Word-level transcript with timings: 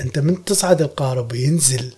أنت 0.00 0.18
من 0.18 0.44
تصعد 0.44 0.82
القارب 0.82 1.32
وينزل 1.32 1.94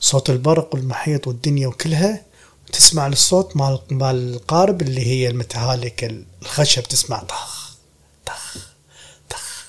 صوت 0.00 0.30
البرق 0.30 0.74
والمحيط 0.74 1.26
والدنيا 1.26 1.68
وكلها 1.68 2.24
وتسمع 2.68 3.06
الصوت 3.06 3.56
مال 3.56 3.78
مال 3.90 4.34
القارب 4.34 4.82
اللي 4.82 5.06
هي 5.06 5.28
المتهالك 5.28 6.24
الخشب 6.42 6.82
تسمع 6.82 7.18
طخ 7.18 7.76
طخ 8.26 8.56
طخ. 9.30 9.64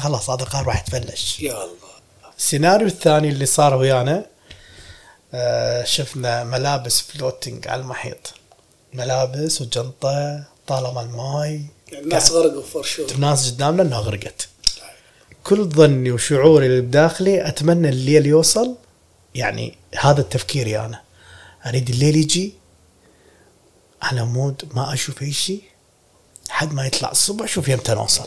خلاص 0.00 0.30
هذا 0.30 0.42
القارب 0.42 0.68
راح 0.68 0.80
يتفلش. 0.80 1.40
يا 1.40 1.52
الله. 1.52 1.74
السيناريو 2.38 2.86
الثاني 2.86 3.28
اللي 3.28 3.46
صار 3.46 3.74
ويانا 3.74 4.26
آه، 5.34 5.84
شفنا 5.84 6.44
ملابس 6.44 7.00
floating 7.00 7.68
على 7.68 7.80
المحيط. 7.82 8.34
ملابس 8.92 9.60
وجنطة 9.60 10.44
طالما 10.66 11.00
الماي 11.00 11.66
يعني 11.92 12.04
الناس 12.04 12.30
غرقوا 12.32 12.62
فور 12.62 12.82
شور 12.82 13.10
الناس 13.10 13.50
قدامنا 13.50 13.82
إنها 13.82 13.98
غرقت. 13.98 14.48
كل 15.44 15.64
ظني 15.64 16.10
وشعوري 16.10 16.66
اللي 16.66 16.80
بداخلي 16.80 17.48
أتمنى 17.48 17.88
الليل 17.88 18.26
يوصل 18.26 18.76
يعني 19.34 19.78
هذا 20.00 20.22
تفكيري 20.22 20.78
أنا. 20.80 21.00
أريد 21.66 21.90
الليل 21.90 22.16
يجي 22.16 22.54
أنا 24.12 24.22
أموت 24.22 24.64
ما 24.74 24.92
أشوف 24.92 25.22
أي 25.22 25.32
شيء 25.32 25.62
حد 26.48 26.72
ما 26.72 26.86
يطلع 26.86 27.10
الصبح 27.10 27.46
شوف 27.46 27.68
يمتى 27.68 27.94
نوصل 27.94 28.26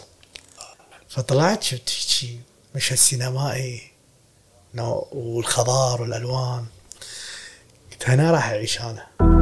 فطلعت 1.09 1.63
شفت 1.63 1.89
شيء 1.89 2.39
مشهد 2.75 2.97
سينمائي 2.97 3.91
والخضار 5.11 6.01
والألوان. 6.01 6.65
قلت 7.91 8.09
هنا 8.09 8.31
راح 8.31 8.49
أعيش 8.49 8.81
أنا. 8.81 9.36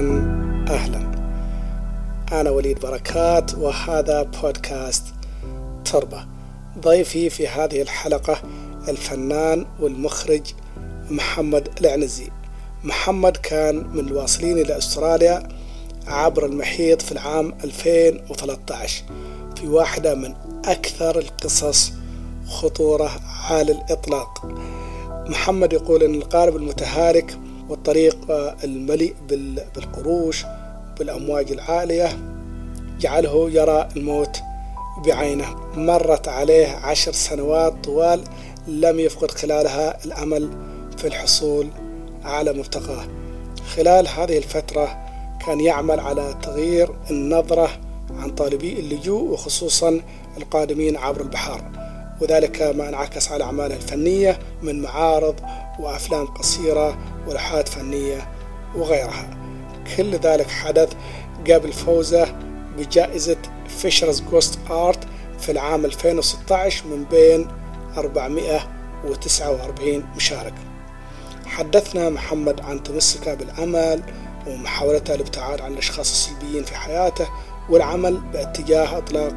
أهلا. 0.00 0.64
أهلا. 0.70 1.10
أنا 2.40 2.50
وليد 2.50 2.80
بركات 2.80 3.54
وهذا 3.54 4.22
بودكاست 4.22 5.04
تربة. 5.84 6.26
ضيفي 6.78 7.30
في 7.30 7.48
هذه 7.48 7.82
الحلقة 7.82 8.42
الفنان 8.88 9.66
والمخرج 9.80 10.42
محمد 11.10 11.68
العنزي. 11.80 12.28
محمد 12.84 13.36
كان 13.36 13.76
من 13.76 14.08
الواصلين 14.08 14.58
إلى 14.58 14.78
أستراليا 14.78 15.48
عبر 16.06 16.46
المحيط 16.46 17.02
في 17.02 17.12
العام 17.12 17.54
2013 17.64 19.04
في 19.56 19.68
واحدة 19.68 20.14
من 20.14 20.34
أكثر 20.64 21.18
القصص 21.18 21.92
خطورة 22.48 23.10
على 23.50 23.72
الإطلاق. 23.72 24.46
محمد 25.28 25.72
يقول 25.72 26.02
إن 26.02 26.14
القارب 26.14 26.56
المتهالك 26.56 27.38
والطريق 27.70 28.18
المليء 28.64 29.14
بال- 29.28 29.64
بالقروش 29.74 30.44
بالأمواج 30.98 31.52
العالية. 31.52 32.08
جعله 33.00 33.50
يرى 33.50 33.88
الموت 33.96 34.40
بعينه. 35.06 35.56
مرت 35.74 36.28
عليه 36.28 36.68
عشر 36.68 37.12
سنوات 37.12 37.74
طوال 37.84 38.20
لم 38.68 39.00
يفقد 39.00 39.30
خلالها 39.30 40.04
الأمل 40.04 40.50
في 40.96 41.06
الحصول 41.06 41.68
على 42.24 42.52
مبتغاه. 42.52 43.04
خلال 43.76 44.08
هذه 44.08 44.38
الفترة 44.38 45.06
كان 45.46 45.60
يعمل 45.60 46.00
على 46.00 46.34
تغيير 46.42 46.90
النظرة 47.10 47.70
عن 48.10 48.30
طالبي 48.30 48.72
اللجوء 48.80 49.30
وخصوصا 49.30 50.00
القادمين 50.36 50.96
عبر 50.96 51.20
البحار. 51.20 51.62
وذلك 52.20 52.62
ما 52.62 52.88
انعكس 52.88 53.32
على 53.32 53.44
أعماله 53.44 53.74
الفنية 53.76 54.38
من 54.62 54.82
معارض 54.82 55.34
وأفلام 55.80 56.26
قصيرة 56.26 56.98
ولوحات 57.26 57.68
فنية 57.68 58.28
وغيرها. 58.76 59.30
كل 59.96 60.16
ذلك 60.16 60.50
حدث 60.50 60.92
قبل 61.50 61.72
فوزه 61.72 62.34
بجائزة 62.78 63.36
فيشرز 63.68 64.20
جوست 64.20 64.58
آرت 64.70 65.04
في 65.38 65.52
العام 65.52 65.84
2016 65.84 66.86
من 66.86 67.04
بين 67.04 67.48
449 67.96 70.04
مشارك. 70.16 70.54
حدثنا 71.46 72.10
محمد 72.10 72.60
عن 72.60 72.82
تمسكه 72.82 73.34
بالأمل 73.34 74.02
ومحاولته 74.46 75.14
الابتعاد 75.14 75.60
عن 75.60 75.72
الأشخاص 75.72 76.10
السلبيين 76.10 76.64
في 76.64 76.76
حياته 76.76 77.28
والعمل 77.68 78.20
باتجاه 78.32 78.98
إطلاق 78.98 79.32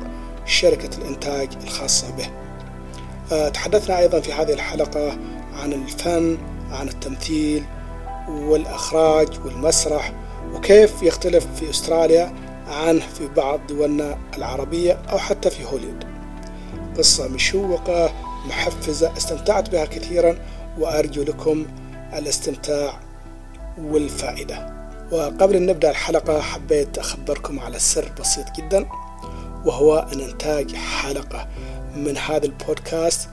شركة 0.46 0.98
الإنتاج 0.98 1.50
الخاصة 1.64 2.16
به. 2.16 2.30
آه، 3.32 3.50
تحدثنا 3.50 4.00
أيضا 4.00 4.20
في 4.20 4.34
هذه 4.34 4.54
الحلقة 4.54 5.18
عن 5.62 5.74
الفن 5.74 6.38
عن 6.72 6.88
التمثيل 6.88 7.64
والإخراج 8.30 9.28
والمسرح 9.46 10.14
وكيف 10.54 11.04
يختلف 11.04 11.48
في 11.56 11.70
أستراليا 11.70 12.34
عن 12.68 13.00
في 13.00 13.28
بعض 13.28 13.60
دولنا 13.68 14.18
العربية 14.38 14.94
أو 14.94 15.18
حتى 15.18 15.50
في 15.50 15.66
هوليوود 15.66 16.04
قصة 16.98 17.28
مشوقة 17.28 18.14
محفزة 18.48 19.18
استمتعت 19.18 19.70
بها 19.70 19.86
كثيرا 19.86 20.36
وأرجو 20.80 21.24
لكم 21.24 21.66
الاستمتاع 22.14 23.00
والفائدة. 23.78 24.74
وقبل 25.12 25.56
أن 25.56 25.66
نبدأ 25.66 25.90
الحلقة 25.90 26.42
حبيت 26.42 26.98
أخبركم 26.98 27.60
على 27.60 27.80
سر 27.80 28.12
بسيط 28.20 28.46
جدا 28.58 28.86
وهو 29.66 30.08
أن 30.14 30.20
إنتاج 30.20 30.76
حلقة 30.76 31.48
من 31.96 32.18
هذا 32.18 32.46
البودكاست 32.46 33.30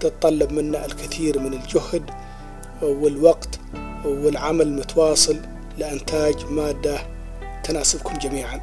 تتطلب 0.00 0.52
منا 0.52 0.86
الكثير 0.86 1.38
من 1.38 1.52
الجهد 1.52 2.10
والوقت 2.82 3.60
والعمل 4.04 4.66
المتواصل 4.66 5.36
لإنتاج 5.78 6.44
مادة 6.50 6.98
تناسبكم 7.64 8.18
جميعا. 8.18 8.60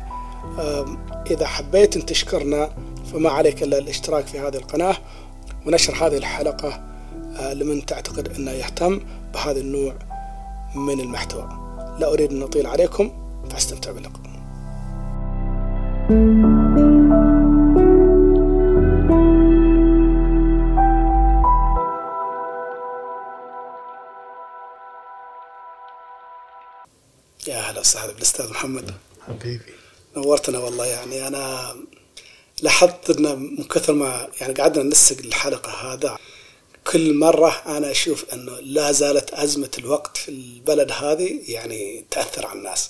إذا 1.32 1.46
حبيت 1.46 1.96
أن 1.96 2.06
تشكرنا 2.06 2.70
فما 3.14 3.30
عليك 3.30 3.64
إلا 3.64 3.78
الاشتراك 3.78 4.28
في 4.28 4.40
هذه 4.40 4.56
القناة 4.56 4.96
ونشر 5.66 6.08
هذه 6.08 6.18
الحلقة 6.18 6.84
آه، 7.40 7.54
لمن 7.54 7.86
تعتقد 7.86 8.28
أنه 8.36 8.52
يهتم 8.52 9.00
بهذا 9.34 9.60
النوع 9.60 9.94
من 10.76 11.00
المحتوى. 11.00 11.50
لا 12.00 12.14
أريد 12.14 12.32
أن 12.32 12.42
أطيل 12.42 12.68
عليكم 12.68 13.12
فاستمتعوا 13.50 13.96
باللقاء. 13.96 14.24
وسهلا 27.84 28.12
بالأستاذ 28.12 28.50
محمد. 28.50 28.94
حبيبي. 29.28 29.74
نورتنا 30.18 30.60
والله 30.60 30.86
يعني 30.86 31.28
أنا 31.28 31.76
لاحظت 32.62 33.10
أن 33.10 33.40
من 33.40 33.64
كثر 33.64 33.94
ما 33.94 34.28
يعني 34.42 34.54
قعدنا 34.54 34.84
ننسق 34.84 35.18
الحلقة 35.20 35.72
هذا 35.94 36.18
كل 36.92 37.14
مرة 37.14 37.62
أنا 37.66 37.92
أشوف 37.92 38.26
أنه 38.34 38.60
لا 38.60 38.92
زالت 38.92 39.30
أزمة 39.34 39.70
الوقت 39.78 40.18
في 40.18 40.30
البلد 40.30 40.92
هذه 40.92 41.40
يعني 41.48 42.06
تأثر 42.12 42.46
على 42.46 42.60
الناس. 42.60 42.90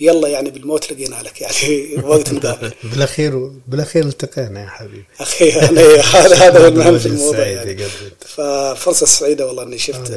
يلا 0.00 0.28
يعني 0.28 0.50
بالموت 0.50 0.92
لقينا 0.92 1.22
لك 1.22 1.40
يعني 1.40 1.96
وقت 2.08 2.32
نقابل 2.36 2.72
بالأخير 2.84 3.50
بالأخير 3.68 4.04
التقينا 4.04 4.62
يا 4.62 4.68
حبيبي. 4.68 5.04
أخي 5.20 5.48
يعني 5.48 5.78
هذا 6.00 6.36
هذا 6.36 6.64
هو 6.64 6.68
المهم 6.68 6.98
في 6.98 7.06
الموضوع 7.14 7.46
يعني. 7.46 7.84
ففرصة 8.20 9.06
سعيدة 9.06 9.46
والله 9.46 9.64
هذا 9.64 9.78
شفتك. 9.78 10.10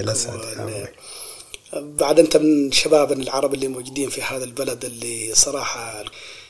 بعد 1.74 2.20
أنت 2.20 2.38
من 2.38 2.72
شبابنا 2.72 3.24
العرب 3.24 3.54
اللي 3.54 3.68
موجودين 3.68 4.10
في 4.10 4.22
هذا 4.22 4.44
البلد 4.44 4.86
اللي 4.86 5.36
صراحة 5.36 6.04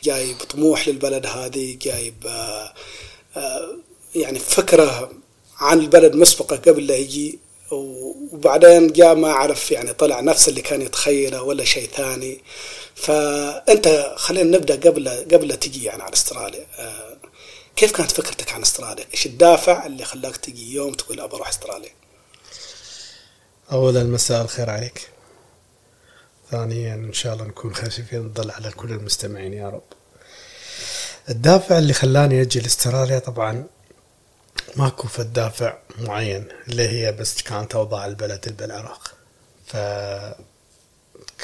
جايب 0.03 0.37
طموح 0.37 0.87
للبلد 0.87 1.25
هذه 1.25 1.77
جايب 1.81 2.27
آه، 2.27 2.73
آه، 3.37 3.69
يعني 4.15 4.39
فكرة 4.39 5.11
عن 5.57 5.79
البلد 5.79 6.15
مسبقة 6.15 6.55
قبل 6.55 6.87
لا 6.87 6.95
يجي 6.95 7.39
وبعدين 7.71 8.87
جاء 8.93 9.15
ما 9.15 9.31
عرف 9.31 9.71
يعني 9.71 9.93
طلع 9.93 10.19
نفس 10.19 10.49
اللي 10.49 10.61
كان 10.61 10.81
يتخيله 10.81 11.41
ولا 11.41 11.63
شيء 11.63 11.89
ثاني 11.89 12.41
فأنت 12.95 14.13
خلينا 14.17 14.57
نبدأ 14.57 14.89
قبل 14.89 15.09
قبل 15.09 15.57
تجي 15.57 15.83
يعني 15.83 16.03
على 16.03 16.13
أستراليا 16.13 16.65
آه، 16.79 17.17
كيف 17.75 17.91
كانت 17.91 18.11
فكرتك 18.11 18.53
عن 18.53 18.61
أستراليا؟ 18.61 19.05
إيش 19.13 19.25
الدافع 19.25 19.85
اللي 19.85 20.05
خلاك 20.05 20.37
تجي 20.37 20.73
يوم 20.73 20.93
تقول 20.93 21.19
ابى 21.19 21.35
أروح 21.35 21.47
أستراليا؟ 21.47 21.91
اولا 23.71 24.03
مساء 24.03 24.41
الخير 24.41 24.69
عليك 24.69 25.09
ثانيا 26.51 26.93
إن 26.93 27.13
شاء 27.13 27.33
الله 27.33 27.45
نكون 27.45 27.75
خفيفين 27.75 28.19
الظل 28.19 28.51
على 28.51 28.71
كل 28.71 28.91
المستمعين 28.91 29.53
يا 29.53 29.69
رب. 29.69 29.83
الدافع 31.29 31.77
اللي 31.77 31.93
خلاني 31.93 32.41
أجي 32.41 32.59
لأستراليا 32.59 33.19
طبعا 33.19 33.65
ماكو 34.75 35.07
في 35.07 35.19
الدافع 35.19 35.77
معين 35.99 36.47
اللي 36.67 36.87
هي 36.87 37.11
بس 37.11 37.41
كانت 37.41 37.75
اوضاع 37.75 38.05
البلد 38.05 38.55
بالعراق. 38.59 39.13
ف 39.65 39.77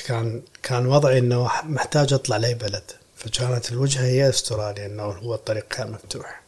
كان 0.07 0.41
كان 0.63 0.85
وضعي 0.85 1.17
إنه 1.17 1.51
محتاج 1.63 2.13
أطلع 2.13 2.38
لأي 2.38 2.53
بلد. 2.53 2.91
فكانت 3.17 3.71
الوجهة 3.71 4.01
هي 4.06 4.29
أستراليا 4.29 4.85
إنه 4.85 5.03
هو 5.03 5.35
الطريق 5.35 5.67
كان 5.67 5.91
مفتوح. 5.91 6.41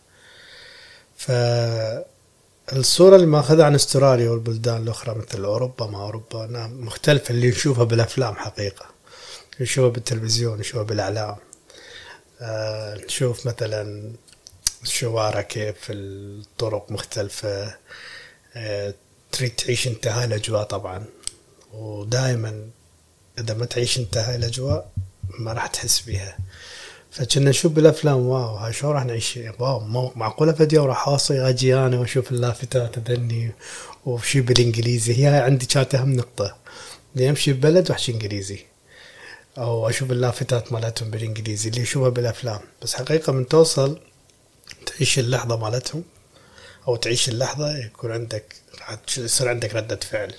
ف 1.17 1.31
الصورة 2.73 3.15
اللي 3.15 3.27
ماخذها 3.27 3.65
عن 3.65 3.75
استراليا 3.75 4.29
والبلدان 4.29 4.83
الأخرى 4.83 5.15
مثل 5.15 5.43
أوروبا 5.45 5.85
ما 5.87 5.97
أوروبا 5.97 6.67
مختلفة 6.67 7.31
اللي 7.31 7.49
نشوفها 7.49 7.83
بالأفلام 7.83 8.35
حقيقة. 8.35 8.85
نشوفه 9.59 9.87
بالتلفزيون 9.89 10.59
نشوفه 10.59 10.83
بالإعلام. 10.83 11.35
آه 12.41 12.95
نشوف 12.95 13.47
مثلا 13.47 14.11
الشوارع 14.83 15.41
كيف 15.41 15.75
الطرق 15.89 16.91
مختلفة. 16.91 17.75
آه 18.55 18.93
تريد 19.31 19.55
تعيش 19.55 19.87
انت 19.87 20.07
هاي 20.07 20.25
الأجواء 20.25 20.63
طبعا. 20.63 21.05
ودائما 21.73 22.69
إذا 23.39 23.53
ما 23.53 23.65
تعيش 23.65 23.97
انت 23.97 24.17
هاي 24.17 24.35
الأجواء 24.35 24.91
ما 25.39 25.53
راح 25.53 25.67
تحس 25.67 26.01
بيها. 26.01 26.37
فكنا 27.15 27.49
نشوف 27.49 27.71
بالأفلام 27.71 28.17
wow 28.17 28.55
هاي 28.55 28.73
شو 28.73 28.91
راح 28.91 29.05
نعيش؟ 29.05 29.39
wow 29.59 30.11
معقولة 30.15 30.51
فيديو 30.51 30.85
راح 30.85 31.07
اوصي 31.07 31.49
أجي 31.49 31.75
أنا 31.75 31.99
وأشوف 31.99 32.31
اللافتات 32.31 32.99
ذني 32.99 33.51
وشي 34.05 34.41
بالإنجليزي. 34.41 35.25
هي 35.25 35.27
عندي 35.27 35.65
كانت 35.65 35.95
أهم 35.95 36.13
نقطة. 36.13 36.55
اني 37.15 37.29
أمشي 37.29 37.53
ببلد 37.53 37.89
واحكي 37.91 38.11
إنجليزي؟ 38.11 38.59
أو 39.57 39.89
أشوف 39.89 40.11
اللافتات 40.11 40.73
مالتهم 40.73 41.11
بالإنجليزي 41.11 41.69
اللي 41.69 41.81
اشوفها 41.81 42.09
بالأفلام. 42.09 42.59
بس 42.81 42.95
حقيقة 42.95 43.33
من 43.33 43.47
توصل 43.47 43.99
تعيش 44.85 45.19
اللحظة 45.19 45.57
مالتهم 45.57 46.03
أو 46.87 46.95
تعيش 46.95 47.29
اللحظة 47.29 47.77
يكون 47.77 48.11
عندك 48.11 48.55
يصير 49.17 49.49
عندك 49.49 49.75
ردة 49.75 49.95
فعل. 49.95 50.33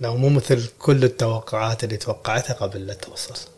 لو 0.00 0.16
مو 0.16 0.28
مثل 0.28 0.68
كل 0.78 1.04
التوقعات 1.04 1.84
اللي 1.84 1.96
توقعتها 1.96 2.54
قبل 2.54 2.86
لا 2.86 2.94
توصل. 2.94 3.51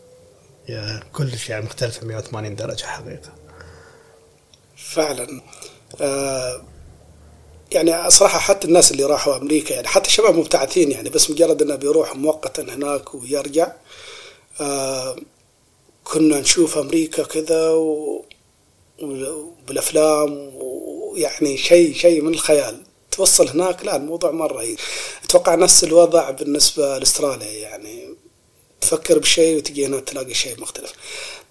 يا 0.69 1.03
كلش 1.13 1.49
يعني 1.49 1.65
مختلفة 1.65 2.05
180 2.07 2.55
درجة 2.55 2.85
حقيقة. 2.85 3.33
فعلا. 4.77 5.41
آه 6.01 6.61
يعني 7.71 8.09
صراحة 8.09 8.39
حتى 8.39 8.67
الناس 8.67 8.91
اللي 8.91 9.03
راحوا 9.03 9.37
أمريكا 9.37 9.73
يعني 9.73 9.87
حتى 9.87 10.07
الشباب 10.07 10.35
مبتعثين 10.37 10.91
يعني 10.91 11.09
بس 11.09 11.31
مجرد 11.31 11.61
أنه 11.61 11.75
بيروح 11.75 12.15
مؤقتا 12.15 12.63
هناك 12.63 13.15
ويرجع 13.15 13.71
آه 14.61 15.15
كنا 16.03 16.39
نشوف 16.39 16.77
أمريكا 16.77 17.23
كذا. 17.23 17.69
وبالأفلام 19.01 20.49
ويعني 20.55 21.57
شيء 21.57 21.93
شيء 21.93 22.21
من 22.21 22.33
الخيال. 22.33 22.83
توصل 23.11 23.47
هناك 23.47 23.85
لا 23.85 23.95
الموضوع 23.95 24.31
مرة 24.31 24.65
أتوقع 25.23 25.55
نفس 25.55 25.83
الوضع 25.83 26.29
بالنسبة 26.29 26.97
لأستراليا 26.97 27.51
يعني. 27.51 28.15
تفكر 28.81 29.19
بشيء 29.19 29.57
وتجي 29.57 29.85
هنا 29.85 29.99
تلاقي 29.99 30.33
شيء 30.33 30.61
مختلف. 30.61 30.93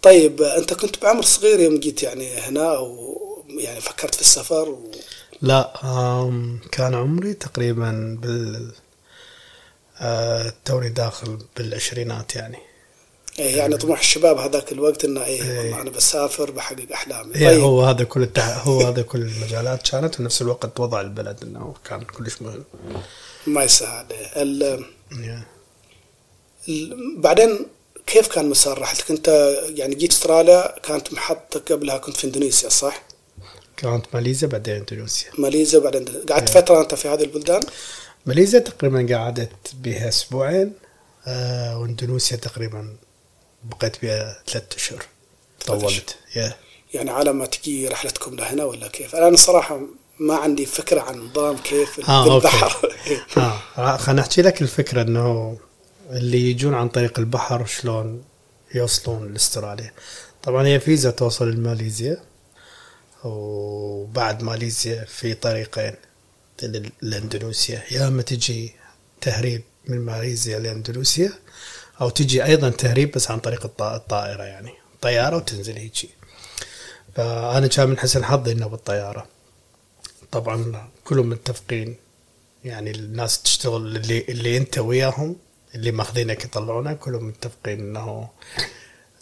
طيب 0.03 0.43
أنت 0.43 0.75
كنت 0.75 1.03
بعمر 1.03 1.23
صغير 1.23 1.61
يوم 1.61 1.81
جيت 1.81 2.03
يعني 2.03 2.35
هنا 2.35 2.77
أو 2.77 3.45
يعني 3.49 3.81
فكرت 3.81 4.15
في 4.15 4.21
السفر 4.21 4.69
و... 4.69 4.91
لا 5.43 5.73
كان 6.73 6.95
عمري 6.95 7.35
تقريبا 7.35 8.19
بال 8.23 8.73
آه، 10.01 10.53
توني 10.65 10.89
داخل 10.89 11.39
بالعشرينات 11.57 12.37
يعني. 12.37 12.59
إيه 13.39 13.57
يعني 13.57 13.77
طموح 13.77 13.99
الشباب 13.99 14.39
هذاك 14.39 14.73
الوقت 14.73 15.05
إنه 15.05 15.25
إيه, 15.25 15.43
إيه. 15.43 15.59
والله 15.59 15.81
أنا 15.81 15.91
بسافر 15.91 16.51
بحقق 16.51 16.93
أحلامي. 16.93 17.35
إيه 17.35 17.49
طيب. 17.49 17.61
هو 17.61 17.85
هذا 17.85 18.05
كل 18.05 18.23
التح... 18.23 18.67
هو 18.67 18.81
هذا 18.81 19.03
كل 19.03 19.19
المجالات 19.19 19.91
كانت 19.91 20.21
ونفس 20.21 20.43
الوقت 20.43 20.81
وضع 20.81 21.01
البلد 21.01 21.43
إنه 21.43 21.75
كان 21.85 22.05
كلش 22.05 22.43
مهم. 22.43 22.65
ما 23.47 23.65
يساعد 23.65 24.13
ال... 24.37 24.85
بعدين 27.17 27.67
كيف 28.07 28.29
كان 28.29 28.49
مسار 28.49 28.79
رحلتك 28.79 29.11
انت 29.11 29.29
يعني 29.69 29.95
جيت 29.95 30.13
استراليا 30.13 30.79
كانت 30.83 31.13
محطتك 31.13 31.73
قبلها 31.73 31.99
كنت 31.99 32.17
في 32.17 32.25
إندونيسيا 32.27 32.69
صح؟ 32.69 33.03
كانت 33.77 34.07
ماليزيا 34.15 34.49
بعدين 34.49 34.75
إندونيسيا. 34.75 35.31
ماليزيا 35.39 35.79
بعدين 35.79 36.05
قعدت 36.31 36.49
فترة 36.49 36.81
أنت 36.81 36.95
في 36.95 37.09
هذه 37.09 37.23
البلدان؟ 37.23 37.61
ماليزيا 38.27 38.59
تقريبا 38.59 39.15
قعدت 39.17 39.51
بها 39.75 40.09
أسبوعين 40.09 40.73
آه 41.27 41.79
وإندونيسيا 41.81 42.37
تقريبا 42.37 42.97
بقيت 43.65 44.03
بها 44.03 44.43
ثلاثة 44.47 44.77
أشهر. 44.77 45.05
طولت. 45.67 46.17
يا 46.37 46.55
يعني 46.95 47.11
على 47.11 47.33
ما 47.33 47.47
تجي 47.47 47.89
رحلتكم 47.89 48.35
لهنا 48.35 48.65
ولا 48.65 48.89
كيف؟ 48.89 49.15
أنا 49.15 49.29
الصراحه 49.29 49.81
ما 50.19 50.35
عندي 50.37 50.67
فكرة 50.67 51.01
عن 51.01 51.19
نظام 51.19 51.57
كيف 51.57 52.11
آه 52.11 52.25
بالبحر 52.29 52.91
آه 53.79 53.97
خليني 53.97 54.21
أحكي 54.21 54.43
لك 54.43 54.63
الفكرة 54.63 55.03
إنه 55.03 55.59
اللي 56.11 56.51
يجون 56.51 56.75
عن 56.75 56.89
طريق 56.89 57.19
البحر 57.19 57.67
شلون 57.67 58.25
يوصلون 58.75 59.33
لاستراليا. 59.33 59.93
طبعا 60.43 60.67
هي 60.67 60.81
فيزا 60.81 61.11
توصل 61.11 61.51
لماليزيا 61.51 62.23
وبعد 63.25 64.43
ماليزيا 64.43 65.05
في 65.05 65.35
طريقين 65.35 65.95
لاندونيسيا 67.03 67.83
يا 67.91 68.09
أما 68.09 68.23
تجي 68.23 68.73
تهريب 69.21 69.63
من 69.89 69.99
ماليزيا 70.01 70.59
لإندونيسيا 70.59 71.33
أو 72.01 72.09
تجي 72.11 72.45
أيضا 72.45 72.71
تهريب 72.71 73.11
بس 73.13 73.31
عن 73.31 73.39
طريق 73.41 73.83
الطائرة 73.83 74.43
يعني. 74.43 74.73
طيارة 75.01 75.37
وتنزل 75.37 75.77
هيجي 75.77 76.09
فأنا 77.17 77.67
كان 77.67 77.89
من 77.89 77.99
حسن 77.99 78.25
حظي 78.25 78.53
إنه 78.53 78.67
بالطيارة. 78.67 79.27
طبعا 80.33 80.89
كلهم 81.05 81.29
متفقين 81.29 81.97
يعني 82.65 82.91
الناس 82.91 83.43
تشتغل 83.43 83.97
اللي 83.97 84.25
اللي 84.29 84.57
أنت 84.57 84.79
وياهم 84.79 85.37
اللي 85.75 85.93
ماخذينك 85.93 86.45
يطلعونك 86.45 86.99
كلهم 86.99 87.29
متفقين 87.29 87.81
إنه 87.81 88.29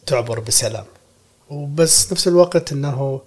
تعبر 0.06 0.40
بسلام. 0.40 0.84
وبس 1.50 2.12
نفس 2.12 2.28
الوقت 2.28 2.72
إنه 2.72 3.22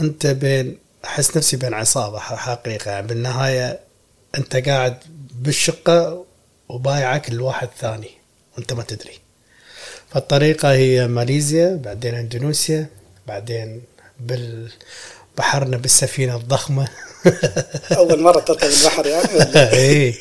أنت 0.00 0.26
بين 0.26 0.78
أحس 1.04 1.36
نفسي 1.36 1.56
بين 1.56 1.74
عصابة 1.74 2.18
حقيقة. 2.18 2.90
يعني 2.90 3.06
بالنهاية 3.06 3.80
أنت 4.38 4.56
قاعد 4.56 4.98
بالشقة 5.34 6.24
وبايعك 6.68 7.28
الواحد 7.28 7.68
ثاني 7.78 8.10
وأنت 8.56 8.72
ما 8.72 8.82
تدري. 8.82 9.18
فالطريقة 10.10 10.72
هي 10.72 11.08
ماليزيا 11.08 11.80
بعدين 11.84 12.14
إندونيسيا 12.14 12.86
بعدين 13.26 13.82
بالبحرنا 14.20 15.76
بالسفينة 15.76 16.36
الضخمة. 16.36 16.88
اول 17.98 18.20
مرة 18.20 18.40
تركب 18.40 18.68
البحر 18.68 19.06
يعني 19.06 19.28
إيه. 19.72 20.14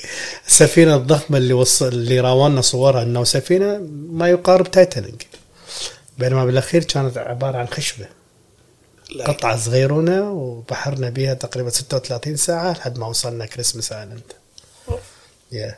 السفينه 0.48 0.96
الضخمة 0.96 1.38
اللي 1.38 1.54
وصل 1.54 1.88
اللي 1.88 2.20
راونا 2.20 2.62
صورها 2.62 3.04
إنه 3.04 3.24
سفينة 3.24 3.78
ما 3.92 4.30
يقارب 4.30 4.72
تايتانيك 4.72 5.28
بينما 6.18 6.46
بالأخير 6.46 6.84
كانت 6.84 7.18
عبارة 7.18 7.58
عن 7.58 7.68
خشبة. 7.68 8.08
قطعة 9.26 9.58
صغيرونة 9.58 10.32
وبحرنا 10.32 11.10
بها 11.10 11.34
تقريبا 11.34 11.70
36 11.70 12.36
ساعة 12.36 12.72
لحد 12.72 12.98
ما 12.98 13.08
وصلنا 13.08 13.46
Christmas 13.46 13.92
Island 13.92 14.34
yeah. 15.54 15.74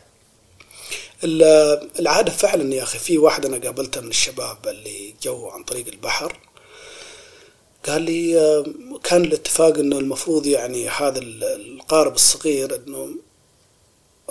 العادة 2.00 2.31
فعلا 2.31 2.75
يا 2.75 2.83
أخي 2.83 3.00
في 3.00 3.18
واحد 3.18 3.45
أنا 3.45 3.57
قابلته 3.57 4.01
من 4.01 4.07
الشباب 4.07 4.68
اللي 4.68 5.15
جو 5.23 5.50
عن 5.50 5.63
طريق 5.63 5.88
البحر. 5.88 6.39
قال 7.85 8.01
لي 8.01 8.39
آه، 8.39 8.65
كان 9.03 9.21
الاتفاق 9.21 9.77
إنه 9.77 9.99
المفروض 9.99 10.45
يعني 10.45 10.89
هذا 10.89 11.19
القارب 11.19 12.15
الصغير 12.15 12.75
إنه 12.75 13.09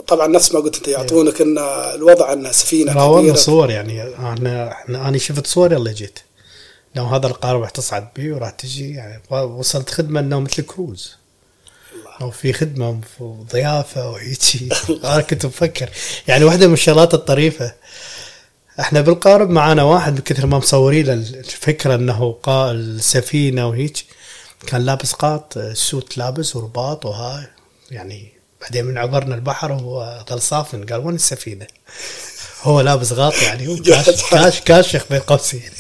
طبعا 0.06 0.26
نفس 0.26 0.54
ما 0.54 0.60
قلت 0.60 0.76
أنت 0.76 0.88
يعطونك 0.88 1.40
إن 1.40 1.58
الوضع 1.94 2.32
إنها 2.32 2.52
سفينة 2.52 2.92
راونا 2.92 3.34
صور 3.34 3.70
يعني 3.70 4.02
أنا 4.02 4.74
أنا 4.88 5.18
شفت 5.18 5.46
صور 5.46 5.72
يلا 5.72 5.92
جيت. 5.92 6.18
لو 6.94 7.04
هذا 7.04 7.26
القارب 7.26 7.60
راح 7.60 7.70
تصعد 7.70 8.08
به 8.16 8.34
وراح 8.34 8.50
تجي 8.50 8.94
يعني 8.94 9.22
وصلت 9.30 9.90
خدمة 9.90 10.20
إنه 10.20 10.40
مثل 10.40 10.62
كروز. 10.62 11.16
أو 12.20 12.30
في 12.30 12.52
خدمة 12.52 13.00
وضيافة 13.20 14.10
وهيجي. 14.10 14.68
أنا 15.04 15.20
كنت 15.20 15.46
مفكر. 15.46 15.88
يعني 16.28 16.44
واحدة 16.44 16.66
من 16.66 16.72
الشغلات 16.72 17.14
الطريفة. 17.14 17.74
إحنا 18.80 19.00
بالقارب 19.00 19.50
معانا 19.50 19.83
واحد 19.83 20.14
بكثر 20.14 20.47
ما 20.47 20.59
مصورين 20.59 21.11
الفكرة 21.11 21.95
انه 21.95 22.38
السفينه 22.49 23.68
وهيك. 23.68 24.04
كان 24.66 24.87
لابس 24.87 25.12
قاط 25.12 25.59
سوت 25.59 26.18
لابس 26.18 26.56
ورباط 26.56 27.06
وهاي. 27.06 27.47
يعني 27.90 28.33
بعدين 28.61 28.85
من 28.85 28.99
عبرنا 28.99 29.35
البحر 29.35 29.73
وهو 29.73 30.25
ظل 30.30 30.42
صافن 30.42 30.85
قال 30.85 31.06
وين 31.06 31.14
السفينة؟ 31.14 31.66
هو 32.62 32.80
لابس 32.80 33.12
غاط 33.12 33.35
يعني 33.42 33.76
كاش 33.87 34.23
كاش 34.30 34.61
كاشخ 34.61 35.04
بين 35.11 35.21
قوسين. 35.21 35.62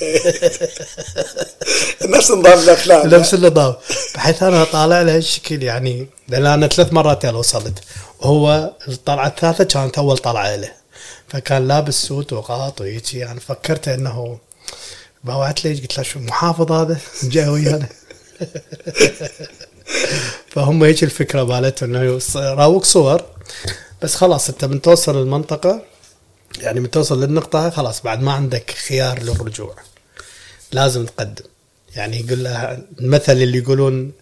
نفس 2.02 2.30
نظام 2.30 2.58
الافلام 2.58 3.08
نفس 3.08 3.34
النظام. 3.34 3.74
بحيث 4.14 4.42
أنا 4.42 4.64
طالع 4.64 5.02
له 5.02 5.16
هالشكل 5.16 5.62
يعني 5.62 6.08
لأن 6.28 6.46
أنا 6.46 6.66
ثلاث 6.66 6.92
مرات 6.92 7.24
وصلت. 7.24 7.78
وهو 8.20 8.70
الطلعة 8.88 9.26
الثالثة 9.26 9.64
كانت 9.64 9.98
أول 9.98 10.18
طلعة 10.18 10.56
له. 10.56 10.85
فكان 11.28 11.68
لابس 11.68 12.06
سوت 12.06 12.32
وغاط 12.32 12.80
ويجي 12.80 13.18
يعني 13.18 13.40
فكرت 13.40 13.88
إنه 13.88 14.38
باوعت 15.24 15.64
لي 15.64 15.74
قلت 15.74 15.98
له 15.98 16.04
شو 16.04 16.18
محافظ 16.18 16.72
هذا؟ 16.72 16.98
جاي 17.22 17.48
ويانا. 17.48 17.88
فهم 20.52 20.84
هيك 20.84 21.04
الفكرة 21.04 21.44
مالته 21.44 21.84
إنه 21.84 22.20
راوك 22.36 22.84
صور. 22.84 23.22
بس 24.02 24.14
خلاص 24.14 24.48
أنت 24.48 24.64
من 24.64 24.82
توصل 24.82 25.22
المنطقة 25.22 25.82
يعني 26.58 26.80
من 26.80 26.90
توصل 26.90 27.24
للنقطه 27.24 27.70
خلاص 27.70 28.02
بعد 28.02 28.22
ما 28.22 28.32
عندك 28.32 28.70
خيار 28.70 29.22
للرجوع. 29.22 29.74
لازم 30.72 31.06
تقدم. 31.06 31.44
يعني 31.96 32.20
يقول 32.20 32.46
المثل 33.00 33.32
اللي 33.32 33.58
يقولون 33.58 34.12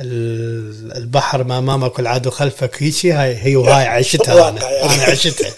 البحر 0.00 1.44
ما 1.44 1.58
امامك 1.58 1.98
والعدو 1.98 2.30
خلفك 2.30 2.82
هيجي 2.82 3.12
هاي 3.12 3.36
هي 3.36 3.56
وهاي 3.56 3.86
عشتها 3.98 4.48
أنا. 4.48 4.94
أنا 4.94 5.02
عشتها. 5.02 5.54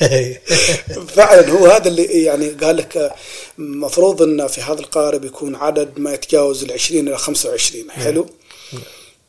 فعلا 1.16 1.50
هو 1.50 1.66
هذا 1.66 1.88
اللي 1.88 2.04
يعني 2.04 2.48
قال 2.48 2.76
لك 2.76 3.12
المفروض 3.58 4.22
إن 4.22 4.46
في 4.46 4.60
هذا 4.60 4.80
القارب 4.80 5.24
يكون 5.24 5.56
عدد 5.56 5.98
ما 5.98 6.12
يتجاوز 6.14 6.64
ال 6.64 6.72
20 6.72 7.08
إلى 7.08 7.18
25 7.18 7.90
حلو؟ 7.90 8.26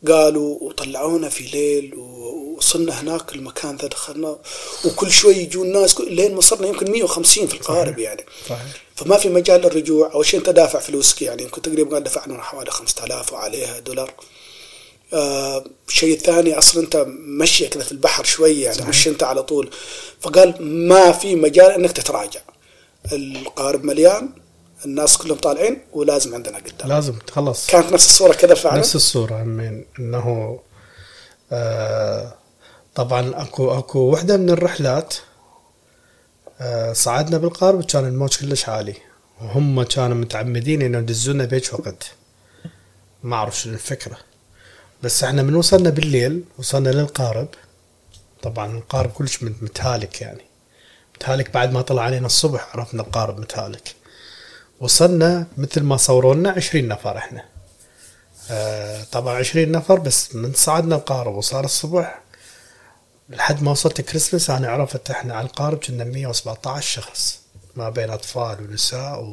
قالوا 0.08 0.58
وطلعونا 0.60 1.28
في 1.28 1.44
ليل 1.44 1.94
وصلنا 2.56 3.00
هناك 3.00 3.34
المكان 3.34 3.76
ذا 3.76 3.88
دخلنا 3.88 4.36
وكل 4.84 5.10
شوي 5.10 5.36
يجون 5.36 5.72
ناس 5.72 6.00
لين 6.00 6.36
وصلنا 6.36 6.68
يمكن 6.68 6.90
150 6.90 7.46
في 7.46 7.54
القارب 7.54 7.98
يعني. 7.98 8.24
صحيح. 8.48 8.66
فما 8.96 9.16
في 9.16 9.28
مجال 9.28 9.60
للرجوع. 9.60 10.12
أول 10.14 10.26
شيء 10.26 10.40
أنت 10.40 10.50
دافع 10.50 10.78
فلوسك 10.78 11.22
يعني. 11.22 11.42
يمكن 11.42 11.62
تقريبا 11.62 11.98
دفعنا 11.98 12.42
حوالي 12.42 12.70
5000 12.70 13.32
وعليها 13.32 13.78
دولار. 13.78 14.14
الشيء 15.14 16.14
الثاني 16.16 16.58
أصلا 16.58 16.82
أنت 16.82 17.06
مشي 17.40 17.68
كذا 17.68 17.82
في 17.82 17.92
البحر 17.92 18.24
شوي 18.24 18.60
يعني 18.60 18.76
صحيح. 18.76 18.88
مش 18.88 19.08
انت 19.08 19.22
على 19.22 19.42
طول. 19.42 19.70
فقال 20.20 20.62
ما 20.62 21.12
في 21.12 21.36
مجال 21.36 21.70
إنك 21.70 21.92
تتراجع. 21.92 22.40
القارب 23.12 23.84
مليان 23.84 24.28
الناس 24.84 25.16
كلهم 25.16 25.38
طالعين 25.38 25.78
ولازم 25.92 26.34
عندنا 26.34 26.58
قدام. 26.58 26.88
لازم 26.88 27.14
خلص 27.30 27.66
كانت 27.66 27.92
نفس 27.92 28.06
الصورة 28.06 28.32
كذا 28.32 28.54
فعلا؟ 28.54 28.78
نفس 28.78 28.96
الصورة 28.96 29.42
من 29.42 29.84
إنه 29.98 30.58
آه 31.52 32.34
طبعا 32.94 33.42
أكو 33.42 33.78
أكو 33.78 33.98
وحدة 33.98 34.36
من 34.36 34.50
الرحلات 34.50 35.14
آه 36.60 36.92
صعدنا 36.92 37.38
بالقارب 37.38 37.84
كان 37.84 38.06
الموج 38.06 38.36
كلش 38.36 38.68
عالي. 38.68 38.94
وهم 39.40 39.82
كانوا 39.82 40.16
متعمدين 40.16 40.82
إنه 40.82 40.98
يدزونا 40.98 41.44
بيج 41.44 41.68
وقت. 41.72 42.12
ما 43.22 43.36
أعرف 43.36 43.60
شنو 43.60 43.74
الفكرة. 43.74 44.16
بس 45.02 45.24
إحنا 45.24 45.42
من 45.42 45.54
وصلنا 45.54 45.90
بالليل 45.90 46.44
وصلنا 46.58 46.88
للقارب. 46.88 47.48
طبعا 48.42 48.78
القارب 48.78 49.10
كلش 49.10 49.42
مت- 49.42 49.62
متهالك 49.62 50.20
يعني. 50.20 50.42
متهالك 51.16 51.50
بعد 51.50 51.72
ما 51.72 51.82
طلع 51.82 52.02
علينا 52.02 52.26
الصبح 52.26 52.76
عرفنا 52.76 53.02
القارب 53.02 53.40
متهالك. 53.40 53.94
وصلنا 54.80 55.46
مثل 55.56 55.82
ما 55.82 55.96
صوروا 55.96 56.34
لنا 56.34 56.50
20 56.50 56.88
نفر 56.88 57.16
إحنا. 57.18 57.44
آه، 58.50 59.04
طبعا 59.12 59.34
20 59.38 59.72
نفر 59.72 59.98
بس 59.98 60.34
من 60.34 60.52
صعدنا 60.54 60.96
القارب 60.96 61.34
وصار 61.34 61.64
الصبح. 61.64 62.20
لحد 63.28 63.62
ما 63.62 63.70
وصلت 63.70 64.00
كريسمس 64.00 64.50
أنا 64.50 64.68
عرفت 64.68 65.10
إحنا 65.10 65.34
على 65.34 65.46
القارب 65.46 65.78
كنا 65.78 66.04
117 66.04 67.02
شخص. 67.02 67.40
ما 67.76 67.90
بين 67.90 68.10
أطفال 68.10 68.60
ونساء 68.62 69.24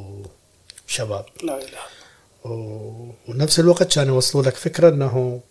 وشباب. 0.88 1.26
لا 1.44 1.58
إله 1.58 1.80
و- 2.54 3.12
ونفس 3.28 3.60
الوقت 3.60 3.94
كانوا 3.96 4.16
يوصلوا 4.16 4.44
لك 4.44 4.56
فكرة 4.56 4.90
إنه 4.90 5.42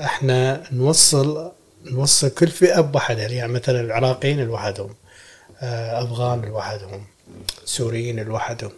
إحنا 0.00 0.62
نوصل 0.72 1.52
نوصل 1.84 2.28
كل 2.28 2.48
فئة 2.48 2.80
بوحدها 2.80 3.28
يعني 3.28 3.52
مثلا 3.52 3.80
العراقيين 3.80 4.40
لوحدهم 4.40 4.94
آه، 5.60 6.02
أفغان 6.04 6.42
لوحدهم 6.42 7.04
سوريين 7.64 8.20
لوحدهم. 8.20 8.72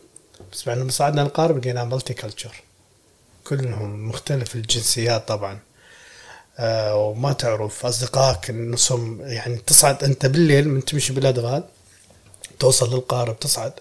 بس 0.53 0.65
بعد 0.65 0.79
لما 0.79 0.91
صعدنا 0.91 1.23
القارب 1.23 1.59
لقينا 1.59 1.85
مالتي 1.85 2.15
كلتشر 2.15 2.63
كلهم 3.45 4.09
مختلف 4.09 4.55
الجنسيات 4.55 5.29
طبعا. 5.29 5.59
آه، 6.59 6.97
وما 6.97 7.33
تعرف 7.33 7.87
أصدقائك 7.87 8.51
نصهم 8.51 9.21
يعني 9.21 9.57
تصعد 9.57 10.05
أنت 10.05 10.27
بالليل 10.27 10.69
من 10.69 10.85
تمشي 10.85 11.13
بالادغال 11.13 11.65
توصل 12.59 12.95
للقارب 12.95 13.39
تصعد. 13.39 13.73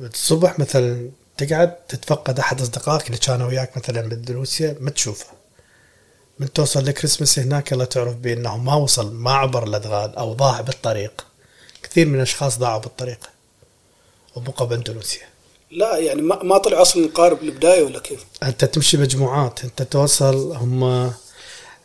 الصبح 0.00 0.58
مثلا 0.58 1.10
تقعد 1.36 1.74
تتفقد 1.88 2.38
أحد 2.38 2.60
أصدقائك 2.60 3.06
اللي 3.06 3.18
كانوا 3.18 3.48
وياك 3.48 3.76
مثلا 3.76 4.00
باندونيسيا 4.00 4.76
ما 4.80 4.90
تشوفه. 4.90 5.35
من 6.38 6.52
توصل 6.52 6.84
لكريسماس 6.84 7.38
هناك 7.38 7.72
لا 7.72 7.84
تعرف 7.84 8.14
بأنه 8.14 8.56
ما 8.56 8.74
وصل 8.74 9.14
ما 9.14 9.32
عبر 9.32 9.64
الادغال 9.64 10.16
أو 10.16 10.32
ضاع 10.32 10.60
بالطريق. 10.60 11.26
كثير 11.82 12.06
من 12.06 12.14
الأشخاص 12.14 12.58
ضاعوا 12.58 12.80
بالطريق. 12.80 13.30
وبقوا 14.36 14.66
باندونيسيا 14.66 15.26
لا 15.70 15.98
يعني 15.98 16.22
ما, 16.22 16.42
ما 16.42 16.58
طلع 16.58 16.82
أصلا 16.82 17.04
القارب 17.04 17.42
البدايه 17.42 17.82
ولا 17.82 17.98
كيف؟ 17.98 18.24
أنت 18.42 18.64
تمشي 18.64 18.96
مجموعات 18.96 19.64
أنت 19.64 19.82
توصل 19.82 20.56
هم 20.56 21.12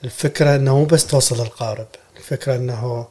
الفكرة 0.04 0.56
إنه 0.56 0.78
مو 0.78 0.86
بس 0.86 1.08
توصل 1.08 1.42
القارب 1.42 1.88
الفكرة 2.18 2.56
إنه 2.56 3.08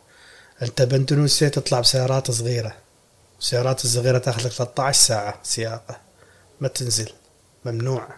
أنت 0.63 0.83
بإندونيسيا 0.83 1.49
تطلع 1.49 1.81
بسيارات 1.81 2.31
صغيرة. 2.31 2.75
السيارات 3.41 3.85
الصغيره 3.85 4.19
تاخذ 4.19 4.47
لك 4.47 4.53
13 4.53 4.99
ساعة 4.99 5.41
سياقة 5.43 5.97
ما 6.61 6.69
تنزل 6.69 7.13
ممنوع. 7.65 8.09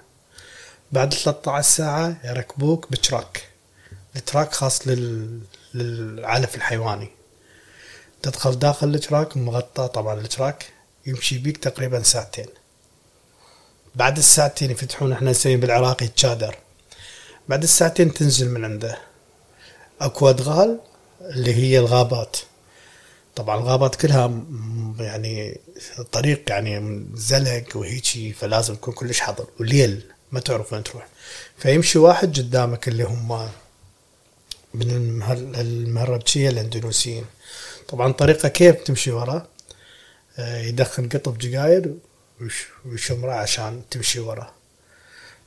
بعد 0.93 1.15
13 1.15 1.69
ساعة 1.69 2.17
يركبوك 2.25 2.91
ب 2.91 2.99
truck. 2.99 3.49
ال 4.17 4.23
truck 4.23 4.53
خاص 4.53 4.89
لل... 4.89 5.41
للعلف 5.75 6.55
الحيواني. 6.55 7.09
تدخل 8.23 8.59
داخل 8.59 8.95
ال 8.95 9.02
truck 9.02 9.37
مغطى 9.37 9.89
طبعا 9.89 10.21
ال 10.21 10.29
truck 10.29 10.67
يمشي 11.07 11.39
بيك 11.39 11.57
تقريبا 11.57 12.03
ساعتين. 12.03 12.47
بعد 13.95 14.17
الساعتين 14.19 14.71
يفتحون 14.71 15.13
إحنا 15.13 15.31
نسميه 15.31 15.57
بالعراقي 15.57 16.09
تشادر 16.09 16.57
بعد 17.49 17.63
الساعتين 17.63 18.15
تنزل 18.15 18.51
من 18.51 18.65
عنده. 18.65 18.99
اكو 20.01 20.31
ادغال 20.31 20.81
اللي 21.21 21.55
هي 21.55 21.79
الغابات. 21.79 22.37
طبعا 23.37 23.59
الغابات 23.61 23.95
كلها 23.95 24.41
يعني 24.99 25.61
طريق 26.13 26.43
يعني 26.51 27.05
زلق 27.15 27.65
وهيجي 27.77 28.33
فلازم 28.33 28.75
تكون 28.75 28.95
كلش 28.95 29.21
حذر 29.21 29.47
وليل 29.61 30.03
ما 30.33 30.41
تعرف 30.41 30.73
وين 30.73 30.83
تروح. 30.83 31.07
فيمشي 31.59 31.99
واحد 31.99 32.39
قدامك 32.39 32.89
اللي 32.89 33.05
هم 33.05 33.49
من 34.75 34.91
المهر- 34.91 35.61
المهربشية 35.61 36.49
الإندونيسيين. 36.49 37.25
طبعا 37.89 38.13
طريقة 38.13 38.49
كيف 38.49 38.77
تمشي 38.83 39.11
وراه 39.11 39.47
آه، 40.39 40.59
يدخن 40.59 41.09
قطب 41.09 41.39
جقاير 41.39 41.95
ويش- 42.41 42.67
ويشمره 42.87 43.33
عشان 43.33 43.83
تمشي 43.91 44.21
وراه 44.21 44.51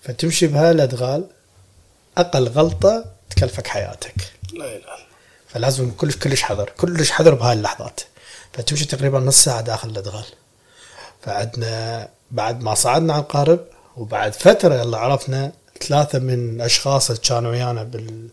فتمشي 0.04 0.48
بهالادغال 0.48 1.28
أقل 2.18 2.48
غلطة 2.48 3.06
تكلفك 3.30 3.68
حياتك. 3.68 4.14
لا 4.54 4.66
إله 4.66 4.76
إلا 4.76 4.98
فلازم 5.48 5.92
كلش 5.92 6.16
كلش 6.16 6.42
حذر 6.42 6.70
كلش 6.78 7.12
حذر 7.12 7.34
بهاي 7.34 7.54
اللحظات. 7.54 8.00
فتمشي 8.54 8.86
تقريبا 8.86 9.20
نص 9.20 9.44
ساعة 9.44 9.62
داخل 9.62 9.90
الأدغال. 9.90 10.26
فعدنا 11.22 12.10
بعد 12.32 12.62
ما 12.64 12.76
صعدنا 12.76 13.14
على 13.14 13.22
القارب 13.24 13.66
وبعد 13.98 14.34
فترة 14.34 14.76
يلا 14.76 14.98
عرفنا 14.98 15.52
ثلاثة 15.82 16.20
من 16.20 16.56
الاشخاص 16.56 17.10
اللي 17.10 17.22
كانوا 17.22 17.52
ويانا 17.52 17.84
بال 17.84 18.30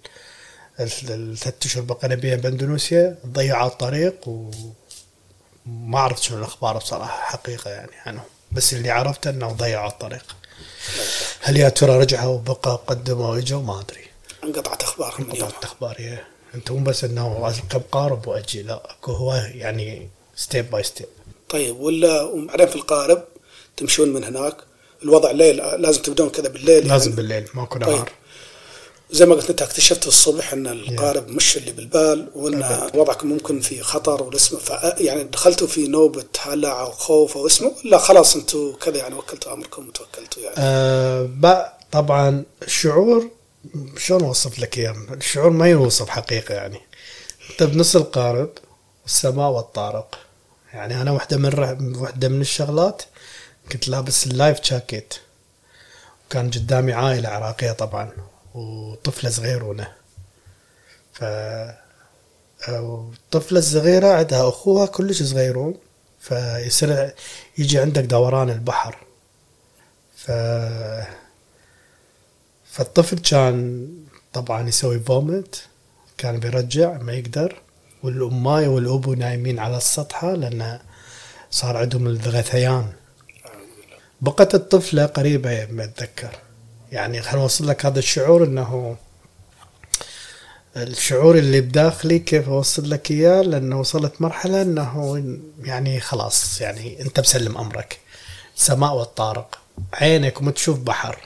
الثلاث 0.80 1.66
أشهر 1.66 1.82
بقينا 1.82 2.14
بيها 2.14 2.36
بأندونيسيا 2.36 3.16
ضيعوا 3.26 3.68
الطريق 3.68 4.28
وما 4.28 5.98
عرفت 5.98 6.22
شنو 6.22 6.38
الأخبار 6.38 6.76
بصراحة 6.76 7.20
حقيقة 7.24 7.70
يعني 7.70 7.90
عنهم. 8.06 8.24
بس 8.52 8.72
اللي 8.74 8.90
عرفته 8.90 9.30
انه 9.30 9.48
ضيعوا 9.52 9.88
الطريق. 9.88 10.36
هل 11.40 11.56
يا 11.56 11.68
ترى 11.68 11.98
رجعوا 11.98 12.34
وبقى 12.34 12.80
قدموا 12.86 13.26
واجوا 13.26 13.62
ما 13.62 13.80
أدري. 13.80 14.04
انقطعت 14.44 14.82
أخبارهم 14.82 15.30
اليوم. 15.30 15.48
قطعت 15.48 15.64
اخباريه 15.64 16.24
أنت 16.54 16.70
مو 16.70 16.84
بس 16.84 17.04
إنه 17.04 17.46
اركب 17.46 17.82
قارب 17.92 18.26
وأجي 18.28 18.62
لا 18.62 18.90
أكو 18.90 19.12
هو 19.12 19.34
يعني 19.34 20.08
step 20.36 20.70
by 20.70 20.82
step 20.82 21.06
طيب 21.48 21.80
ولا 21.80 22.22
وبعدين 22.22 22.66
في 22.66 22.76
القارب 22.76 23.24
تمشون 23.76 24.08
من 24.08 24.24
هناك؟ 24.24 24.56
الوضع 25.04 25.30
ليل 25.30 25.56
لازم 25.56 26.02
تبدون 26.02 26.28
كذا 26.30 26.48
بالليل 26.48 26.88
لازم 26.88 27.04
يعني 27.10 27.16
بالليل 27.16 27.48
ماكو 27.54 27.78
طيب. 27.78 27.88
نهار 27.88 28.10
زي 29.10 29.26
ما 29.26 29.34
قلت 29.34 29.50
انت 29.50 29.62
اكتشفت 29.62 30.06
الصبح 30.06 30.52
إن 30.52 30.66
القارب 30.66 31.28
مش 31.28 31.56
اللي 31.56 31.72
بالبال 31.72 32.28
وإن 32.34 32.62
أبد. 32.62 32.96
وضعكم 32.96 33.28
ممكن 33.28 33.60
في 33.60 33.82
خطر 33.82 34.22
والاسم 34.22 34.56
ف 34.58 34.70
يعني 34.98 35.24
دخلتوا 35.24 35.66
في 35.66 35.86
نوبة 35.88 36.24
هلع 36.40 36.80
أو 36.80 36.90
خوف 36.90 37.36
أو 37.36 37.46
اسمه 37.46 37.72
لا 37.84 37.98
خلاص 37.98 38.36
أنتم 38.36 38.72
كذا 38.82 38.96
يعني 38.96 39.14
وكلتوا 39.14 39.52
أمركم 39.52 39.88
وتوكلتوا 39.88 40.42
يعني 40.42 40.54
آه 40.58 41.72
طبعا 41.92 42.44
الشعور 42.62 43.30
شلون 43.98 44.24
أوصف 44.24 44.58
لك 44.58 44.78
اياه؟ 44.78 44.96
الشعور 45.12 45.50
ما 45.50 45.68
يوصف 45.68 46.08
حقيقة 46.08 46.54
يعني 46.54 46.80
أنت 47.50 47.62
بنص 47.62 47.96
القارب 47.96 48.50
والسماء 49.02 49.50
والطارق 49.50 50.18
يعني 50.74 51.02
أنا 51.02 51.10
واحدة 51.10 51.36
من 51.36 51.46
الر- 51.46 51.78
واحدة 52.02 52.28
من 52.28 52.40
الشغلات 52.40 53.02
كنت 53.72 53.88
لابس 53.88 54.26
اللايف 54.26 54.60
جاكيت. 54.60 55.14
وكان 56.26 56.50
قدامي 56.50 56.92
عائلة 56.92 57.28
عراقية 57.28 57.72
طبعا 57.72 58.12
وطفلة 58.54 59.30
صغيرونة. 59.30 59.92
ف 61.12 61.24
الطفلة 62.68 63.58
الصغيرة 63.58 64.08
عندها 64.08 64.48
أخوها 64.48 64.86
كلش 64.86 65.22
صغيرون 65.22 65.74
فيصير 66.20 67.14
يجي 67.58 67.78
عندك 67.78 68.02
دوران 68.02 68.50
البحر. 68.50 68.96
ف 70.16 70.30
فالطفل 72.72 73.18
كان 73.18 73.88
طبعا 74.32 74.68
يسوي 74.68 75.00
فومت 75.00 75.66
كان 76.18 76.40
بيرجع 76.40 76.92
ما 76.92 77.12
يقدر. 77.12 77.60
والأماي 78.02 78.66
والأبو 78.66 79.14
نايمين 79.14 79.58
على 79.58 79.76
السطحة 79.76 80.34
لأن 80.34 80.78
صار 81.50 81.76
عندهم 81.76 82.06
الغثيان. 82.06 82.92
بقت 84.22 84.54
الطفلة 84.54 85.06
قريبة 85.06 85.66
ما 85.66 85.84
أتذكر. 85.84 86.30
يعني 86.92 87.22
خلينا 87.22 87.38
نوصل 87.42 87.68
لك 87.68 87.86
هذا 87.86 87.98
الشعور 87.98 88.44
أنه 88.44 88.96
الشعور 90.76 91.38
اللي 91.38 91.60
بداخلي 91.60 92.18
كيف 92.18 92.48
أوصل 92.48 92.90
لك 92.90 93.10
إياه؟ 93.10 93.42
لأنه 93.42 93.80
وصلت 93.80 94.22
مرحلة 94.22 94.62
إنه 94.62 95.24
يعني 95.62 96.00
خلاص 96.00 96.60
يعني 96.60 97.02
أنت 97.02 97.20
مسلم 97.20 97.58
أمرك. 97.58 97.98
سماء 98.56 98.94
والطارق. 98.94 99.58
عينك 99.94 100.40
وما 100.40 100.50
تشوف 100.50 100.78
بحر. 100.78 101.18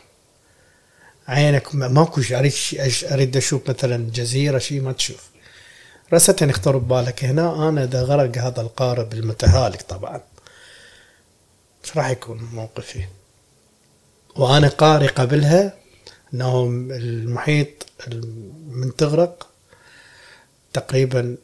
عينك 1.29 1.75
ما- 1.75 1.89
ماكو 1.89 2.21
أريد 2.33 2.53
أريد 3.13 3.37
أشوف 3.37 3.71
مثلا 3.71 4.11
جزيرة 4.15 4.59
شيء 4.59 4.81
ما 4.81 4.93
تشوف. 4.93 5.31
رست 6.13 6.43
يخطر 6.43 6.77
ببالك. 6.77 7.25
هنا 7.25 7.69
أنا 7.69 7.85
إذا 7.85 8.03
غرق 8.03 8.39
هذا 8.39 8.61
القارب 8.61 9.13
المتهالك 9.13 9.83
طبعا. 9.83 10.21
إيش 11.87 11.97
راح 11.97 12.11
يكون 12.11 12.49
موقفي؟ 12.53 13.05
وأنا 14.37 14.69
قاري 14.69 15.07
قبلها 15.07 15.75
انه 16.35 16.65
المحيط 16.91 17.87
من 18.69 18.97
تغرق 18.97 19.51
تقريبا 20.73 21.37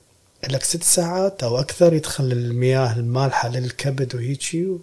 لك 0.48 0.64
ست 0.64 0.82
ساعات 0.82 1.42
أو 1.42 1.58
أكثر 1.60 1.94
يدخل 1.94 2.32
المياه 2.32 2.92
المالحة 2.92 3.48
للكبد 3.48 4.14
وهيجي. 4.14 4.76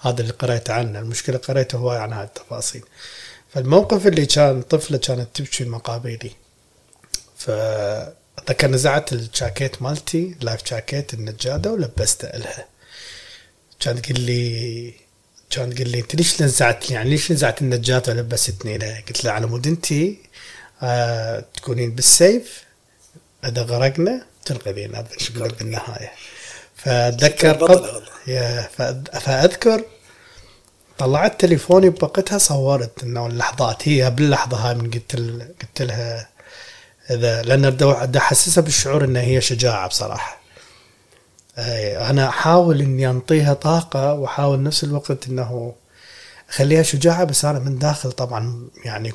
هذا 0.00 0.20
اللي 0.20 0.32
قريت 0.32 0.70
عنه. 0.70 0.98
المشكلة 0.98 1.38
قريته 1.38 1.78
هواي 1.78 1.98
عن 1.98 2.12
هاي 2.12 2.24
التفاصيل. 2.24 2.82
فالموقف 3.54 4.06
اللي 4.06 4.26
كان 4.26 4.62
طفلة 4.62 4.98
كانت 4.98 5.28
تبكي 5.34 5.64
المقابيلي 5.64 6.30
فذكر 7.36 8.68
نزعت 8.70 9.12
الجاكيت 9.12 9.82
مالتي 9.82 10.36
life 10.40 10.64
jacket 10.64 11.14
النجادة 11.14 11.72
ولبسته 11.72 12.38
لها 12.38 12.69
كانت 13.80 14.06
تقول 14.06 14.20
لي 14.20 14.94
كانت 15.50 15.74
تقول 15.74 15.88
لي 15.88 16.00
أنت 16.00 16.14
ليش 16.14 16.42
نزعت 16.42 16.90
يعني 16.90 17.10
ليش 17.10 17.32
نزعت 17.32 17.62
النجاته 17.62 18.12
ولبستني 18.12 18.78
لها؟ 18.78 19.00
قلت 19.00 19.24
لها 19.24 19.32
على 19.32 19.46
مود 19.46 19.66
أنت 19.66 19.86
آه 20.82 21.44
تكونين 21.56 21.94
بالسيف 21.94 22.64
إذا 23.44 23.62
غرقنا 23.62 24.26
تنقذين 24.44 24.94
هذا 24.94 25.08
بالنهاية. 25.58 26.12
فأتذكر 26.76 27.52
قبل. 27.52 28.02
يا 28.26 28.68
فأذكر 29.20 29.84
طلعت 30.98 31.40
تليفوني 31.40 31.90
بوقتها 31.90 32.38
صورت 32.38 33.02
إنه 33.02 33.26
اللحظات 33.26 33.88
هي 33.88 34.10
باللحظة 34.10 34.56
هاي 34.56 34.74
من 34.74 34.90
قلت 34.90 35.16
قلت 35.62 35.82
لها 35.82 36.28
إذا 37.10 37.42
لأن 37.42 37.70
بدي 37.70 38.18
أحسسها 38.18 38.62
بالشعور 38.62 39.04
إنها 39.04 39.22
هي 39.22 39.40
شجاعة 39.40 39.88
بصراحة. 39.88 40.39
أنا 41.58 42.28
أحاول 42.28 42.80
إني 42.80 43.10
أنطيها 43.10 43.54
طاقة 43.54 44.12
وأحاول 44.14 44.62
نفس 44.62 44.84
الوقت 44.84 45.28
إنه 45.28 45.74
أخليها 46.50 46.82
شجاعة 46.82 47.24
بس 47.24 47.44
أنا 47.44 47.58
من 47.58 47.78
داخل 47.78 48.12
طبعا 48.12 48.68
يعني 48.84 49.12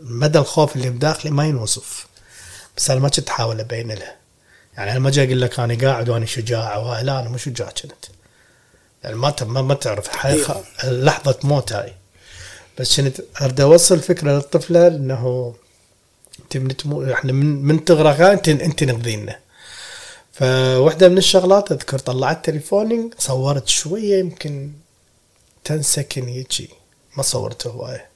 مدى 0.00 0.38
الخوف 0.38 0.76
اللي 0.76 0.90
بداخلي 0.90 1.30
ما 1.30 1.44
ينوصف. 1.46 2.06
بس 2.76 2.90
أنا 2.90 3.00
ما 3.00 3.08
كنت 3.08 3.28
أحاول 3.28 3.60
أبين 3.60 3.92
لها 3.92 4.16
يعني 4.76 4.90
أنا 4.90 4.98
ما 4.98 5.10
جاي 5.10 5.26
أقول 5.26 5.40
لك 5.40 5.60
أنا 5.60 5.74
قاعد 5.74 6.08
وأنا 6.08 6.26
شجاع 6.26 7.00
لا 7.00 7.20
أنا 7.20 7.28
مو 7.28 7.36
شجاع 7.36 7.68
كنت. 7.68 8.04
يعني 9.04 9.16
ما 9.16 9.34
ما, 9.42 9.74
تعرف. 9.74 10.08
حقيقة 10.08 10.64
لحظة 10.84 11.38
موت 11.44 11.72
هاي. 11.72 11.92
بس 12.78 13.00
كنت 13.00 13.20
أريد 13.42 13.60
أوصل 13.60 14.00
فكرة 14.00 14.32
للطفلة 14.32 14.86
إنه 14.86 15.54
انت 16.40 16.56
من 16.56 16.76
تمو... 16.76 17.12
إحنا 17.12 17.32
من, 17.32 17.62
من 17.62 17.84
تغرق 17.84 18.20
انت 18.20 18.48
أنت 18.48 18.84
نقذينا 18.84 19.38
فواحدة 20.38 21.08
من 21.08 21.18
الشغلات 21.18 21.72
أذكر 21.72 21.98
طلعت 21.98 22.44
تليفوني 22.44 23.10
صورت 23.18 23.68
شوية 23.68 24.18
يمكن 24.18 24.72
10 25.66 25.80
سكن 25.82 26.28
يجي. 26.28 26.70
ما 27.16 27.22
صورته 27.22 27.70
هواية. 27.70 28.08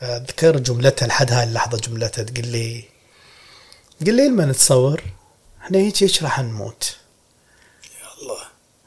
فأذكر 0.00 0.58
جملتها 0.58 1.06
لحد 1.06 1.32
هاي 1.32 1.44
اللحظة 1.44 1.78
جملتها 1.78 2.22
تقول 2.22 2.46
لي 2.46 2.84
تقول 4.00 4.14
لي 4.16 4.28
لما 4.28 4.44
نتصور 4.46 5.02
إحنا 5.62 5.78
هيك 5.78 6.02
هيك 6.02 6.22
راح 6.22 6.40
نموت. 6.40 6.96
يا 7.84 8.22
الله. 8.22 8.44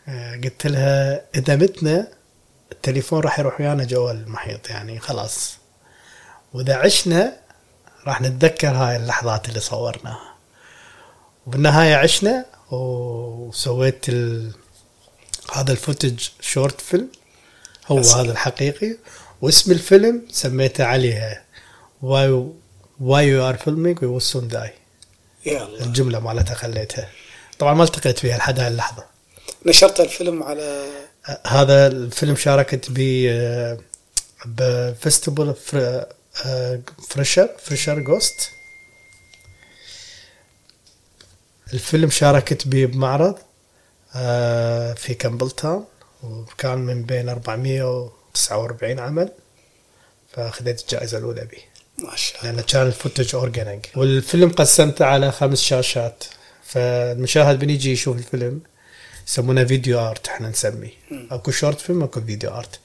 آه، 0.07 0.41
قلت 0.43 0.67
لها 0.67 1.21
إذا 1.35 1.55
متنا 1.55 2.07
التليفون 2.71 3.19
راح 3.19 3.39
يروح 3.39 3.61
ويانا 3.61 3.83
جوا 3.83 4.11
المحيط 4.11 4.69
يعني 4.69 4.99
خلاص. 4.99 5.57
وإذا 6.53 6.75
عشنا 6.75 7.37
راح 8.07 8.21
نتذكر 8.21 8.69
هاي 8.69 8.95
اللحظات 8.95 9.49
اللي 9.49 9.59
صورناها. 9.59 10.36
وبالنهاية 11.47 11.95
عشنا 11.95 12.45
وسويت 12.71 14.09
ال... 14.09 14.51
هذا 15.53 15.71
ال 15.71 15.78
footage 15.78 16.27
short 16.41 16.81
film. 16.81 17.07
هو 17.87 17.99
أسأل. 17.99 18.19
هذا 18.19 18.31
الحقيقي. 18.31 18.97
واسم 19.41 19.71
الفيلم 19.71 20.21
سميته 20.31 20.83
عليها 20.83 21.43
why 22.01 22.49
why 22.99 23.27
you 23.27 23.49
are 23.49 23.57
filming 23.57 24.03
we 24.03 24.19
soon 24.19 24.47
die 24.47 24.73
الجملة 25.81 26.19
مالتها 26.19 26.55
خليتها. 26.55 27.09
طبعا 27.59 27.73
ما 27.73 27.83
التقيت 27.83 28.19
فيها 28.19 28.37
لحد 28.37 28.59
هاي 28.59 28.67
اللحظة. 28.67 29.05
نشرت 29.65 29.99
الفيلم 29.99 30.43
على 30.43 30.87
هذا 31.47 31.87
الفيلم 31.87 32.35
شاركت 32.35 32.85
ب 32.89 32.99
ب 34.45 34.58
festival 34.58 35.55
fr- 35.55 36.05
آه، 36.45 36.79
Fisher 37.09 37.49
Fisher's 37.63 37.99
Ghost 37.99 38.51
الفيلم 41.73 42.09
شاركت 42.09 42.67
به 42.67 42.85
بمعرض 42.85 43.35
آه، 44.15 44.93
في 44.93 45.13
Campbelltown 45.13 45.85
وكان 46.23 46.77
من 46.77 47.03
بين 47.03 47.29
449 47.29 48.99
عمل 48.99 49.29
فأخذت 50.33 50.81
الجائزة 50.81 51.17
الأولى 51.17 51.41
به 51.41 51.57
ما 52.07 52.15
شاء 52.15 52.41
الله. 52.41 52.51
لأن 52.51 52.61
كان 52.61 52.87
ال 52.87 52.93
footage 52.93 53.35
original 53.35 53.85
والفيلم 53.95 54.49
قسمته 54.49 55.05
على 55.05 55.31
خمس 55.31 55.61
شاشات. 55.61 56.23
فالمشاهد 56.63 57.59
بنيجي 57.59 57.91
يشوف 57.91 58.17
الفيلم 58.17 58.61
يسمونه 59.27 59.63
video 59.63 59.99
art 59.99 60.27
إحنا 60.27 60.49
نسميه. 60.49 60.91
أكو 61.31 61.51
short 61.51 61.81
film 61.81 62.03
أكو 62.03 62.21
video 62.21 62.49
art. 62.49 62.79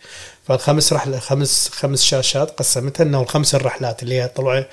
فالخمس 0.48 0.92
رحله 0.92 1.18
خمس 1.18 1.68
خمس 1.68 2.02
شاشات 2.02 2.50
قسمتها 2.50 3.04
إنه 3.04 3.22
الخمس 3.22 3.54
الرحلات 3.54 4.02
اللي 4.02 4.22
هي 4.22 4.28
طلعوا 4.28 4.64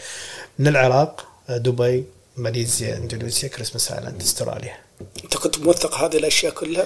من 0.60 0.68
العراق 0.68 1.28
دبي 1.50 2.06
ماليزيا 2.40 2.98
اندونيسيا 2.98 3.50
Christmas 3.50 3.92
Island 3.92 4.22
أستراليا. 4.22 4.78
أنت 5.24 5.38
كنت 5.38 5.60
موثق 5.60 5.96
هذه 5.96 6.18
الأشياء 6.18 6.54
كلها؟ 6.54 6.86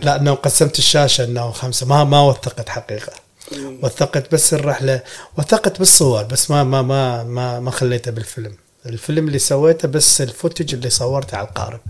لا 0.00 0.16
أنه 0.20 0.34
قسمت 0.34 0.78
الشاشة 0.78 1.24
أنه 1.24 1.50
خمسة. 1.50 1.86
ما 1.86 2.04
ما 2.04 2.20
وثقت 2.20 2.68
حقيقة. 2.68 3.12
مم. 3.52 3.78
وثقت 3.82 4.32
بس 4.34 4.54
الرحلة 4.54 5.00
وثقت 5.38 5.78
بالصور 5.78 6.22
بس 6.22 6.50
ما 6.50 6.64
ما 6.64 6.82
ما 6.82 7.22
ما, 7.24 7.60
ما 7.60 7.70
خليته 7.70 8.10
بالفيلم. 8.10 8.56
الفيلم 8.86 9.26
اللي 9.28 9.38
سويته 9.38 9.88
بس 9.88 10.20
ال 10.20 10.27
footage 10.27 10.74
اللي 10.74 10.90
صورته 10.90 11.36
على 11.36 11.48
القارب. 11.48 11.80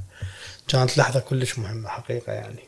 كانت 0.68 0.98
لحظة 0.98 1.20
كلش 1.20 1.58
مهمة 1.58 1.88
حقيقة 1.88 2.32
يعني. 2.32 2.58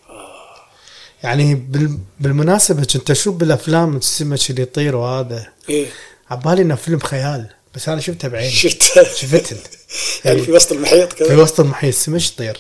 يعني 1.23 1.55
بال- 1.55 1.99
بالمناسبة 2.21 2.85
كنت 2.85 3.11
أشوف 3.11 3.37
بالأفلام 3.37 3.97
السمك 3.97 4.51
اللي 4.51 4.63
يطير 4.63 4.97
وهذا. 4.97 5.47
إيه. 5.69 5.87
عبالي 6.31 6.63
إنه 6.63 6.75
فيلم 6.75 6.99
خيال. 6.99 7.47
بس 7.75 7.89
أنا 7.89 8.01
شفته 8.01 8.29
بعيني. 8.29 8.51
شفت 8.51 8.83
شفتن 9.15 9.57
يعني 10.25 10.43
في 10.43 10.53
وسط 10.53 10.73
المحيط 10.73 11.13
في 11.13 11.25
كذا 11.25 11.37
وسط 11.37 11.61
المحيط 11.61 11.95
سمك 11.95 12.27
يطير 12.27 12.59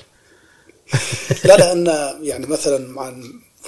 لا 1.44 1.56
لأن 1.56 1.86
يعني 2.30 2.46
مثلا 2.46 2.88
مع 2.88 3.12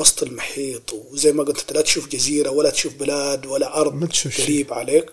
وسط 0.00 0.22
المحيط 0.22 0.92
وزي 0.92 1.32
ما 1.32 1.42
قلت 1.44 1.60
أنت 1.60 1.72
لا 1.72 1.80
تشوف 1.80 2.08
جزيرة 2.08 2.50
ولا 2.50 2.70
تشوف 2.70 2.94
بلاد 2.94 3.46
ولا 3.46 3.80
أرض 3.80 3.94
ما 3.94 4.06
تشوف. 4.06 4.40
قريب 4.40 4.72
عليك. 4.72 5.06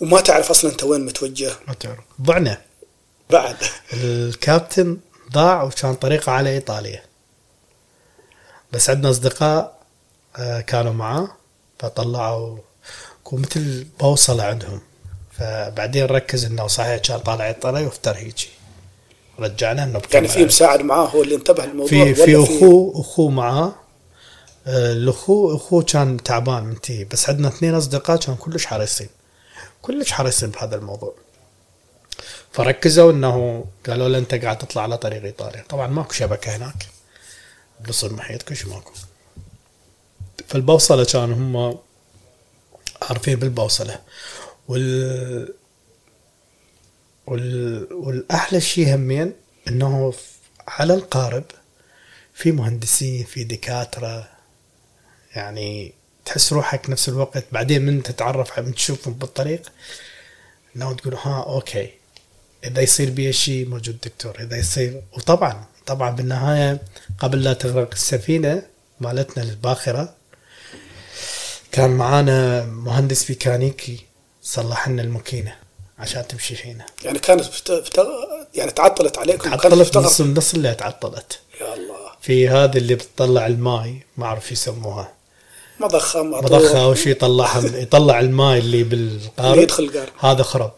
وما 0.00 0.20
تعرف 0.20 0.50
أصلا 0.50 0.70
أنت 0.70 0.84
وين 0.84 1.04
متوجه. 1.04 1.52
ما 1.68 1.74
تعرف. 1.74 1.98
ضعنا. 2.22 2.62
بعد. 3.30 3.56
الكابتن 3.92 4.98
ضاع 5.32 5.62
وكان 5.62 5.94
طريقه 5.94 6.32
على 6.32 6.50
إيطاليا. 6.50 7.02
بس 8.72 8.90
عندنا 8.90 9.10
أصدقاء 9.10 9.80
آه، 10.36 10.60
كانوا 10.60 10.92
معاه 10.92 11.36
فطلعوا 11.78 12.58
كو 13.30 13.36
مثل 13.36 13.86
بوصله 14.00 14.42
عندهم 14.42 14.80
فبعدين 15.32 16.04
ركز 16.04 16.44
إنه 16.44 16.66
صحيح 16.66 16.96
كان 16.96 17.18
طالع 17.18 17.48
ايطاليا 17.48 17.84
وافتر 17.84 18.16
هيجي. 18.16 18.48
رجعنا 19.38 19.84
إنه 19.84 20.02
يعني 20.14 20.28
في 20.28 20.44
مساعد 20.44 20.80
معاه 20.80 21.06
هو 21.06 21.22
اللي 21.22 21.34
انتبه 21.34 21.64
الموضوع 21.64 21.88
في 21.88 22.14
في 22.14 22.36
اخوه 22.36 23.00
اخوه 23.00 23.30
معاه. 23.30 23.74
آه، 24.66 24.92
الاخوه 24.92 25.56
اخوه 25.56 25.82
كان 25.82 26.22
تعبان 26.22 26.64
منتهي 26.64 27.04
بس 27.04 27.28
عندنا 27.28 27.48
اثنين 27.48 27.74
أصدقاء 27.74 28.16
كانوا 28.16 28.38
كلش 28.38 28.66
حريصين. 28.66 29.08
كلش 29.82 30.12
حريصين 30.12 30.50
بهذا 30.50 30.76
الموضوع. 30.76 31.14
فركزوا 32.52 33.12
إنه 33.12 33.64
قالوا 33.86 34.08
له 34.08 34.18
أنت 34.18 34.34
قاعد 34.34 34.58
تطلع 34.58 34.82
على 34.82 34.98
طريق 34.98 35.22
إيطاليا. 35.22 35.64
طبعا 35.68 35.86
ماكو 35.86 36.12
شبكة 36.12 36.56
هناك. 36.56 36.86
بنص 37.80 38.04
المحيط 38.04 38.42
كل 38.42 38.56
شيء 38.56 38.68
ماكو. 38.68 38.92
فالبوصلة 40.48 41.04
كانوا 41.04 41.36
هم 41.36 41.78
عارفين 43.02 43.36
بالبوصلة. 43.36 44.00
وال 44.68 45.54
وال 47.26 47.92
والأحلى 47.92 48.60
شيء 48.60 48.94
همين 48.94 49.32
إنه 49.68 50.12
على 50.68 50.94
القارب 50.94 51.44
في 52.34 52.52
مهندسين 52.52 53.24
في 53.24 53.44
دكاترة 53.44 54.28
يعني 55.34 55.92
تحس 56.24 56.52
روحك 56.52 56.90
نفس 56.90 57.08
الوقت 57.08 57.44
بعدين 57.52 57.82
من 57.86 58.02
تتعرف 58.02 58.58
من 58.58 58.74
تشوفهم 58.74 59.14
بالطريق 59.14 59.72
انه 60.76 60.92
تقول 60.94 61.14
ها 61.14 61.42
okay 61.42 61.90
إذا 62.64 62.80
يصير 62.80 63.10
بي 63.10 63.32
شيء 63.32 63.68
موجود 63.68 63.98
دكتور 64.00 64.40
إذا 64.40 64.56
يصير 64.56 65.02
وطبعا 65.12 65.64
طبعا 65.86 66.10
بالنهاية 66.10 66.78
قبل 67.18 67.44
لا 67.44 67.52
تغرق 67.52 67.90
السفينة 67.92 68.62
مالتنا 69.00 69.42
الباخرة 69.42 70.14
كان 71.72 71.90
معانا 71.90 72.64
مهندس 72.64 73.30
ميكانيكي 73.30 74.00
صلح 74.42 74.88
لنا 74.88 75.02
الماكينة 75.02 75.54
عشان 75.98 76.28
تمشي 76.28 76.54
فينا. 76.54 76.86
يعني 77.04 77.18
كانت 77.18 77.46
بت... 77.46 77.70
بت... 77.70 78.06
يعني 78.54 78.70
تعطلت 78.70 79.18
عليكم؟ 79.18 79.50
تعطلت. 79.50 79.96
نص 79.96 80.20
نص 80.20 80.54
اللي 80.54 80.74
تعطلت. 80.74 81.40
يا 81.60 81.74
الله. 81.74 82.10
في 82.20 82.48
هذه 82.48 82.78
اللي 82.78 82.94
بتطلع 82.94 83.46
الماي 83.46 84.06
ما 84.16 84.26
أعرف 84.26 84.52
يسموها. 84.52 85.12
مضخه. 85.80 86.22
مضخه 86.22 86.84
أو 86.84 86.94
شيء 86.94 87.12
يطلعها 87.12 87.60
يطلع 87.60 88.20
الماي 88.20 88.58
اللي 88.58 88.82
بالقارب. 88.82 89.52
اللي 89.52 89.62
يدخل 89.62 89.84
القارب. 89.84 90.12
هذا 90.20 90.42
خرب. 90.42 90.72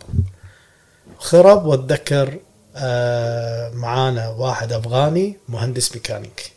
خرب 1.19 1.67
واتذكر 1.67 2.39
آه 2.77 3.71
معانا 3.71 4.29
واحد 4.29 4.73
أفغاني 4.73 5.37
مهندس 5.49 5.93
ميكانيك 5.95 6.53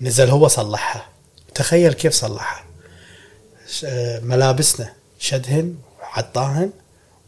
نزل 0.00 0.28
هو 0.28 0.48
صلحها. 0.48 1.08
تخيل 1.54 1.92
كيف 1.92 2.12
صلحها. 2.12 2.64
ملابسنا 4.22 4.92
شدهن 5.18 5.76
حطاهن 6.00 6.70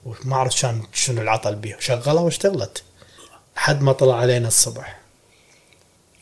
وما 0.05 0.37
أعرف 0.37 0.57
شان 0.57 0.83
شنو 0.93 1.23
العطل 1.23 1.55
بيه 1.55 1.77
وشغلها 1.77 2.23
واشتغلت. 2.23 2.83
لحد 3.57 3.83
ما 3.83 3.93
طلع 3.93 4.17
علينا 4.17 4.49
الصبح. 4.49 5.01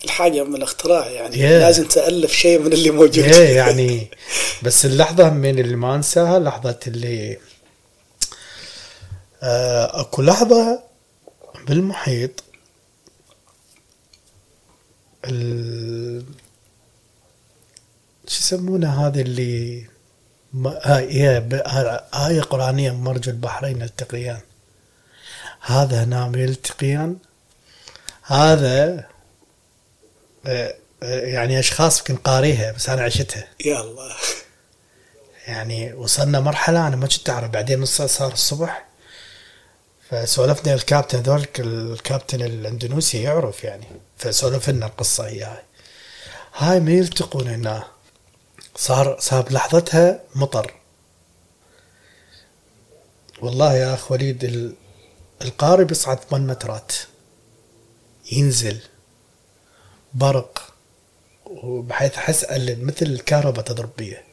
الحاجة 0.04 0.44
من 0.44 0.56
الاختراع 0.56 1.06
يعني. 1.06 1.36
Yeah. 1.36 1.38
لازم 1.62 1.88
تألف 1.88 2.32
شيء 2.32 2.58
من 2.58 2.72
اللي 2.72 2.90
موجود. 2.90 3.18
إيه 3.18 3.56
يعني. 3.56 4.10
بس 4.62 4.84
اللحظة 4.84 5.30
من 5.30 5.58
اللي 5.58 5.76
ما 5.76 5.94
انساها 5.94 6.38
لحظة 6.38 6.80
اللي 6.86 7.38
آه 9.42 10.00
أكو 10.00 10.22
لحظة 10.22 10.82
بالمحيط 11.66 12.44
ال 15.24 16.24
شو 18.26 18.38
يسمونها 18.38 19.08
هذه 19.08 19.20
اللي 19.20 19.86
آية 20.54 22.40
قرآنية 22.40 22.90
مرج 22.90 23.28
البحرين 23.28 23.80
يلتقيان 23.80 24.40
هذا 25.60 26.04
هنا 26.04 26.32
يلتقيان 26.34 27.16
هذا 28.22 29.06
آه، 30.46 30.74
آه، 31.02 31.20
يعني 31.20 31.58
أشخاص 31.58 31.98
يمكن 31.98 32.16
قاريها 32.16 32.72
بس 32.72 32.88
أنا 32.88 33.02
عشتها. 33.02 33.48
يا 33.64 33.80
الله. 33.80 34.14
يعني 35.46 35.92
وصلنا 35.92 36.40
مرحلة 36.40 36.86
أنا 36.86 36.96
ما 36.96 37.06
كنت 37.06 37.30
أعرف 37.30 37.50
بعدين 37.50 37.80
نص 37.80 38.02
صار 38.02 38.32
الصبح. 38.32 38.86
فسولفنا 40.10 40.74
الكابتن 40.74 41.18
هذول 41.18 41.46
الكابتن 41.58 42.42
الإندونيسي 42.42 43.22
يعرف 43.22 43.64
يعني 43.64 43.86
فسولف 44.16 44.70
لنا 44.70 44.86
القصة 44.86 45.26
هي 45.26 45.42
هاي. 45.42 45.62
هاي 46.56 46.80
ما 46.80 46.90
يلتقون 46.90 47.48
هنا. 47.48 47.91
صار 48.76 49.16
صار 49.20 49.42
بلحظتها 49.42 50.20
مطر. 50.34 50.74
والله 53.40 53.74
يا 53.74 53.94
أخ 53.94 54.12
وليد 54.12 54.44
ال- 54.44 54.74
القارب 55.42 55.90
يصعد 55.90 56.18
8 56.18 56.46
مترات. 56.46 56.92
ينزل 58.32 58.78
برق 60.14 60.74
وبحيث 61.46 62.14
أحس 62.14 62.44
ال- 62.44 62.86
مثل 62.86 63.06
الكهرباء 63.06 63.64
تضرب 63.64 63.90
بيه. 63.98 64.24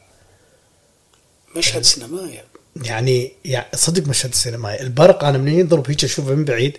مشهد 1.56 1.82
سينمائي. 1.82 2.42
يعني 2.76 3.32
يعني 3.44 3.66
صدق 3.74 4.06
مشهد 4.08 4.30
السينمائي 4.30 4.80
البرق 4.80 5.24
أنا 5.24 5.38
من 5.38 5.48
يضرب 5.48 5.90
هيك؟ 5.90 6.04
اشوفه 6.04 6.30
من 6.34 6.44
بعيد. 6.44 6.78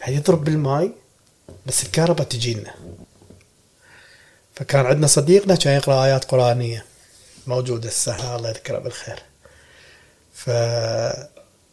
بعد 0.00 0.12
يضرب 0.12 0.44
بالماي 0.44 0.92
بس 1.66 1.82
الكهرباء 1.84 2.26
تجينا. 2.26 2.74
فكان 4.54 4.86
عندنا 4.86 5.06
صديقنا 5.06 5.54
كان 5.54 5.74
يقرأ 5.76 6.04
آيات 6.04 6.24
قرآنية. 6.24 6.84
موجود 7.46 7.86
هسه 7.86 8.36
الله 8.36 8.48
يذكره 8.48 8.78
بالخير. 8.78 9.22
ف 10.34 10.50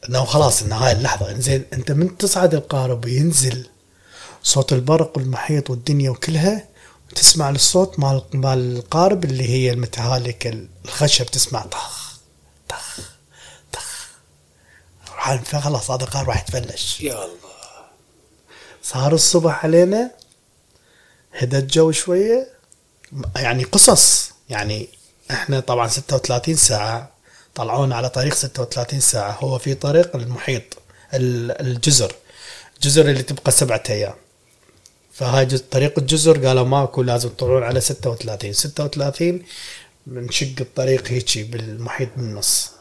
إنه 0.09 0.25
خلاص 0.25 0.63
ان 0.63 0.71
هاي 0.71 0.91
اللحظة. 0.91 1.31
إنزين 1.31 1.65
أنت 1.73 1.91
من 1.91 2.17
تصعد 2.17 2.53
القارب 2.53 3.05
وينزل 3.05 3.69
صوت 4.43 4.73
البرق 4.73 5.17
والمحيط 5.17 5.69
والدنيا 5.69 6.09
وكلها 6.09 6.67
وتسمع 7.11 7.49
الصوت 7.49 7.99
مال 7.99 8.23
مال 8.33 8.77
القارب 8.77 9.23
اللي 9.23 9.49
هي 9.49 9.71
المتهالك 9.71 10.67
الخشب 10.85 11.25
تسمع 11.25 11.61
طخ 11.61 12.13
طخ 12.69 12.99
طخ. 13.73 14.07
خلاص 15.61 15.91
هذا 15.91 16.03
القارب 16.03 16.29
راح 16.29 16.41
يتفلش. 16.41 17.01
يا 17.01 17.13
الله. 17.13 17.39
صار 18.83 19.13
الصبح 19.13 19.65
علينا 19.65 20.11
هدى 21.33 21.57
الجو 21.57 21.91
شوية 21.91 22.47
يعني 23.35 23.63
قصص 23.63 24.31
يعني 24.49 24.89
إحنا 25.31 25.59
طبعا 25.59 25.87
36 25.87 26.55
ساعة. 26.55 27.11
طلعونا 27.55 27.95
على 27.95 28.09
طريق 28.09 28.33
36 28.33 28.99
ساعة. 28.99 29.31
هو 29.31 29.57
في 29.59 29.73
طريق 29.73 30.15
المحيط 30.15 30.63
ال- 31.13 31.61
الجزر. 31.61 32.15
الجزر 32.75 33.09
اللي 33.09 33.23
تبقى 33.23 33.51
سبعة 33.51 33.83
أيام. 33.89 34.13
فهاي 35.13 35.45
طريق 35.45 35.99
الجزر 35.99 36.45
قالوا 36.47 36.65
ماكو 36.65 37.01
لازم 37.01 37.29
تطلعون 37.29 37.63
على 37.63 37.81
36 37.81 38.53
36 38.53 39.43
بنشق 40.07 40.53
الطريق 40.61 41.07
هيجي 41.07 41.43
بالمحيط 41.43 42.09
بالنص 42.17 42.71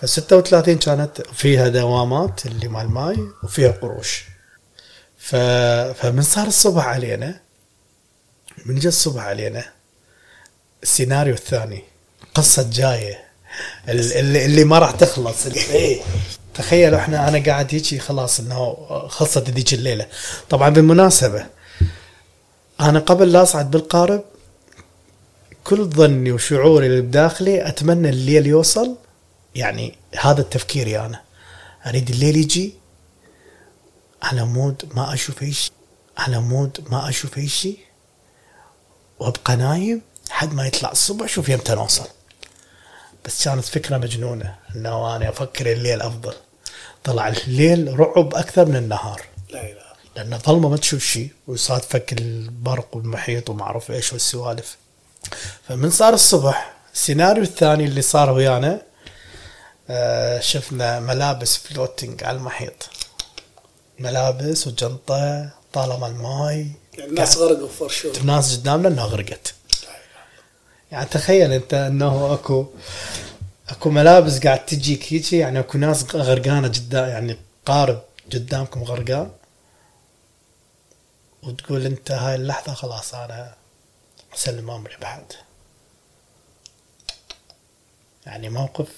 ف 0.00 0.04
36 0.06 0.78
كانت 0.78 1.22
فيها 1.32 1.68
دوامات 1.68 2.46
اللي 2.46 2.68
مال 2.68 2.88
ماي 2.90 3.16
وفيها 3.42 3.70
قروش. 3.70 4.24
ف... 5.18 5.36
فمن 6.00 6.22
صار 6.22 6.46
الصبح 6.46 6.86
علينا 6.86 7.40
من 8.66 8.74
جاء 8.78 8.88
الصبح 8.88 9.22
علينا 9.22 9.64
السيناريو 10.82 11.34
الثاني. 11.34 11.82
قصة 12.34 12.70
جاية. 12.72 13.24
ال- 13.88 14.12
اللي, 14.12 14.44
اللي 14.44 14.64
ما 14.64 14.78
راح 14.78 14.90
تخلص. 14.90 15.46
إيه. 15.46 16.00
تخيلوا 16.54 16.98
إحنا 16.98 17.28
أنا 17.28 17.44
قاعد 17.44 17.74
هيجي 17.74 17.98
خلاص 17.98 18.40
إنه 18.40 18.76
خلصت 19.08 19.50
ذيك 19.50 19.74
الليلة. 19.74 20.06
طبعا 20.50 20.68
بالمناسبة 20.68 21.46
أنا 22.80 22.98
قبل 22.98 23.32
لا 23.32 23.42
أصعد 23.42 23.70
بالقارب 23.70 24.24
كل 25.64 25.84
ظني 25.84 26.32
وشعوري 26.32 26.86
اللي 26.86 27.00
بداخلي 27.00 27.68
أتمنى 27.68 28.08
الليل 28.08 28.46
يوصل. 28.46 28.96
يعني 29.54 29.94
هذا 30.20 30.42
تفكيري 30.42 31.00
أنا. 31.00 31.20
أريد 31.86 32.10
الليل 32.10 32.36
يجي 32.36 32.74
على 34.22 34.44
مود 34.44 34.82
ما 34.94 35.14
أشوف 35.14 35.42
أي 35.42 35.52
شيء. 35.52 35.72
على 36.18 36.40
مود 36.40 36.84
ما 36.90 37.08
أشوف 37.08 37.38
أي 37.38 37.48
شيء. 37.48 37.78
وأبقى 39.18 39.56
نايم. 39.56 40.02
لحد 40.30 40.54
ما 40.54 40.66
يطلع 40.66 40.90
الصبح 40.90 41.26
شوف 41.26 41.48
يمتى 41.48 41.74
نوصل 41.74 42.06
بس 43.24 43.44
كانت 43.44 43.64
فكرة 43.64 43.98
مجنونة. 43.98 44.54
إنه 44.76 45.16
أنا 45.16 45.28
أفكر 45.28 45.72
الليل 45.72 46.02
أفضل. 46.02 46.34
طلع 47.04 47.28
الليل 47.28 48.00
رعب 48.00 48.34
أكثر 48.34 48.64
من 48.64 48.76
النهار. 48.76 49.22
لا 49.50 49.64
إله. 49.64 49.90
لأن 50.16 50.38
ظلمة 50.38 50.68
ما 50.68 50.76
تشوف 50.76 51.04
شيء 51.04 51.30
ويصادفك 51.46 52.12
البرق 52.12 52.96
والمحيط 52.96 53.50
وما 53.50 53.62
أعرف 53.62 53.90
إيش 53.90 54.12
والسوالف. 54.12 54.76
فمن 55.68 55.90
صار 55.90 56.14
الصبح 56.14 56.74
السيناريو 56.94 57.42
الثاني 57.42 57.84
اللي 57.84 58.02
صار 58.02 58.30
ويانا 58.30 58.82
آه، 59.90 60.40
شفنا 60.40 61.00
ملابس 61.00 61.56
floating 61.56 62.24
على 62.24 62.36
المحيط. 62.36 62.88
ملابس 63.98 64.66
وجنطة 64.66 65.50
طالما 65.72 66.06
الماي 66.06 66.72
يعني 66.98 67.10
الناس 67.10 67.36
غرقوا 67.36 67.68
في 67.68 67.74
for 67.74 67.92
sure 67.92 68.16
الناس 68.16 68.56
قدامنا 68.56 68.88
إنها 68.88 69.04
غرقت. 69.04 69.54
يعني 70.92 71.06
تخيل 71.06 71.52
انت 71.52 71.74
انه 71.74 72.34
اكو 72.34 72.66
اكو 73.68 73.90
ملابس 73.90 74.38
قاعد 74.38 74.66
تجيك 74.66 75.12
هيجي 75.12 75.38
يعني 75.38 75.58
اكو 75.58 75.78
ناس 75.78 76.14
غرقانة 76.14 76.68
قدام 76.68 77.08
يعني 77.08 77.36
قارب 77.66 78.02
قدامكم 78.32 78.82
غرقان 78.82 79.30
وتقول 81.42 81.86
انت 81.86 82.10
هاي 82.10 82.34
اللحظة 82.34 82.74
خلاص 82.74 83.14
أنا 83.14 83.54
اسلم 84.34 84.70
امري 84.70 84.96
بعد. 85.02 85.32
يعني 88.26 88.48
موقف 88.48 88.88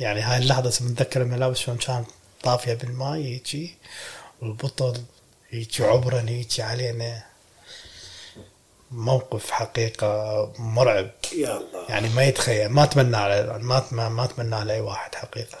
يعني 0.00 0.20
هاي 0.20 0.38
اللحظة 0.38 0.84
متذكر 0.84 1.22
الملابس 1.22 1.58
شلون 1.58 1.78
كانت 1.78 2.08
طافية 2.42 2.74
بالماء 2.74 3.12
هيجي 3.14 3.74
والبطل 4.42 5.02
هيجي 5.50 5.84
عبرا 5.84 6.20
هيجي 6.28 6.62
علينا. 6.62 7.31
موقف 8.92 9.50
حقيقة 9.50 10.52
مرعب. 10.58 11.10
يا 11.32 11.56
الله. 11.56 11.86
يعني 11.88 12.08
ما 12.08 12.24
يتخيل 12.24 12.68
ما 12.68 12.84
أتمنى 12.84 13.16
على 13.16 13.58
ما 13.62 14.08
ما, 14.08 14.24
أتمنى 14.24 14.56
على 14.56 14.72
أي 14.72 14.80
واحد 14.80 15.14
حقيقة. 15.14 15.58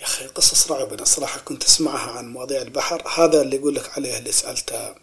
يا 0.00 0.04
أخي 0.04 0.26
قصص 0.26 0.70
رعب 0.70 0.92
أنا 0.92 1.04
صراحة 1.04 1.40
كنت 1.40 1.64
أسمعها 1.64 2.10
عن 2.10 2.32
مواضيع 2.32 2.62
البحر. 2.62 3.02
هذا 3.08 3.42
اللي 3.42 3.56
يقول 3.56 3.74
لك 3.74 3.90
عليه 3.96 4.18
اللي 4.18 4.32
سألته 4.32 4.94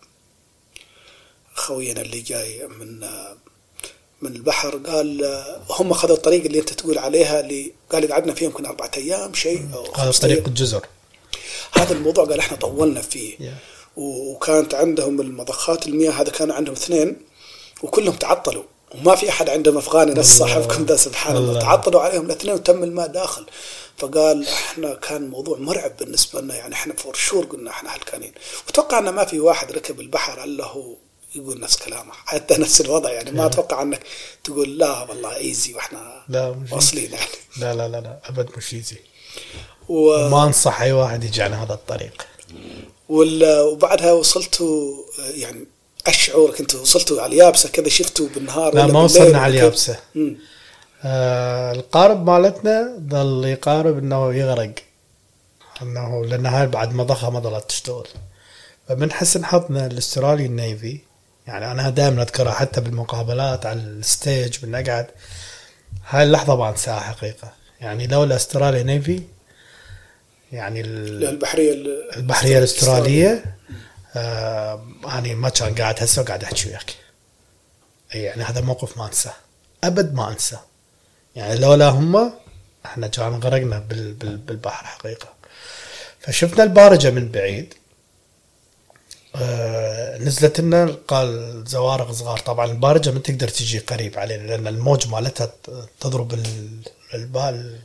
خوينا 1.54 2.02
اللي 2.02 2.22
جاي 2.22 2.68
من 2.68 3.00
من 4.22 4.36
البحر. 4.36 4.78
قال 4.78 5.44
هم 5.70 5.94
خذوا 5.94 6.16
الطريق 6.16 6.44
اللي 6.46 6.60
أنت 6.60 6.74
تقول 6.74 6.98
عليها 6.98 7.40
اللي 7.40 7.74
قال 7.92 8.12
قعدنا 8.12 8.34
فيها 8.34 8.46
يمكن 8.46 8.66
أربعة 8.66 8.92
أيام 8.98 9.34
شيء 9.34 9.68
هذا 9.96 10.12
طريق. 10.12 10.48
الجزر. 10.48 10.86
هذا 11.74 11.94
الموضوع 11.94 12.26
قال 12.26 12.40
إحنا 12.40 12.58
طولنا 12.58 13.02
فيه. 13.02 13.38
Yeah. 13.38 13.79
وكانت 14.00 14.74
عندهم 14.74 15.22
المضخات 15.22 15.88
المياه 15.88 16.12
هذا 16.12 16.32
كانوا 16.32 16.56
عندهم 16.56 16.76
اثنين 16.76 17.18
وكلهم 17.84 18.16
تعطلوا. 18.16 18.64
وما 18.96 19.16
في 19.16 19.30
أحد 19.30 19.50
عندهم 19.50 19.78
أفغاني 19.78 20.14
نفس. 20.14 20.38
صاحبكم 20.38 20.86
ذا 20.86 20.96
سبحان 20.96 21.36
الله. 21.36 21.50
الله. 21.50 21.62
تعطلوا 21.62 22.02
عليهم 22.02 22.26
الاثنين 22.26 22.54
وتم 22.54 22.84
الماء 22.84 23.08
داخل. 23.08 23.46
فقال 23.98 24.48
إحنا 24.48 24.94
كان 24.94 25.30
موضوع 25.30 25.58
مرعب 25.58 25.98
بالنسبة 25.98 26.42
لنا 26.42 26.56
يعني 26.56 26.74
إحنا 26.74 26.94
for 26.94 27.14
sure 27.14 27.46
قلنا 27.46 27.72
إحنا 27.72 27.96
هلكانين. 27.96 28.34
واتوقع 28.68 29.00
انه 29.00 29.12
ما 29.12 29.26
في 29.26 29.40
واحد 29.40 29.72
ركب 29.72 30.00
البحر 30.00 30.44
الا 30.44 30.66
هو 30.66 30.96
يقول 31.36 31.60
نفس 31.60 31.78
كلامه. 31.78 32.12
حتى 32.26 32.58
نفس 32.58 32.82
الوضع 32.82 33.12
يعني 33.12 33.32
ما 33.32 33.46
أتوقع 33.46 33.82
إنك 33.82 34.02
تقول 34.44 34.78
لا 34.78 35.02
والله 35.02 35.36
easy 35.36 35.74
وإحنا 35.74 36.24
لا 36.30 36.52
مش 36.52 36.72
واصلين 36.72 37.12
يعني. 37.12 37.26
لا 37.58 37.74
لا 37.74 37.88
لا 37.88 38.02
لا 38.02 38.20
أبد 38.30 38.50
مش 38.58 38.74
easy 38.74 38.98
و... 39.90 40.30
ما 40.30 40.44
أنصح 40.44 40.82
أي 40.82 40.92
واحد 40.92 41.24
يجي 41.24 41.42
على 41.42 41.56
هذا 41.56 41.74
الطريق. 41.74 42.28
وبعدها 43.10 44.12
وصلتوا 44.12 45.04
يعني 45.34 45.66
إيش 46.08 46.18
شعورك 46.18 46.60
أنتوا 46.60 46.82
وصلتوا 46.82 47.22
على 47.22 47.34
اليابسة 47.34 47.70
كذا 47.70 47.90
شفتوا 47.90 48.28
بالنهار 48.36 48.76
لا 48.76 48.88
ما 48.88 49.02
وصلنا 49.02 49.40
على؟ 49.40 49.54
اليابسة. 49.54 50.00
آه 51.04 51.72
القارب 51.72 52.30
مالتنا 52.30 52.98
ظل 53.10 53.46
يقارب 53.46 53.98
إنه 53.98 54.34
يغرق. 54.34 54.74
إنه 55.82 56.26
لأن 56.26 56.46
هاي 56.46 56.68
بعد 56.68 56.94
مضخه 56.94 57.30
ما 57.30 57.40
ظلت 57.40 57.70
تشتغل. 57.70 58.08
فمن 58.88 59.12
حسن 59.12 59.46
حظنا 59.46 59.86
الاسترالي 59.86 60.46
ال 60.46 60.57
navy 60.57 61.00
يعني 61.48 61.72
أنا 61.72 61.90
دائما 61.90 62.22
أذكرها 62.22 62.52
حتى 62.52 62.82
بالمقابلات 62.82 63.66
على 63.66 63.80
ال 63.80 63.93
stage 63.93 64.58
بنقعد. 64.58 65.08
هاي 66.08 66.24
اللحظة 66.24 66.56
ما 66.56 66.70
انساها 66.70 67.00
حقيقة. 67.00 67.54
يعني 67.82 68.08
لولا 68.08 68.36
أستراليا 68.36 68.84
navy 68.84 69.22
يعني 70.52 70.82
ال- 70.82 71.24
البحرية 71.28 71.74
ال- 71.74 72.16
البحرية 72.16 72.58
الإسترالية. 72.58 73.56
آه 74.16 74.86
أنا 75.06 75.34
ما 75.34 75.50
كان 75.50 75.76
قاعد 75.76 76.04
هسه 76.04 76.22
وقاعد 76.22 76.44
أحكي 76.44 76.70
وياك. 76.70 76.96
يعني 78.14 78.44
هذا 78.44 78.62
موقف 78.62 78.98
ما 78.98 79.08
أنساه. 79.08 79.34
أبد 79.84 80.14
ما 80.14 80.32
أنساه. 80.32 80.62
يعني 81.36 81.56
لولا 81.60 81.90
هم 81.90 82.34
إحنا 82.86 83.08
كان 83.08 83.34
غرقنا 83.40 83.80
بال 83.80 84.14
بال 84.14 84.38
بالبحر 84.38 84.86
حقيقة. 84.86 85.28
فشفنا 86.20 86.64
البارجة 86.64 87.10
من 87.10 87.32
بعيد. 87.32 87.74
آه 89.36 90.18
نزلت 90.18 90.60
لنا 90.60 90.96
قال 91.08 91.64
زوارق 91.68 92.12
صغار. 92.12 92.40
طبعا 92.40 92.66
البارجة 92.72 93.12
ما 93.12 93.20
تقدر 93.20 93.48
تجي 93.48 93.80
قريب 93.80 94.20
علينا 94.20 94.44
لأن 94.48 94.68
الموج 94.68 95.08
مالتها 95.08 95.54
تضرب 96.00 96.34
ال- 96.34 96.80
البال. 97.14 97.80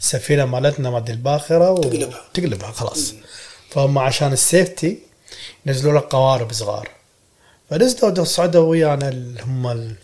السفينه 0.00 0.44
مالتنا 0.44 0.90
مال 0.90 1.10
الباخرة 1.10 1.80
تقلبها. 1.80 2.20
تقلبها 2.34 2.70
خلاص. 2.70 3.14
فهم 3.70 3.98
عشان 3.98 4.32
السيفتي 4.32 4.98
نزلوا 5.66 5.98
لك 5.98 6.04
قوارب 6.04 6.52
صغار. 6.52 6.88
فنزلوا 7.70 8.24
صعدوا 8.24 8.68
ويانا 8.68 9.08
اللي 9.08 9.42
هم 9.42 9.96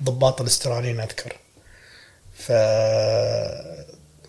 الضباط 0.00 0.40
الأستراليين 0.40 1.00
أذكر. 1.00 1.36
ف 2.38 2.52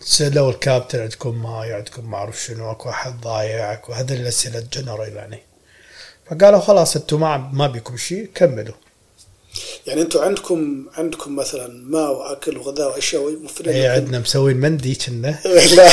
سالوا 0.00 0.50
الكابتن 0.50 1.00
عندكم 1.00 1.42
ماي 1.42 1.72
عندكم 1.72 2.10
ما 2.10 2.16
أعرف 2.16 2.42
شنو 2.42 2.70
أكو 2.70 2.90
أحد 2.90 3.20
ضايع 3.20 3.72
أكو 3.72 3.92
هذه 3.92 4.14
الأسئلة 4.14 4.58
الجنرال 4.58 5.16
يعني. 5.16 5.38
فقالوا 6.26 6.60
خلاص 6.60 6.96
أنتم 6.96 7.20
ما 7.20 7.36
ما 7.36 7.66
بيكم 7.66 7.96
شيء 7.96 8.30
كملوا. 8.34 8.74
يعني 9.86 10.02
أنتم 10.02 10.20
عندكم 10.20 10.84
عندكم 10.96 11.36
مثلا 11.36 11.84
ماء 11.86 12.10
وأكل 12.10 12.58
وغذاء 12.58 12.88
وأشياء 12.88 13.22
ومفروض 13.22 13.68
اي 13.68 13.86
عندنا 13.86 14.18
مسوين 14.18 14.56
monday 14.56 14.94
كنا. 14.94 15.38
لا. 15.76 15.88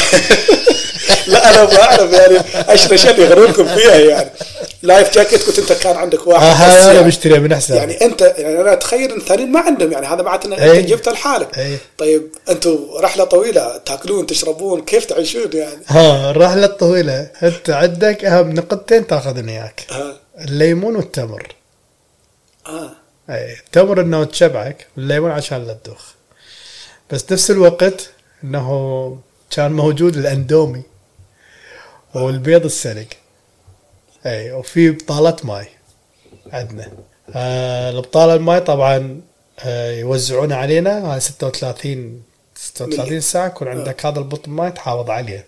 لا 1.27 1.49
أنا 1.49 1.63
ما 1.63 1.81
أعرف 1.83 2.11
يعني 2.13 2.69
إيش 2.69 2.85
الاشياء 2.85 3.13
اللي 3.13 3.25
يغرونكم 3.25 3.75
فيها 3.75 3.95
يعني. 3.95 4.29
لايف 4.83 5.13
جاكيت 5.13 5.43
كنت 5.43 5.59
أنت 5.59 5.73
كان 5.73 5.95
عندك 5.95 6.27
واحد 6.27 6.43
آه 6.45 6.53
بس 6.53 6.59
هذا 6.59 6.83
أنا 6.85 6.93
يعني. 6.93 7.07
بشتريها 7.07 7.39
من 7.39 7.55
حساب 7.55 7.77
يعني 7.77 8.05
انت 8.05 8.21
يعني 8.21 8.61
أنا 8.61 8.73
أتخيل 8.73 9.11
إن 9.11 9.17
الثانيين 9.17 9.51
ما 9.51 9.59
عندهم 9.59 9.91
يعني 9.91 10.05
هذا 10.07 10.21
معناته 10.21 10.47
انك. 10.47 10.59
انت 10.59 10.89
جبته 10.89 11.11
لحالك. 11.11 11.57
أي. 11.57 11.77
طيب 11.97 12.27
أنتم 12.49 12.79
رحلة 12.99 13.23
طويلة 13.23 13.77
تاكلون 13.77 14.25
تشربون 14.25 14.81
كيف 14.81 15.05
تعيشون 15.05 15.49
يعني؟ 15.53 15.81
ها 15.87 16.31
الرحله 16.31 16.65
الطويله 16.65 17.29
أنت 17.43 17.69
عندك 17.69 18.25
أهم 18.25 18.51
نقطتين 18.51 19.07
تاخذن 19.07 19.49
إياك. 19.49 19.85
الليمون 20.39 20.95
والتمر. 20.95 21.55
آه. 22.67 22.91
اي 23.29 23.53
التمر 23.53 24.01
إنه 24.01 24.23
تشبعك 24.23 24.87
والليمون 24.97 25.31
عشان 25.31 25.67
لا 25.67 25.73
تدوخ. 25.73 26.13
بس 27.11 27.31
نفس 27.31 27.51
الوقت 27.51 28.09
إنه 28.43 29.19
كان 29.49 29.71
موجود 29.71 30.17
الأندومي 30.17 30.83
والبيض 32.15 32.65
السلق 32.65 33.07
إي 34.25 34.51
وفي 34.51 34.91
بطالة 34.91 35.35
ماي 35.43 35.67
عندنا. 36.51 36.91
آه 37.35 37.89
البطالة 37.89 38.33
الماي 38.33 38.59
طبعا 38.59 39.21
آه 39.59 39.91
يوزعون 39.91 40.51
علينا 40.51 41.13
هاي 41.13 41.19
36 41.19 42.23
36 42.55 43.05
ملي. 43.05 43.21
ساعة 43.21 43.47
يكون 43.47 43.67
عندك 43.67 44.05
هذا 44.05 44.19
البطل 44.19 44.51
ماي 44.51 44.71
تحافظ 44.71 45.09
عليه. 45.09 45.45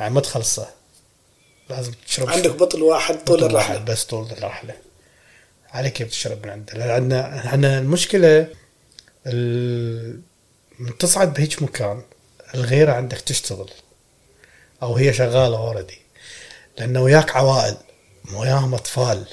يعني 0.00 0.14
ما 0.14 0.20
تخلصه. 0.20 0.68
لازم 1.70 1.92
تشرب 2.06 2.28
عندك 2.28 2.50
بطل 2.50 2.82
واحد 2.82 3.24
طول 3.24 3.40
بطل 3.40 3.54
واحد 3.54 3.84
بس 3.84 4.04
طول 4.04 4.26
الرحلة. 4.32 4.74
عليك 5.72 5.92
كيف 5.92 6.08
تشرب 6.10 6.46
من 6.46 6.50
عنده 6.52 6.74
لأن 6.74 6.90
عندنا 6.90 7.46
إحنا 7.46 7.78
المشكلة 7.78 8.46
ال... 9.26 10.20
من 10.78 10.98
تصعد 10.98 11.34
بهيج 11.34 11.62
مكان 11.62 12.02
الغيره 12.54 12.92
عندك 12.92 13.20
تشتغل 13.20 13.70
أو 14.82 14.96
هي 14.96 15.12
شغالة 15.12 15.56
اوريدي 15.56 15.98
لأنه 16.78 17.02
وياك 17.02 17.36
عوائل 17.36 17.76
وياهم 18.34 18.74
أطفال. 18.74 19.26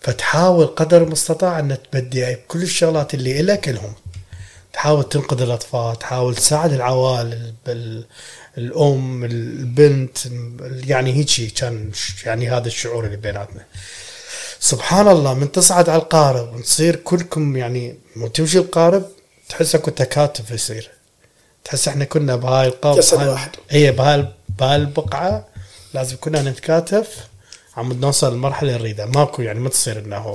فتحاول 0.00 0.66
قدر 0.66 1.02
المستطاع 1.02 1.58
أن 1.58 1.78
تبدي 1.92 2.34
كل 2.34 2.62
الشغلات 2.62 3.14
اللي 3.14 3.40
إلك 3.40 3.68
لهم 3.68 3.94
تحاول 4.72 5.08
تنقذ 5.08 5.42
الأطفال 5.42 5.98
تحاول 5.98 6.34
تساعد 6.34 6.72
العوائل. 6.72 7.54
الأم 8.58 9.24
البنت 9.24 10.18
يعني 10.86 11.12
هيجي 11.12 11.50
كان 11.50 11.90
يعني 12.24 12.50
هذا 12.50 12.66
الشعور 12.66 13.04
اللي 13.06 13.16
بيناتنا. 13.16 13.66
سبحان 14.62 15.08
الله 15.08 15.34
من 15.34 15.52
تصعد 15.52 15.88
على 15.88 16.02
القارب 16.02 16.54
ونصير 16.54 16.96
كلكم 16.96 17.56
يعني 17.56 17.98
من 18.16 18.32
تمشي 18.32 18.58
القارب 18.58 19.04
تحس 19.48 19.74
أكو 19.74 19.90
تكاتف 19.90 20.50
يصير. 20.50 20.90
تحس 21.64 21.88
إحنا 21.88 22.04
كنا 22.04 22.36
بهاي 22.36 22.66
القارب 22.68 22.98
جسد 22.98 23.22
واحد. 23.22 23.50
اي 23.72 23.92
بهاي 23.92 24.28
بهاي 24.58 24.76
البقعة 24.76 25.48
لازم 25.94 26.16
كنا 26.20 26.42
نتكاتف 26.42 27.28
عم 27.76 27.92
نوصل 27.92 28.34
لمرحلة 28.34 28.72
نريدها 28.72 29.06
ماكو 29.06 29.42
يعني 29.42 29.60
ما 29.60 29.68
تصير 29.68 29.98
إنه 29.98 30.34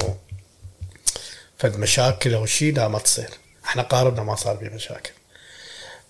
فد 1.58 1.78
مشاكل 1.78 2.34
أو 2.34 2.46
شيء 2.46 2.74
لا 2.74 2.88
ما 2.88 3.00
تصير. 3.00 3.30
إحنا 3.66 3.82
قاربنا 3.82 4.24
ما 4.24 4.36
صار 4.36 4.56
بيه 4.56 4.70
مشاكل. 4.70 5.12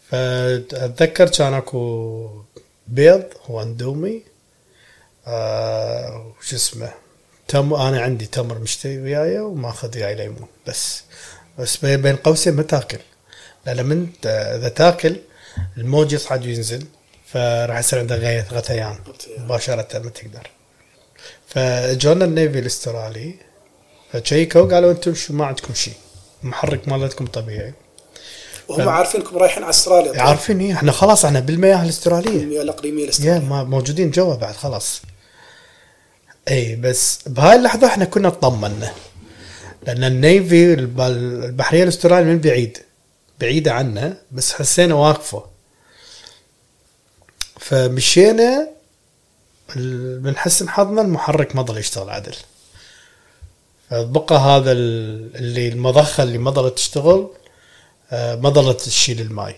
فأتذكر 0.10 1.30
كان 1.30 1.54
أكو 1.54 2.42
بيض 2.88 3.24
واندومي 3.50 4.24
آه 5.28 6.34
وش 6.40 6.54
اسمه؟ 6.54 7.07
تم 7.48 7.74
أنا 7.74 8.02
عندي 8.02 8.26
تمر 8.26 8.60
مشتري 8.60 8.98
وياي 9.02 9.40
وماخذ 9.40 9.98
وياي 9.98 10.16
ليمون 10.16 10.48
بس. 10.68 11.04
بس 11.60 11.86
بين 11.86 12.16
قوسين 12.16 12.54
ما 12.54 12.64
تاكل. 12.64 13.00
لأن 13.66 13.86
من 13.86 14.08
إذا 14.26 14.70
تاكل 14.70 15.16
الموج 15.78 16.14
يصعد 16.14 16.46
وينزل 16.46 16.86
فراح 17.26 17.80
يصير 17.80 18.00
عندك 18.00 18.46
غثيان. 18.54 18.96
مباشرة 19.38 20.00
ما 20.00 20.10
تقدر. 20.10 20.50
فجونا 21.48 22.26
ال 22.26 22.33
navy 22.33 22.60
الأسترالي 22.60 23.36
فشيكوا 24.14 24.62
قالوا 24.62 24.92
أنتم 24.92 25.14
شو 25.14 25.34
ما 25.34 25.46
عندكم 25.46 25.74
شيء 25.74 25.94
المحرك 26.44 26.88
مالتكم 26.88 27.26
طبيعي. 27.26 27.74
وهم 28.68 28.90
عارفينكم 28.90 29.38
رايحين 29.38 29.64
على 29.64 29.70
أستراليا 29.70 30.12
طبعاً. 30.12 30.28
عارفين 30.28 30.60
إيه 30.60 30.74
إحنا 30.74 30.92
خلاص 30.92 31.26
إحنا 31.26 31.40
بالمياه 31.40 31.84
الأسترالية. 31.84 32.42
المياه 32.44 32.62
الأقليمية 32.62 33.04
الأسترالية. 33.04 33.40
ما 33.40 33.64
موجودين 33.64 34.12
جوا 34.12 34.36
بعد 34.36 34.56
خلاص. 34.56 35.02
اي 36.50 36.76
بس 36.76 37.20
بهاي 37.28 37.56
اللحظة 37.56 37.88
إحنا 37.88 38.06
كنا 38.06 38.28
اطمنا 38.28 38.94
لأن 39.88 40.04
النيفي 40.04 40.74
الب- 40.74 41.02
البحرية 41.02 41.84
الأسترالية 41.84 42.26
من 42.26 42.40
بعيد 42.40 42.78
بعيدة 43.40 43.74
عنا 43.74 44.18
بس 44.32 44.54
حسينا 44.54 44.94
واقفة. 44.96 45.46
فمشينا 47.60 48.70
من 50.22 50.38
حسن 50.38 50.70
حظنا 50.70 51.02
المحرك 51.02 51.56
ما 51.56 51.62
ظل 51.62 51.78
يشتغل 51.78 52.10
عدل. 52.10 52.36
فبقى 53.90 54.36
هذا 54.40 54.72
ال- 54.72 55.36
اللي 55.36 55.68
المضخة 55.68 56.24
اللي 56.24 56.38
ما 56.38 56.52
ظلت 56.52 56.74
تشتغل 56.76 57.30
آه، 58.12 58.36
ما 58.36 58.50
ظلت 58.50 58.82
تشيل 58.82 59.22
الماي. 59.22 59.56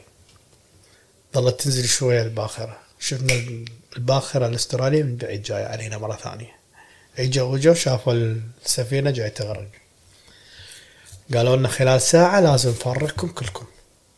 ظلت 1.35 1.61
تنزل 1.61 1.87
شوية 1.87 2.21
الباخرة. 2.21 2.79
شفنا 2.99 3.43
الباخرة 3.97 4.47
الأسترالية 4.47 5.03
من 5.03 5.15
بعيد 5.17 5.43
جاية 5.43 5.65
علينا 5.65 5.97
مرة 5.97 6.15
ثانية. 6.15 6.58
اجوا 7.19 7.47
وجوا 7.53 7.73
شافوا 7.73 8.13
السفينة 8.65 9.11
جاي 9.11 9.29
تغرق. 9.29 9.67
قالوا 11.33 11.55
لنا 11.55 11.67
خلال 11.67 12.01
ساعة 12.01 12.39
لازم 12.39 12.69
نفرغكم 12.69 13.27
كلكم. 13.27 13.65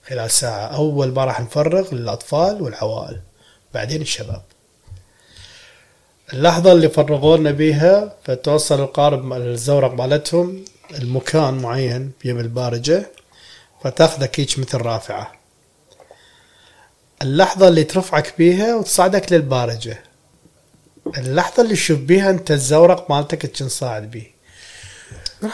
خلال 0.08 0.32
ساعة 0.32 0.66
أول 0.68 1.14
ما 1.14 1.26
راح 1.26 1.42
نفرغ 1.42 1.94
للأطفال 1.96 2.62
والعوائل 2.62 3.22
بعدين 3.74 4.02
الشباب. 4.02 4.44
اللحظة 6.34 6.72
اللي 6.72 6.90
فرغونا 6.90 7.52
بيها 7.52 8.16
فتوصل 8.24 8.80
القارب 8.80 9.34
الزورق 9.34 9.94
مالتهم 9.94 10.66
المكان 10.92 11.54
معين 11.54 12.12
بيم 12.24 12.40
البارجة 12.40 13.12
فتاخذك 13.84 14.40
هيك 14.40 14.60
مثل 14.60 14.78
رافعة. 14.78 15.32
اللحظة 17.22 17.68
اللي 17.68 17.84
ترفعك 17.84 18.34
بيها 18.38 18.76
وتصعدك 18.76 19.32
للبارجة. 19.32 20.04
اللحظة 21.08 21.64
اللي 21.64 21.74
تشوف 21.74 22.00
بيها 22.00 22.30
أنت 22.30 22.52
الزورق 22.52 23.12
مالتك 23.12 23.42
تنصاعد 23.42 24.12
بيه. 24.12 24.32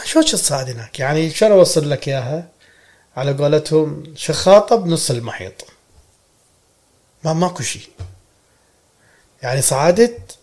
شو 0.05 0.21
تصعد 0.21 0.69
هناك؟ 0.69 0.99
يعني 0.99 1.29
شلون 1.29 1.51
أوصل 1.51 1.89
لك 1.89 2.07
إياها. 2.07 2.49
على 3.17 3.33
قولتهم 3.33 4.03
شخاطة 4.15 4.75
بنص 4.75 5.11
المحيط. 5.11 5.65
ما 7.23 7.33
ماكو 7.33 7.63
شيء. 7.63 7.89
يعني 9.41 9.61
صعدت 9.61 10.37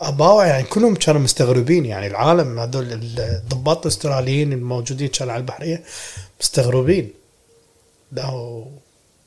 أباوع 0.00 0.46
يعني 0.46 0.62
كلهم 0.62 0.94
كانوا 0.94 1.20
مستغربين. 1.20 1.84
يعني 1.86 2.06
العالم 2.06 2.58
هذول 2.58 2.92
الضباط 2.92 3.86
الأستراليين 3.86 4.52
الموجودين 4.52 5.08
كانوا 5.08 5.32
على 5.32 5.40
البحرية 5.40 5.84
مستغربين. 6.40 7.12
ده 8.12 8.22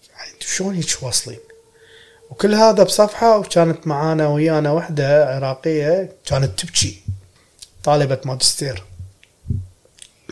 يعني 0.10 0.32
شلون 0.40 0.76
هيك 0.76 0.98
واصلين؟ 1.02 1.40
وكل 2.30 2.56
هذا 2.56 2.84
بصفحة 2.84 3.38
وكانت 3.38 3.88
معانا 3.88 4.28
ويانا 4.28 4.72
وحدة 4.72 5.36
عراقية 5.36 6.10
كانت 6.26 6.60
تبكي. 6.60 7.02
طالبة 7.84 8.18
ماجستير. 8.26 8.84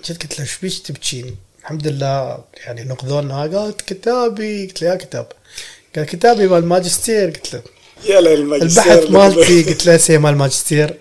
جيت 0.05 0.21
قلت 0.23 0.33
لها 0.39 0.41
إيش 0.41 0.57
بيك 0.61 0.79
تبكين؟ 0.87 1.35
الحمد 1.61 1.87
لله 1.87 2.39
يعني 2.65 2.83
نقذونا. 2.83 3.41
قالت 3.41 3.81
كتابي. 3.81 4.65
قلت 4.67 4.81
لها 4.81 4.95
كتاب. 4.95 5.27
قال 5.95 6.05
كتابي 6.05 6.47
مال 6.47 6.57
الماجستير 6.57 7.29
قلت 7.29 7.53
له 7.53 7.61
يا 8.05 8.19
الماجستير. 8.19 8.93
البحث 8.93 9.09
مالتي. 9.37 9.63
قلت 9.63 9.85
له 9.85 9.97
سي 9.97 10.17
مال 10.17 10.33
الماجستير 10.33 10.97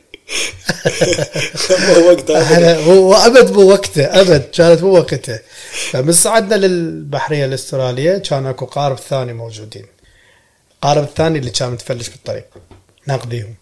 مو 1.71 2.09
وقتها 2.11 2.77
هو 2.89 3.15
أبد 3.15 3.51
مو 3.53 3.63
وقته 3.63 4.05
أبد 4.21 4.43
كانت 4.53 4.83
مو 4.83 4.89
وقته. 4.89 5.39
فمن 5.91 6.13
صعدنا 6.13 6.55
للبحرية 6.55 7.45
الأسترالية 7.45 8.19
كان 8.19 8.47
أكو 8.47 8.67
قارب 8.67 8.99
ثاني 8.99 9.33
موجودين. 9.33 9.87
القارب 10.87 11.05
الثاني 11.09 11.39
اللي 11.39 11.51
كان 11.51 11.71
متفلش 11.71 12.09
بالطريق. 12.09 12.45
ناقضيهم 13.07 13.55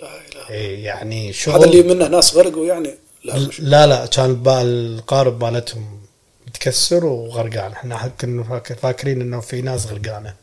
لا 0.00 0.08
إله. 0.08 0.50
إيه 0.50 0.84
يعني 0.84 1.24
هذا 1.28 1.32
شغل 1.32 1.64
اللي 1.64 1.82
منه 1.82 2.08
ناس 2.08 2.34
غرقوا 2.34 2.66
يعني؟ 2.66 2.94
لا 3.24 3.38
لا 3.58 3.86
لا 3.86 4.06
كان 4.06 4.42
القارب 4.48 5.44
مالتهم 5.44 6.00
متكسر 6.46 7.04
وغرقان 7.06 7.72
إحنا 7.72 8.10
كنا 8.20 8.42
فاك- 8.44 8.78
فاكرين 8.82 9.20
إنه 9.20 9.40
في 9.40 9.62
ناس 9.62 9.86
غرقانة. 9.86 10.34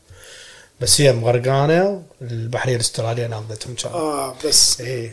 بس 0.80 1.00
هي 1.00 1.12
مغرقانة 1.12 2.02
البحريه 2.22 2.74
الأسترالية 2.76 3.26
ناقضتهم 3.26 3.74
كان. 3.74 3.92
آه 3.92 4.34
بس. 4.44 4.80
اي 4.80 5.12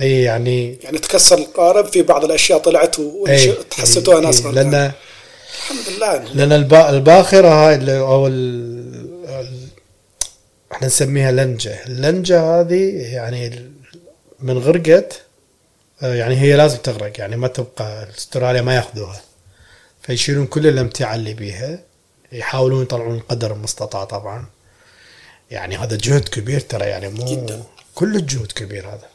اي 0.00 0.22
يعني 0.22 0.78
يعني 0.82 0.98
تكسر 0.98 1.38
القارب 1.38 1.86
في 1.86 2.02
بعض 2.02 2.24
الأشياء 2.24 2.58
طلعت 2.58 2.96
اي 3.28 3.50
وتحسيتوها 3.50 4.20
ناس 4.20 4.36
إي، 4.40 4.42
غرقانة. 4.46 4.70
لأن 4.70 4.92
الحمد 5.58 5.94
لله. 5.96 6.32
لأن 6.34 6.52
البا- 6.52 6.90
الباخرة 6.90 7.48
هاي 7.48 7.74
اللي- 7.74 7.98
أو 7.98 8.26
إحنا 10.76 10.86
نسميها 10.86 11.32
لنجة. 11.32 11.84
اللنجة 11.86 12.40
هذه 12.40 13.12
يعني 13.14 13.70
من 14.40 14.58
غرقت 14.58 15.22
آه، 16.02 16.14
يعني 16.14 16.40
هي 16.40 16.56
لازم 16.56 16.76
تغرق 16.76 17.20
يعني 17.20 17.36
ما 17.36 17.48
تبقى 17.48 18.08
استراليا 18.10 18.62
ما 18.62 18.74
ياخذوها. 18.74 19.20
فيشيلون 20.02 20.46
كل 20.46 20.66
الامتعه 20.66 21.14
اللي 21.14 21.34
بيها 21.34 21.78
يحاولون 22.32 22.82
يطلعون 22.82 23.18
قدر 23.18 23.52
المستطاع 23.52 24.04
طبعا. 24.04 24.46
يعني 25.50 25.76
هذا 25.76 25.96
جهد 25.96 26.28
كبير 26.28 26.60
ترى 26.60 26.84
يعني 26.84 27.08
مو 27.08 27.24
جداً. 27.24 27.62
كل 27.94 28.16
الجهد 28.16 28.52
كبير 28.52 28.88
هذا. 28.88 29.08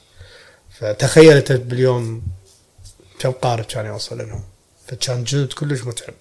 فتخيل 0.79 1.37
انت 1.37 1.51
باليوم 1.51 2.23
كم 3.19 3.31
قارب 3.31 3.65
كان 3.65 3.85
يوصل 3.85 4.17
لهم. 4.17 4.43
فكان 4.87 5.23
جهد 5.23 5.53
كلش 5.53 5.81
متعب. 5.81 6.13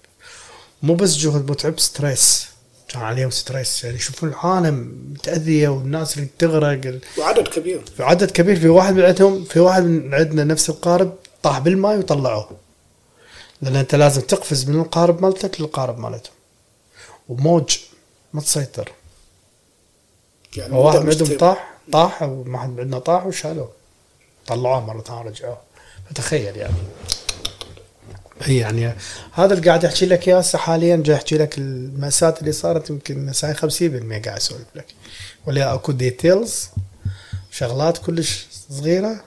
مو 0.83 0.95
بس 0.95 1.17
جهد 1.17 1.51
متعب 1.51 1.79
stress. 1.79 2.50
كان 2.91 3.01
عليهم 3.01 3.29
stress. 3.29 3.83
يعني 3.83 3.95
يشوفون 3.95 4.29
العالم 4.29 5.05
متأذية 5.11 5.67
والناس 5.69 6.17
اللي 6.17 6.27
تغرق. 6.39 6.65
ال- 6.85 7.01
وعدد 7.17 7.47
كبير. 7.47 7.81
في 7.97 8.03
عدد 8.03 8.31
كبير. 8.31 8.59
في 8.59 8.67
واحد 8.67 8.93
من 8.95 9.03
عندهم 9.03 9.43
في 9.43 9.59
واحد 9.59 9.83
من 9.83 10.13
عندنا 10.13 10.43
نفس 10.43 10.69
القارب 10.69 11.15
طاح 11.43 11.59
بالماء 11.59 11.97
وطلعوه. 11.97 12.49
لأن 13.61 13.75
أنت 13.75 13.95
لازم 13.95 14.21
تقفز 14.21 14.69
من 14.69 14.79
القارب 14.81 15.21
مالتك 15.21 15.61
للقارب 15.61 15.99
مالتهم. 15.99 16.33
وموج 17.29 17.77
ما 18.33 18.41
تسيطر. 18.41 18.91
يعني 20.57 20.73
واحد 20.73 20.99
من 20.99 21.09
عندهم. 21.11 21.37
طاح 21.37 21.73
طاح 21.91 22.23
وواحد 22.23 22.69
من 22.69 22.79
عندنا 22.79 22.99
طاح 22.99 23.25
وشالوه. 23.25 23.69
طلعوه 24.47 24.85
مرة 24.85 25.01
ثانية 25.01 25.21
رجعوه 25.21 25.57
فتخيل 26.09 26.57
يعني. 26.57 26.73
هي 28.43 28.57
يعني 28.57 28.95
هذا 29.31 29.53
اللي 29.53 29.67
قاعد 29.67 29.85
أحكي 29.85 30.05
لك 30.05 30.27
إياه 30.27 30.37
هسه 30.37 30.57
حاليا 30.57 30.95
جاي 30.95 31.15
أحكي 31.15 31.37
لك 31.37 31.57
المأساة 31.57 32.35
اللي 32.41 32.51
صارت 32.51 32.89
يمكن 32.89 33.25
مساي 33.25 33.53
50% 33.53 33.59
قاعد 33.59 34.27
أسولف 34.27 34.67
لك. 34.75 34.85
ولا 35.47 35.73
أكو 35.73 35.91
ديتيلز 35.91 36.69
شغلات 37.51 37.97
كلش 37.97 38.45
صغيرة 38.69 39.23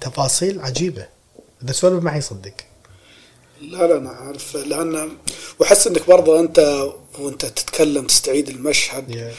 تفاصيل 0.00 0.60
عجيبة. 0.60 1.06
إذا 1.62 1.72
سولف 1.72 2.04
معي 2.04 2.20
صدق. 2.20 2.54
لا 3.60 3.86
لا 3.86 3.98
أنا 3.98 4.10
عارف 4.10 4.56
لأن 4.56 5.10
وأحس 5.58 5.86
إنك 5.86 6.06
برضه 6.08 6.40
أنت 6.40 6.88
وأنت 7.18 7.46
تتكلم 7.46 8.06
تستعيد 8.06 8.48
المشهد. 8.48 9.32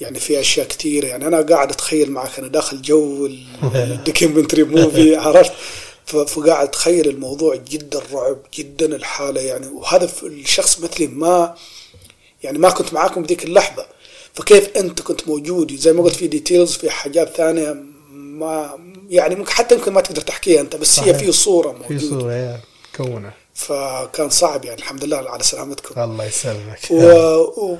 يعني 0.00 0.18
في 0.18 0.40
أشياء 0.40 0.66
كثيره 0.66 1.06
يعني 1.06 1.26
أنا 1.26 1.40
قاعد 1.40 1.70
أتخيل 1.70 2.10
معك 2.10 2.38
أنا 2.38 2.48
داخل 2.48 2.82
جو 2.82 3.26
ال 3.74 3.81
documentary 3.81 4.62
movie 4.62 5.16
عرفت؟ 5.26 5.52
فقاعد 6.08 6.68
أتخيل 6.68 7.08
الموضوع 7.08 7.56
جدا 7.56 8.02
رعب 8.12 8.38
جدا 8.54 8.96
الحالة 8.96 9.40
يعني. 9.40 9.66
وهذا 9.66 10.08
الشخص 10.22 10.80
مثلي 10.80 11.06
ما 11.06 11.54
يعني 12.42 12.58
ما 12.58 12.70
كنت 12.70 12.92
معاكم 12.92 13.22
بذيك 13.22 13.44
اللحظة. 13.44 13.86
فكيف 14.34 14.68
أنت 14.76 15.02
كنت 15.02 15.28
موجود؟ 15.28 15.76
زي 15.76 15.92
ما 15.92 16.02
قلت 16.02 16.16
في 16.16 16.26
ديتيلز 16.26 16.72
في 16.72 16.90
حاجات 16.90 17.36
ثانية 17.36 17.76
ما 18.12 18.78
يعني 19.10 19.34
ممكن 19.34 19.50
حتى 19.52 19.74
يمكن 19.74 19.92
ما 19.92 20.00
تقدر 20.00 20.22
تحكيها 20.22 20.60
أنت 20.60 20.76
بس 20.76 20.98
هي 20.98 21.04
صحيح. 21.04 21.16
في 21.16 21.32
صورة 21.32 21.72
في 21.88 21.94
موجودة. 21.94 22.20
صورة 22.20 22.32
يا 22.32 22.60
كونه 22.96 23.32
فكان 23.54 24.30
صعب 24.30 24.64
يعني 24.64 24.78
الحمد 24.78 25.04
لله 25.04 25.16
على 25.16 25.42
سلامتكم. 25.42 26.00
الله 26.02 26.24
يسلمك. 26.24 26.80
و... 26.90 27.02
و... 27.44 27.78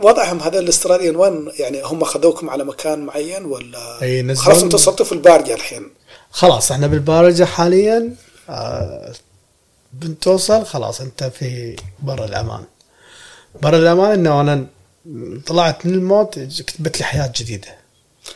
وضعهم 0.00 0.40
هذا 0.40 0.58
الاستراليين 0.58 1.16
وين؟ 1.16 1.52
يعني 1.58 1.82
هم 1.82 2.04
خذوكم 2.04 2.50
على 2.50 2.64
مكان 2.64 3.06
معين 3.06 3.44
ولا؟ 3.44 3.98
نزلون- 4.22 4.36
خلاص 4.36 4.62
أنتم 4.62 4.78
صرتوا 4.78 5.06
في 5.06 5.12
البارجة 5.12 5.54
الحين. 5.54 5.90
خلاص 6.34 6.72
إحنا 6.72 6.86
بالبارجة 6.86 7.44
حاليا 7.44 8.14
آه 8.48 9.12
بنتوصل 9.92 10.64
خلاص 10.66 11.00
انت 11.00 11.24
في 11.24 11.76
برا 12.02 12.24
الأمان. 12.24 12.64
برا 13.62 13.76
الأمان 13.78 14.12
إنه 14.12 14.40
أنا 14.40 14.66
طلعت 15.46 15.86
من 15.86 15.94
الموت 15.94 16.38
كتبت 16.38 16.98
لي 16.98 17.04
حياة 17.04 17.32
جديدة. 17.36 17.68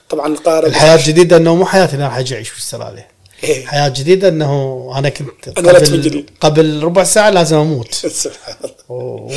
طبعا 0.09 0.27
القارب 0.27 0.67
الحياة 0.69 0.95
الجديده 0.97 1.37
إنه 1.37 1.55
مو 1.55 1.67
حياتي 1.67 1.97
أنا 1.97 2.05
راح 2.05 2.17
أجي 2.19 2.35
أعيش 2.35 2.49
في 2.49 2.59
أستراليا. 2.59 3.07
إيه. 3.45 3.67
حياة 3.67 3.89
جديدة 3.89 4.29
إنه 4.29 4.93
أنا 4.99 5.09
كنت 5.09 5.49
قبل. 5.49 6.27
قبل 6.41 6.83
ربع 6.83 7.05
ساعة 7.05 7.31
لازم 7.31 7.57
أموت. 7.57 7.95
سبحان 8.25 8.57
الله. 8.65 8.75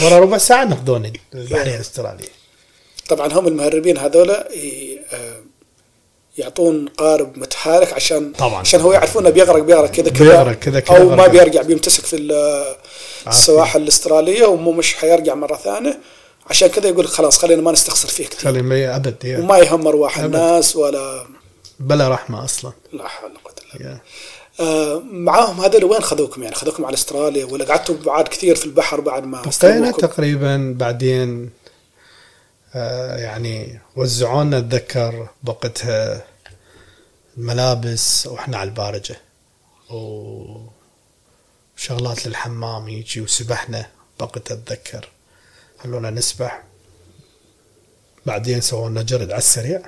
ورا 0.06 0.20
ربع 0.20 0.38
ساعة 0.38 0.66
نقذوني 0.66 1.14
البحريه 1.34 1.76
الأسترالية. 1.76 2.30
طبعا 3.10 3.34
هم 3.34 3.48
المهربين 3.48 3.98
هذولا 3.98 4.52
ي... 4.52 5.00
آه، 5.14 5.42
يعطون 6.42 6.88
قارب 6.88 7.38
متحرك 7.38 7.94
عشان 7.94 8.32
طبعاً. 8.38 8.60
عشان 8.60 8.82
هو 8.82 8.94
يعرفون 8.94 9.26
إنه 9.26 9.34
بيغرق 9.34 9.64
بيغرق 9.64 9.92
كذا 9.92 10.10
كذا 10.10 10.24
بيغرق 10.32 10.54
كذا 10.60 10.80
كذا 10.80 10.98
أو 10.98 11.10
ما. 11.10 11.28
بيرجع 11.28 11.62
بيمتسك 11.62 12.06
في 12.06 12.16
ال- 12.16 12.76
السواحل 13.28 13.82
الأسترالية 13.82 14.46
ومو 14.46 14.72
مش 14.72 14.94
حيرجع 14.96 15.34
مرة 15.36 15.56
ثانية 15.56 16.00
عشان 16.50 16.68
كذا 16.68 16.88
يقول 16.90 17.08
خلاص 17.08 17.38
خلينا 17.38 17.62
ما 17.62 17.72
نستخسر 17.72 18.08
فيه 18.08 18.28
كثير 18.28 18.40
خلي 18.52 18.62
ما 18.62 18.96
ابد. 18.96 19.16
وما 19.40 19.58
يهم 19.58 19.88
ارواح. 19.88 20.18
الناس 20.20 20.76
ولا 20.76 21.26
بلا 21.80 22.10
رحمة 22.10 22.44
أصلا 22.44 22.72
لا 22.94 23.08
حول 23.08 23.30
ولا 23.32 23.40
قوة 23.44 23.54
إلا 23.76 23.80
بالله. 23.80 24.00
آه، 24.60 25.02
معاهم 25.12 25.62
هذول 25.62 25.84
وين 25.84 26.02
خذوكم 26.02 26.44
يعني 26.44 26.56
خذوكم 26.56 26.86
على 26.86 26.94
أستراليا 26.94 27.46
ولا 27.46 27.66
قعدتوا 27.66 27.96
بعد 28.06 28.28
كثير 28.28 28.56
في 28.56 28.66
البحر 28.66 29.00
بعد 29.02 29.24
ما 29.26 29.42
بقينا؟ 29.62 29.92
تقريبا 29.92 30.76
بعدين 30.78 31.50
آه 32.76 33.18
يعني 33.18 33.80
وزعونا 33.96 34.58
اتذكر 34.58 35.28
بوقتها 35.44 36.26
الملابس 37.38 38.28
وإحنا 38.28 38.58
على 38.58 38.70
البارجة. 38.70 39.22
وشغلات 41.76 42.28
للحمام 42.28 42.90
يجي 42.90 43.22
وسبحنا 43.22 43.90
بوقتها 44.20 44.56
اتذكر 44.56 45.10
خلونا 45.80 46.10
نسبح. 46.10 46.64
بعدين 48.26 48.62
سووا 48.62 48.90
لنا 48.90 49.02
جرد 49.02 49.32
على 49.32 49.38
السريع. 49.38 49.82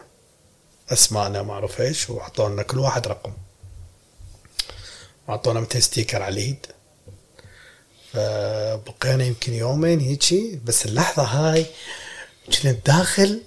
أسماءنا 0.89 1.44
ما 1.44 1.54
أعرف 1.54 1.82
إيش 1.82 2.10
وأعطونا 2.10 2.64
كل 2.64 2.80
واحد 2.80 3.08
رقم. 3.08 3.34
واعطونا 5.28 5.60
200 5.60 5.80
sticker 5.80 6.22
على 6.22 6.34
اليد 6.34 6.66
فبقينا 8.14 9.24
يمكن 9.24 9.54
يومين 9.54 10.00
هيجي 10.00 10.60
بس 10.66 10.86
اللحظة 10.86 11.24
هاي 11.24 11.66
كنت 12.46 12.68
داخل 12.68 13.41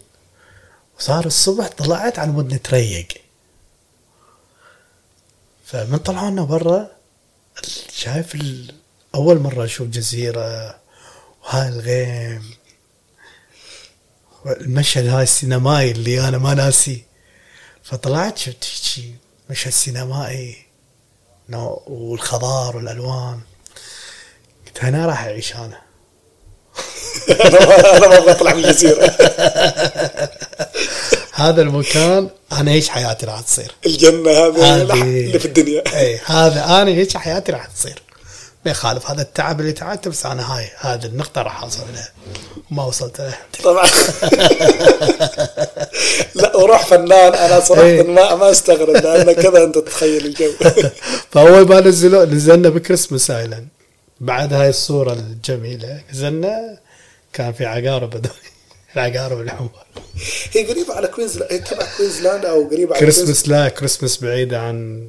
وصار 0.99 1.27
الصبح 1.27 1.69
طلعت 1.69 2.19
على 2.19 2.31
مود 2.31 2.55
نتريق. 2.55 3.09
فمن 5.67 5.99
طلعونا 5.99 6.45
برا 6.45 6.89
شايف 7.93 8.37
أول 9.15 9.39
مرة 9.39 9.65
أشوف 9.65 9.89
جزيرة 9.89 10.79
وهاي 11.45 11.69
الغيم 11.69 12.51
المشهد 14.47 15.07
هاي 15.07 15.23
السينمائي 15.23 15.91
اللي 15.91 16.29
أنا 16.29 16.39
ما 16.39 16.55
ناسي. 16.55 17.05
فطلعت 17.83 18.39
شفت 18.39 18.65
شي 18.65 19.15
مشهد 19.51 19.73
سينمائي 19.73 20.57
والخضار 21.87 22.77
والألوان. 22.77 23.41
قلت 24.67 24.85
هنا 24.85 25.07
راح 25.07 25.25
أعيش 25.25 25.57
أنا. 25.57 25.81
أنا 27.47 27.67
ما 28.07 28.19
أبغى 28.19 28.31
أطلع 28.31 28.55
من 28.55 28.65
الجزيرة. 28.65 29.07
هذا 31.37 31.63
المكان 31.63 32.29
أنا 32.53 32.71
إيش 32.71 32.89
حياتي 32.89 33.27
راح 33.27 33.41
تصير. 33.41 33.73
الجنة 33.87 34.31
هذه 34.31 34.83
هذه- 34.83 34.93
اللي 34.93 35.39
في 35.39 35.45
الدنيا. 35.47 35.83
اي 36.01 36.21
هذا 36.25 36.65
أنا 36.65 36.91
هيك 36.91 37.17
حياتي 37.17 37.53
راح 37.53 37.67
تصير. 37.67 38.03
ما 38.65 38.71
يخالف 38.71 39.11
هذا 39.11 39.23
التعب 39.23 39.61
اللي 39.61 39.73
تعبته 39.73 40.11
بس 40.11 40.27
أنا 40.27 40.57
هاي 40.57 40.69
هذه 40.79 41.05
النقطة 41.07 41.43
راح 41.43 41.63
أوصل 41.63 41.81
لها 41.95 42.09
وما 42.71 42.85
وصلت 42.85 43.21
لها 43.21 43.39
طبعا. 43.65 43.87
لا 46.35 46.57
وروح 46.57 46.87
فنان 46.87 47.35
أنا 47.35 47.61
صراحة 47.61 47.83
إيه. 47.83 48.03
ما 48.03 48.35
ما 48.35 48.51
أستغرب 48.51 48.91
لأن 48.97 49.33
كذا 49.33 49.65
أنت 49.65 49.79
تتخيل 49.79 50.27
الجو. 50.27 50.51
فأول 51.33 51.69
ما 51.69 51.81
نزلوا 51.81 52.25
نزلنا 52.25 52.69
بكريسماس 52.69 53.31
آيلاند. 53.31 53.69
بعد 54.21 54.53
هاي 54.53 54.69
الصورة 54.69 55.13
الجميلة 55.13 56.01
نزلنا 56.13 56.79
كان 57.33 57.53
في 57.53 57.67
عقارب 57.67 58.15
هذول. 58.15 58.31
العقارب 58.97 59.41
الحمر 59.41 59.71
هي 60.53 60.67
قريبة 60.67 60.95
على 60.95 61.09
كوينزلاند 61.09 61.65
تبع 61.65 61.87
كوينزلاند 61.97 62.45
أو 62.45 62.69
قريبة 62.69 62.95
على 62.95 63.01
كريسماس 63.01 63.49
لا 63.49 63.69
كريسماس 63.69 64.25
بعيدة 64.25 64.61
عن 64.61 65.09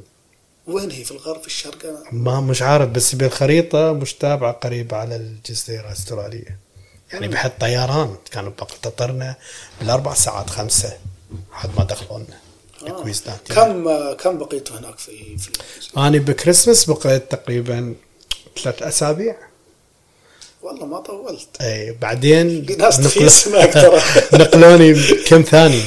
وين 0.68 0.92
هي؟ 0.92 1.04
في 1.04 1.12
الغرب 1.12 1.42
في 1.42 1.48
الشرق؟ 1.48 1.86
أنا 1.86 2.04
ما 2.12 2.42
مش 2.42 2.62
عارف 2.62 2.90
بس 2.90 3.16
بالخريطة 3.16 3.94
مش 3.94 4.14
تابعة 4.14 4.52
قريبة 4.52 4.98
على 4.98 5.16
الجزيرة 5.16 5.88
الأسترالية. 5.88 6.60
يعني 7.14 7.28
بحد 7.28 7.52
طيران 7.60 8.16
كانوا 8.32 8.52
بقطرنا 8.52 9.36
بالأربع 9.80 10.14
ساعات 10.14 10.50
خمسة. 10.50 10.98
لحد 11.52 11.70
ما 11.78 11.84
دخلوا 11.84 12.20
لنا 12.20 12.38
آه. 12.82 12.86
لكوينزلاند 12.86 13.40
كم 13.50 14.14
كم 14.14 14.38
بقيتوا 14.38 14.80
هناك 14.80 14.98
في 14.98 15.38
في 15.38 15.50
أنا 15.98 16.18
بكريسماس 16.18 16.90
بقيت 16.90 17.32
تقريبا 17.32 17.96
ثلاث 18.64 18.84
أسابيع. 18.84 19.36
والله 20.62 20.86
ما 20.86 21.00
طولت. 21.00 21.48
اي 21.62 21.92
بعدين 22.02 22.66
في 22.66 22.76
ناس 22.76 23.00
نقل- 23.00 23.56
هناك 23.56 23.74
ترى. 23.84 24.02
نقلوني 24.34 24.94
كم 25.28 25.42
ثاني. 25.42 25.82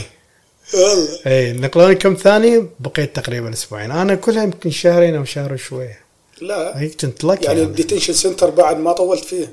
والله. 0.75 1.09
اي 1.27 1.53
نقلوني 1.53 1.95
كم 1.95 2.15
ثاني 2.15 2.67
بقيت 2.81 3.17
تقريبا 3.17 3.53
أسبوعين. 3.53 3.91
أنا 3.91 4.15
كلها 4.15 4.43
يمكن 4.43 4.71
شهرين 4.71 5.17
أو 5.17 5.25
شهر 5.25 5.53
وشوية. 5.53 6.01
لا. 6.41 6.81
هيك 6.81 7.01
كنت 7.01 7.25
لك 7.25 7.43
يعني 7.45 7.63
ال 7.63 7.68
detention 7.68 8.13
centre 8.13 8.51
بعد 8.51 8.77
ما 8.79 8.93
طولت 8.93 9.25
فيه. 9.25 9.53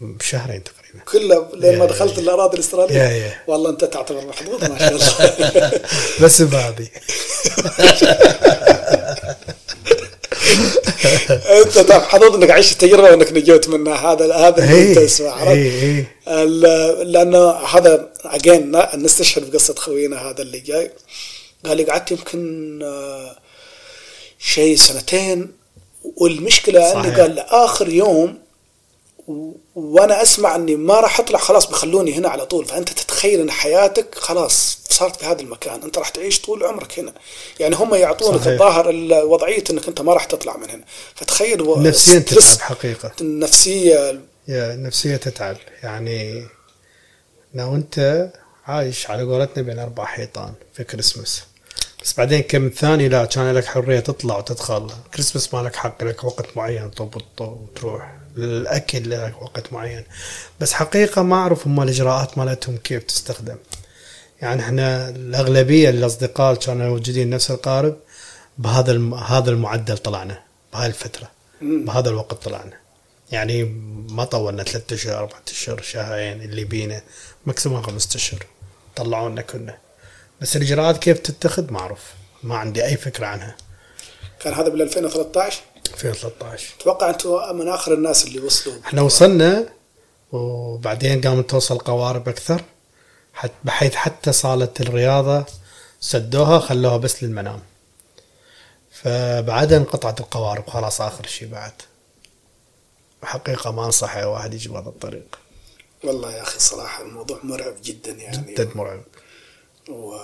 بشهرين 0.00 0.62
تقريبا. 0.64 1.04
كله 1.12 1.48
لين 1.54 1.78
ما 1.78 1.84
يا- 1.84 1.90
دخلت 1.90 2.18
الأراضي 2.18 2.54
الأسترالية. 2.54 3.42
والله 3.46 3.70
أنت 3.70 3.84
تعتبر 3.84 4.26
محظوظ 4.26 4.64
ما 4.64 4.78
شاء 4.78 4.92
الله. 4.94 5.70
بس 6.22 6.42
بهذه 6.42 6.88
انت 11.60 11.92
حظوظ 11.92 12.34
إنك 12.34 12.50
عشت 12.50 12.72
التجربه 12.72 13.10
وإنك 13.10 13.32
نجوت 13.32 13.68
منها 13.68 13.94
هذا 14.12 14.34
هذا 14.34 14.64
اللي 14.64 14.88
أنت 14.90 14.98
اي 14.98 15.06
تسمع 15.06 15.30
عرفت؟ 15.30 15.48
اي 15.48 16.04
ال- 16.28 17.12
لأنه 17.12 17.50
هذا 17.50 18.08
اجين 18.24 18.82
نستشهد 18.94 19.50
بقصة 19.50 19.74
خوينا 19.74 20.30
هذا 20.30 20.42
اللي 20.42 20.60
جاي 20.60 20.90
قال 21.66 21.76
لي 21.76 21.84
قعدت 21.84 22.10
يمكن 22.10 22.78
آه، 22.82 23.36
شيء 24.38 24.76
سنتين 24.76 25.52
والمشكلة 26.16 26.92
اني 26.92 27.02
صحيح. 27.02 27.16
قال 27.20 27.38
آخر 27.38 27.88
يوم 27.88 28.38
وأنا 29.74 30.22
أسمع 30.22 30.54
إني 30.54 30.76
ما 30.76 31.00
راح 31.00 31.20
أطلع 31.20 31.38
خلاص 31.38 31.66
بيخلوني 31.66 32.14
هنا 32.14 32.28
على 32.28 32.46
طول. 32.46 32.64
فأنت 32.64 32.88
تتخيل 32.88 33.40
إن 33.40 33.50
حياتك 33.50 34.14
خلاص 34.14 34.78
صارت 34.88 35.16
في 35.16 35.26
هذا 35.26 35.40
المكان. 35.40 35.82
أنت 35.82 35.98
راح 35.98 36.08
تعيش 36.08 36.40
طول 36.40 36.64
عمرك 36.64 36.98
هنا. 36.98 37.14
يعني 37.60 37.76
هم 37.76 37.94
يعطونك. 37.94 38.46
الظاهر 38.46 38.90
الوضعيه 38.90 39.64
إنك 39.70 39.88
أنت 39.88 40.00
ما 40.00 40.14
راح 40.14 40.24
تطلع 40.24 40.56
من 40.56 40.70
هنا. 40.70 40.84
فتخيل 41.14 41.82
نفسيا 41.82 42.18
تتعب 42.18 42.60
حقيقة. 42.60 43.12
النفسية 43.20 44.20
يا 44.48 44.74
النفسية 44.74 45.16
تتعب. 45.16 45.56
يعني 45.82 46.44
لو 47.54 47.74
انت 47.74 48.30
عايش 48.66 49.10
على 49.10 49.22
قولتنا 49.22 49.62
بين 49.62 49.78
أربع 49.78 50.04
حيطان 50.04 50.52
في 50.74 50.84
كريسماس 50.84 51.42
بس 52.02 52.14
بعدين 52.14 52.40
كم 52.40 52.68
ثاني 52.68 53.08
لا 53.08 53.24
كان 53.24 53.54
لك 53.54 53.64
حرية 53.64 54.00
تطلع 54.00 54.38
وتدخل 54.38 54.86
كريسماس 55.14 55.54
ما 55.54 55.62
لك 55.62 55.76
حق 55.76 56.04
لك 56.04 56.24
وقت 56.24 56.56
معين 56.56 56.90
تضبط 56.90 57.40
وتروح. 57.40 58.19
الأكل 58.36 59.10
لك 59.10 59.42
وقت 59.42 59.72
معين. 59.72 60.04
بس 60.60 60.72
حقيقة 60.72 61.22
ما 61.22 61.36
أعرف 61.36 61.66
هم 61.66 61.82
الإجراءات 61.82 62.38
مالتهم 62.38 62.76
كيف 62.76 63.02
تستخدم. 63.02 63.56
يعني 64.42 64.62
إحنا 64.62 65.08
الأغلبية 65.08 65.90
الأصدقاء 65.90 66.54
كانوا 66.54 66.88
موجودين 66.88 67.30
نفس 67.30 67.50
القارب 67.50 67.96
بهذا 68.58 68.92
الم... 68.92 69.14
هذا 69.14 69.50
المعدل 69.50 69.98
طلعنا 69.98 70.42
بهاي 70.72 70.86
الفترة. 70.86 71.30
بهذا 71.62 72.08
الوقت 72.10 72.44
طلعنا. 72.44 72.80
يعني 73.32 73.64
ما 74.10 74.24
طولنا 74.24 74.62
ثلاثة 74.62 74.94
أشهر 74.94 75.18
أربعة 75.18 75.42
أشهر 75.50 75.82
شهرين 75.82 76.42
اللي 76.42 76.64
بينا 76.64 77.02
ماكسيموم 77.46 77.82
خمسة 77.82 78.16
أشهر 78.16 78.46
طلعونا 78.96 79.42
كنا 79.42 79.78
بس 80.40 80.56
الإجراءات 80.56 80.98
كيف 80.98 81.18
تتخذ؟ 81.18 81.72
ما 81.72 81.78
أعرف. 81.80 82.14
ما 82.42 82.56
عندي 82.56 82.84
أي 82.84 82.96
فكرة 82.96 83.26
عنها. 83.26 83.56
كان 84.40 84.54
هذا 84.54 84.68
بال 84.68 84.82
2013 84.82 85.60
2013 85.94 86.74
أتوقع 86.80 87.10
أنتم 87.10 87.56
من 87.56 87.68
آخر 87.68 87.94
الناس 87.94 88.26
اللي 88.26 88.40
وصلوا. 88.40 88.74
إحنا 88.84 89.02
وصلنا 89.02 89.68
وبعدين 90.32 91.20
قامت 91.20 91.50
توصل 91.50 91.78
قوارب 91.78 92.28
أكثر 92.28 92.62
حت 93.34 93.52
بحيث 93.64 93.94
حتى 93.94 94.32
صالة 94.32 94.68
الرياضة 94.80 95.44
سدوها 96.00 96.58
خلوها 96.58 96.96
بس 96.96 97.22
للمنام. 97.22 97.60
فبعدها 98.90 99.78
انقطعت 99.78 100.20
القوارب 100.20 100.68
خلاص 100.70 101.00
آخر 101.00 101.26
شيء 101.26 101.48
بعد. 101.48 101.72
حقيقة 103.22 103.70
ما 103.70 103.84
أنصح 103.86 104.16
أي 104.16 104.24
واحد 104.24 104.54
يجي 104.54 104.68
بهذا 104.68 104.88
الطريق. 104.88 105.38
والله 106.04 106.32
يا 106.32 106.42
أخي 106.42 106.58
صراحة 106.58 107.02
الموضوع 107.02 107.38
مرعب 107.42 107.74
جدا 107.84 108.12
يعني. 108.12 108.52
جدا 108.52 108.70
مرعب. 108.74 109.02
و... 109.88 110.16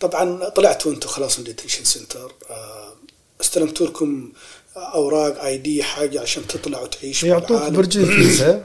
طبعا 0.00 0.48
طلعتوا 0.48 0.92
أنتم 0.92 1.08
خلاص 1.08 1.38
من 1.38 1.44
detention 1.44 1.84
centre 1.84 2.34
آه، 2.50 2.92
استلمتوا 3.40 3.86
لكم 3.86 4.32
أوراق 4.76 5.44
ID 5.44 5.82
حاجة 5.82 6.20
عشان 6.20 6.46
تطلعوا 6.46 6.86
تعيشوا 6.86 7.28
يعطوك. 7.28 7.72
bridge 7.72 7.98
visa 8.16 8.64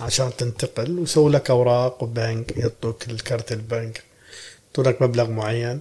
عشان 0.00 0.30
تنتقل 0.38 0.98
ويسووا 0.98 1.30
لك 1.30 1.50
أوراق 1.50 2.02
وبنك 2.02 2.56
يعطوك 2.56 3.08
الكرت 3.08 3.52
البنك 3.52 4.02
يعطوا 4.66 4.92
لك 4.92 5.02
مبلغ 5.02 5.30
معين 5.30 5.80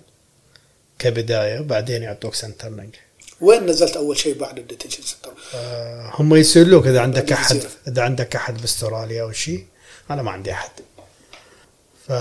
كبداية 0.99 1.59
وبعدين 1.59 2.03
يعطوك 2.03 2.33
centre 2.33 2.69
نقل 2.69 2.89
وين 3.41 3.65
نزلت 3.65 3.97
أول 3.97 4.17
شيء 4.17 4.37
بعد 4.39 4.59
ال 4.59 4.64
detention 4.64 5.03
centre؟ 5.03 5.31
آه، 5.55 6.11
هم 6.13 6.35
يسألوك 6.35 6.87
إذا 6.87 7.01
عندك 7.01 7.31
أحد. 7.31 7.63
إذا 7.87 8.01
عندك 8.01 8.35
أحد 8.35 8.61
باستراليا 8.61 9.23
أو 9.23 9.31
شيء 9.31 9.65
أنا 10.09 10.21
ما 10.21 10.31
عندي 10.31 10.51
أحد 10.51 10.71
ف 12.07 12.11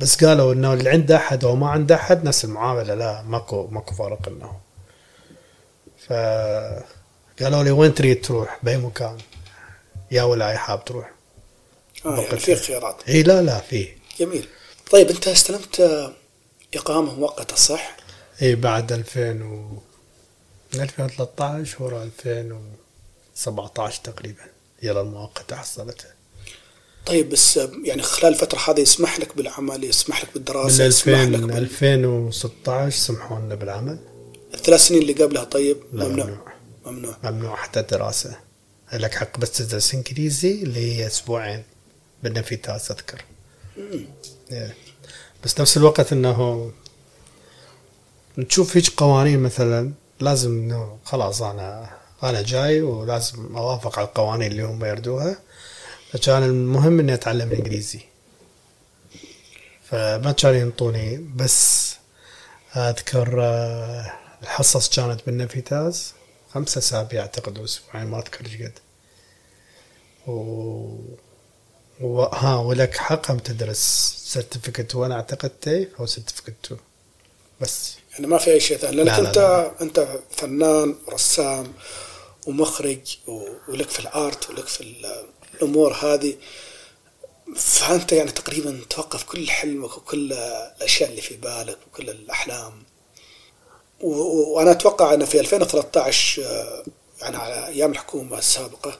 بس 0.00 0.24
قالوا 0.24 0.52
إنه 0.52 0.72
اللي 0.72 0.90
عنده 0.90 1.16
أحد 1.16 1.44
أو 1.44 1.56
ما 1.56 1.68
عنده 1.68 1.94
أحد 1.94 2.24
نفس 2.24 2.44
المعاملة 2.44 2.94
لا 2.94 3.22
ماكو 3.22 3.66
ماكو 3.66 3.94
فرق 3.94 4.28
إنه 4.28 4.52
ف 6.08 6.12
قالوا 7.42 7.62
لي 7.62 7.70
وين 7.70 7.94
تريد 7.94 8.20
تروح؟ 8.20 8.58
بأي 8.62 8.76
مكان. 8.76 9.18
يا 10.10 10.22
ولا 10.22 10.56
حاب 10.56 10.84
تروح. 10.84 11.10
آه 12.06 12.20
يعني 12.20 12.38
في. 12.38 12.54
خيارات. 12.54 12.96
إي 13.08 13.22
لا 13.22 13.42
لا 13.42 13.60
فيه. 13.60 13.96
جميل. 14.20 14.48
طيب 14.90 15.10
أنت 15.10 15.28
استلمت 15.28 15.80
آه، 15.80 16.12
إقامة 16.74 17.14
مؤقتة 17.14 17.56
صح؟ 17.56 17.96
إي 18.42 18.54
بعد 18.54 18.92
2000 18.92 19.42
و 19.42 19.78
من 20.74 20.80
2013 20.80 21.82
ورا 21.82 22.02
2017 22.02 24.00
تقريبا. 24.04 24.42
يلا 24.82 25.00
المؤقتة 25.00 25.56
حصلتها. 25.56 26.14
طيب 27.06 27.30
بس 27.30 27.58
آه، 27.58 27.70
يعني 27.84 28.02
خلال 28.02 28.32
الفترة 28.32 28.58
هذه 28.68 28.80
يسمح 28.80 29.20
لك 29.20 29.36
بالعمل 29.36 29.84
يسمح 29.84 30.22
لك 30.22 30.28
من 30.28 30.34
بالدراسه 30.34 30.84
يسمح 30.84 31.18
2000 31.18 31.30
لك 31.36 31.40
بال... 31.40 31.56
2016 31.56 32.98
سمحوا 32.98 33.38
لنا 33.38 33.54
بالعمل. 33.54 33.98
الثلاث 34.54 34.80
سنين 34.80 35.02
اللي 35.02 35.12
قبلها 35.12 35.44
طيب؟ 35.44 35.76
ممنوع. 35.92 36.26
ممنوع. 36.26 36.52
ممنوع. 36.86 37.16
ممنوع 37.24 37.56
حتى 37.56 37.80
الدراسة. 37.80 38.38
لك 38.92 39.14
حق 39.14 39.38
بس 39.38 39.52
تدرس 39.52 39.94
إنجليزي 39.94 40.62
اللي 40.62 40.96
هي 40.96 41.06
أسبوعين 41.06 41.62
بالنفيتاس 42.22 42.90
أذكر. 42.90 43.24
مم. 43.76 44.06
إيه. 44.52 44.74
بس 45.44 45.60
نفس 45.60 45.76
الوقت 45.76 46.12
إنه 46.12 46.70
نشوف 48.38 48.76
هيك 48.76 48.88
قوانين 48.96 49.38
مثلا 49.38 49.92
لازم 50.20 50.50
إنه 50.50 50.98
خلاص 51.04 51.42
أنا 51.42 51.90
أنا 52.22 52.42
جاي 52.42 52.82
ولازم 52.82 53.56
أوافق 53.56 53.98
على 53.98 54.08
القوانين 54.08 54.50
اللي 54.52 54.62
هم 54.62 54.84
يردوها. 54.84 55.36
فكان 56.12 56.42
المهم 56.42 57.00
إني 57.00 57.14
أتعلم 57.14 57.48
الانجليزي 57.52 58.00
فما 59.84 60.32
كانوا 60.32 60.60
ينطوني 60.60 61.26
بس 61.36 61.94
أذكر 62.76 63.36
آه، 63.42 64.12
الحصص 64.42 64.88
كانت 64.96 65.20
بالنفيتاز. 65.26 66.12
خمسة 66.54 66.78
أسابيع 66.78 67.20
أعتقد 67.22 67.58
أو 67.58 67.64
أسبوعين 67.64 68.06
ما 68.06 68.18
أذكر 68.18 68.44
إيش 68.46 68.54
قد. 68.62 68.78
و... 70.26 70.32
و... 72.00 72.22
ها 72.22 72.56
ولك 72.56 72.96
حق 72.96 73.30
هم 73.30 73.38
تدرس 73.38 74.14
سيرتيفيكت 74.26 74.94
1 74.94 75.10
أعتقد 75.10 75.50
تيف 75.50 75.88
أو 76.00 76.06
سيرتيفيكت 76.06 76.54
2 76.64 76.80
بس. 77.60 77.94
يعني 78.12 78.26
ما 78.26 78.38
في 78.38 78.50
أي 78.52 78.60
شيء 78.60 78.76
ثاني 78.76 78.96
لأنك 78.96 79.08
لا، 79.18 79.22
لا، 79.22 79.28
أنت 79.28 79.70
أنت 79.80 80.08
فنان 80.30 80.96
رسام 81.08 81.72
ومخرج 82.46 83.18
و- 83.26 83.48
ولك 83.68 83.88
في 83.90 84.00
الآرت 84.00 84.50
ولك 84.50 84.66
في 84.66 84.80
ال- 84.80 85.26
الأمور 85.54 85.92
هذه. 85.92 86.36
فأنت 87.56 88.12
يعني 88.12 88.30
تقريبا 88.30 88.80
توقف 88.90 89.22
كل 89.24 89.50
حلمك 89.50 89.96
وكل 89.96 90.32
الأشياء 90.32 91.10
اللي 91.10 91.20
في 91.22 91.36
بالك 91.36 91.78
وكل 91.86 92.10
و- 92.10 92.82
وأنا 94.02 94.70
أتوقع 94.70 95.14
أن 95.14 95.24
في 95.24 95.40
2013 95.40 96.42
آه، 96.42 96.82
يعني 97.22 97.36
على 97.36 97.66
أيام 97.66 97.90
الحكومة 97.90 98.38
السابقة 98.38 98.98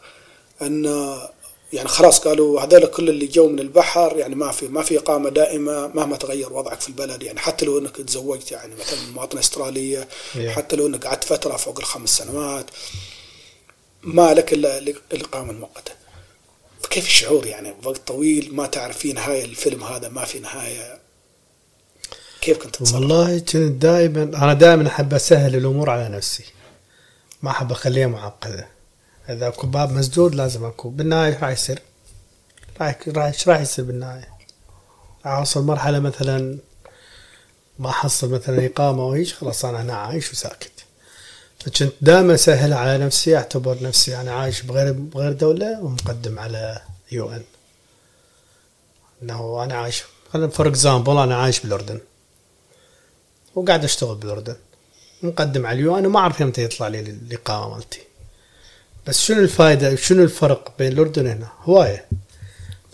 أن 0.62 0.86
آه، 0.86 1.30
يعني 1.72 1.88
خلاص 1.88 2.18
قالوا 2.20 2.61
هذول 2.61 2.86
كل 2.86 3.09
اللي 3.09 3.26
جو 3.26 3.48
من 3.48 3.59
البحر 3.61 4.16
يعني 4.16 4.34
ما 4.34 4.53
في 4.53 4.68
ما 4.68 4.82
في 4.82 4.98
إقامة 4.98 5.30
دائمة 5.30 5.86
مهما 5.86 6.16
تغير 6.16 6.53
وضعك 6.53 6.80
في 6.80 6.88
البلد 6.88 7.22
يعني 7.22 7.40
حتى 7.40 7.66
لو 7.66 7.78
إنك 7.78 7.96
تزوجت 7.96 8.53
يعني 8.53 8.74
مثلا 8.74 8.98
مواطنه 9.14 9.40
أسترالية. 9.40 10.09
حتى 10.48 10.76
لو 10.76 10.86
إنك 10.86 11.07
قعدت 11.07 11.24
فترة 11.24 11.57
فوق 11.57 11.78
الخمس 11.78 12.18
سنوات 12.18 12.66
ما 14.03 14.34
لك 14.34 14.53
إلا 14.53 14.78
الإقامة 15.12 15.50
المؤقتة. 15.50 15.92
فكيف 16.82 17.07
الشعور 17.07 17.46
يعني؟ 17.46 17.74
وقت 17.84 18.00
طويل 18.07 18.55
ما 18.55 18.66
تعرف 18.66 18.98
في 18.98 19.12
نهايه 19.12 19.44
الفيلم 19.44 19.84
هذا 19.84 20.09
ما 20.09 20.24
في 20.24 20.38
نهاية. 20.38 21.01
كيف 22.43 22.59
كنت 22.59 22.76
تتصرف؟ 22.76 22.95
والله 22.95 23.38
كنت 23.38 23.57
دائما 23.57 24.22
أنا 24.22 24.55
دائما 24.55 24.88
أحب 24.88 25.14
أسهل 25.14 25.57
الأمور 25.57 25.90
على 25.90 26.09
نفسي 26.09 26.45
ما 27.43 27.51
أحب 27.51 27.72
أخليها 27.72 28.07
معقدة 28.07 28.68
إذا 29.28 29.49
أكو 29.49 29.66
باب 29.66 29.93
مسدود 29.93 30.34
لازم 30.34 30.64
أكو 30.64 30.88
بالنهاية 30.88 31.38
راح 31.38 31.51
يصير؟ 31.51 31.82
راح 32.80 32.99
إيش 33.16 33.49
راح 33.49 33.61
يصير 33.61 33.84
بالنهاية؟ 33.84 34.28
راح 35.26 35.34
أوصل 35.34 35.64
مرحلة 35.64 35.99
مثلا 35.99 36.59
ما 37.78 37.90
أحصل 37.90 38.30
مثلا 38.30 38.66
إقامة 38.66 39.14
إيش 39.14 39.34
خلاص 39.34 39.64
أنا 39.64 39.82
هنا 39.82 39.95
عايش 39.95 40.32
وساكت 40.32 40.84
فكنت 41.59 41.93
دائما 42.01 42.34
أسهل 42.34 42.72
على 42.72 43.05
نفسي 43.05 43.36
أعتبر 43.36 43.82
نفسي 43.82 44.20
أنا 44.20 44.32
عايش 44.32 44.62
بغير 44.62 44.93
بغير 44.93 45.32
دولة 45.32 45.80
ومقدم 45.82 46.38
على 46.38 46.80
UN 47.12 47.43
إنه 49.22 49.64
أنا 49.64 49.74
عايش 49.74 50.03
for 50.32 50.68
example 50.68 51.18
أنا 51.18 51.36
عايش 51.36 51.61
بالأردن 51.61 52.01
وقاعد 53.55 53.84
أشتغل 53.84 54.14
بالاردن 54.14 54.57
مقدم 55.22 55.66
على 55.66 55.78
ال 55.78 55.99
UN 55.99 56.09
ما 56.09 56.18
أعرف 56.18 56.42
إمتى 56.42 56.64
يطلع 56.64 56.88
لي 56.88 57.00
الاقامه 57.00 57.74
مالتي. 57.74 58.00
بس 59.07 59.20
شنو 59.20 59.40
الفائده 59.40 59.96
شنو 59.96 60.22
الفرق 60.22 60.72
بين 60.78 60.92
الأردن 60.92 61.26
هنا؟ 61.26 61.48
هواية. 61.62 62.05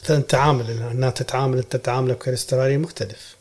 مثلا 0.02 0.16
التعامل 0.16 0.70
هنا 0.70 1.10
تتعامل 1.10 1.58
أنت 1.58 1.76
تعاملك 1.76 2.18
كالاسترالي 2.18 2.78
مختلف. 2.78 3.36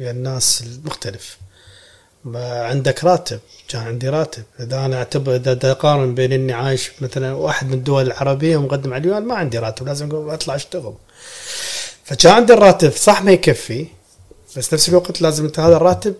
ويا 0.00 0.10
الناس 0.10 0.62
المختلف 0.62 1.38
ما 2.24 2.64
عندك 2.64 3.04
راتب 3.04 3.40
كان 3.68 3.82
عندي 3.82 4.08
راتب. 4.08 4.42
إذا 4.60 4.84
أنا 4.84 4.96
اعتبر 4.96 5.36
إذا 5.36 5.70
اقارن 5.70 6.14
بين 6.14 6.32
إني 6.32 6.52
عايش 6.52 6.90
مثلا 7.00 7.32
واحد 7.32 7.66
من 7.66 7.74
الدول 7.74 8.06
العربية 8.06 8.56
ومقدم 8.56 8.94
على 8.94 9.00
اليوان 9.00 9.22
ما 9.22 9.34
عندي 9.34 9.58
راتب 9.58 9.86
لازم 9.86 10.10
أقوم 10.10 10.30
أطلع 10.30 10.54
أشتغل. 10.54 10.94
فكان 12.04 12.32
عندي 12.32 12.52
الراتب 12.52 12.90
صح 12.90 13.22
ما 13.22 13.32
يكفي 13.32 13.86
بس 14.56 14.74
نفس 14.74 14.88
الوقت 14.88 15.22
لازم 15.22 15.44
أنت 15.44 15.60
هذا 15.60 15.76
الراتب 15.76 16.14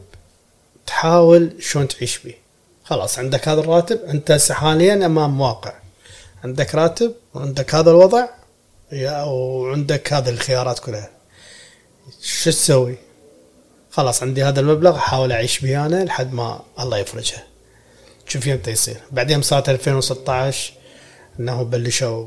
تحاول 0.93 1.53
شلون 1.61 1.89
تعيش 1.89 2.19
به 2.19 2.35
خلاص 2.85 3.19
عندك 3.19 3.49
هذا 3.49 3.61
الراتب 3.61 4.01
انت 4.05 4.31
هسه 4.31 4.55
حاليا 4.55 5.07
أمام 5.07 5.41
واقع. 5.41 5.75
عندك 6.45 6.75
راتب 6.75 7.15
وعندك 7.35 7.75
هذا 7.75 7.91
الوضع 7.91 8.29
وعندك 9.27 10.13
هذه 10.13 10.29
الخيارات 10.29 10.79
كلها. 10.79 11.11
شو 12.23 12.51
تسوي؟ 12.51 12.97
خلاص 13.91 14.23
عندي 14.23 14.45
هذا 14.45 14.61
المبلغ 14.61 14.97
أحاول 14.97 15.33
أعيش 15.33 15.61
به 15.61 15.87
أنا 15.87 16.05
لحد 16.05 16.33
ما 16.33 16.61
الله 16.81 16.99
يفرجها 16.99 17.45
شوف 18.29 18.47
يمتى 18.47 18.71
يصير. 18.71 19.01
بعدين 19.11 19.43
صارت 19.43 19.69
2016 19.69 20.73
إنه 21.41 21.63
بلشوا 21.63 22.27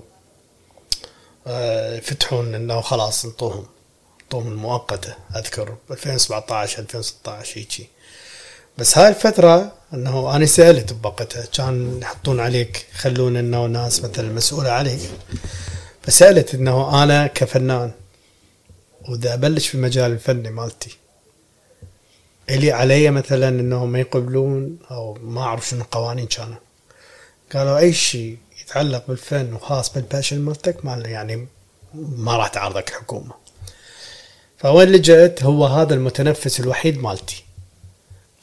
آه، 1.48 1.96
يفتحون 1.98 2.56
إنه 2.56 2.82
خلاص 2.82 3.26
انطوهم 3.26 3.66
انطوهم 4.24 4.48
المؤقتة. 4.48 5.16
أذكر 5.36 5.76
2017 5.92 6.80
2016 6.80 7.58
هيجي. 7.60 7.95
بس 8.78 8.98
هاي 8.98 9.10
الفترة 9.10 9.72
إنه 9.94 10.36
أنا 10.36 10.46
سألت 10.46 10.94
بوقتها 10.94 11.46
كان 11.46 12.00
يحطون 12.02 12.40
عليك 12.40 12.86
يخلون 12.96 13.38
إنه 13.38 13.66
ناس 13.66 14.04
مثلا 14.04 14.34
مسؤولة 14.34 14.70
عليك. 14.70 15.00
فسألت 16.02 16.56
إنه 16.56 17.04
أنا 17.04 17.28
كفنان 17.28 17.92
وإذا 19.10 19.34
أبلش 19.34 19.68
في 19.68 19.76
المجال 19.76 20.12
الفني 20.12 20.50
مالتي 20.50 20.98
إلي 22.50 22.72
علي 22.72 23.12
مثلا 23.12 23.50
انه 23.50 23.86
ما 23.86 24.00
يقبلون 24.00 24.78
أو 24.92 25.18
ما 25.24 25.42
اعرف 25.42 25.70
شنو 25.70 25.82
القوانين 25.82 26.28
كانوا. 26.28 26.56
قالوا 27.54 27.78
أي 27.78 27.94
شيء 27.94 28.38
يتعلق 28.62 29.08
بالفن 29.08 29.54
وخاص 29.54 29.94
بالباشن 29.94 30.42
مالتك 30.42 30.86
ما 30.86 30.94
يعني 30.96 31.48
ما 31.94 32.38
راح 32.38 32.48
تعارضك 32.48 32.90
الحكومة 32.90 33.34
فوين 34.58 34.88
لجأت؟ 34.90 35.44
هو 35.44 35.66
هذا 35.66 35.94
المتنفس 35.94 36.60
الوحيد 36.60 36.98
مالتي. 36.98 37.45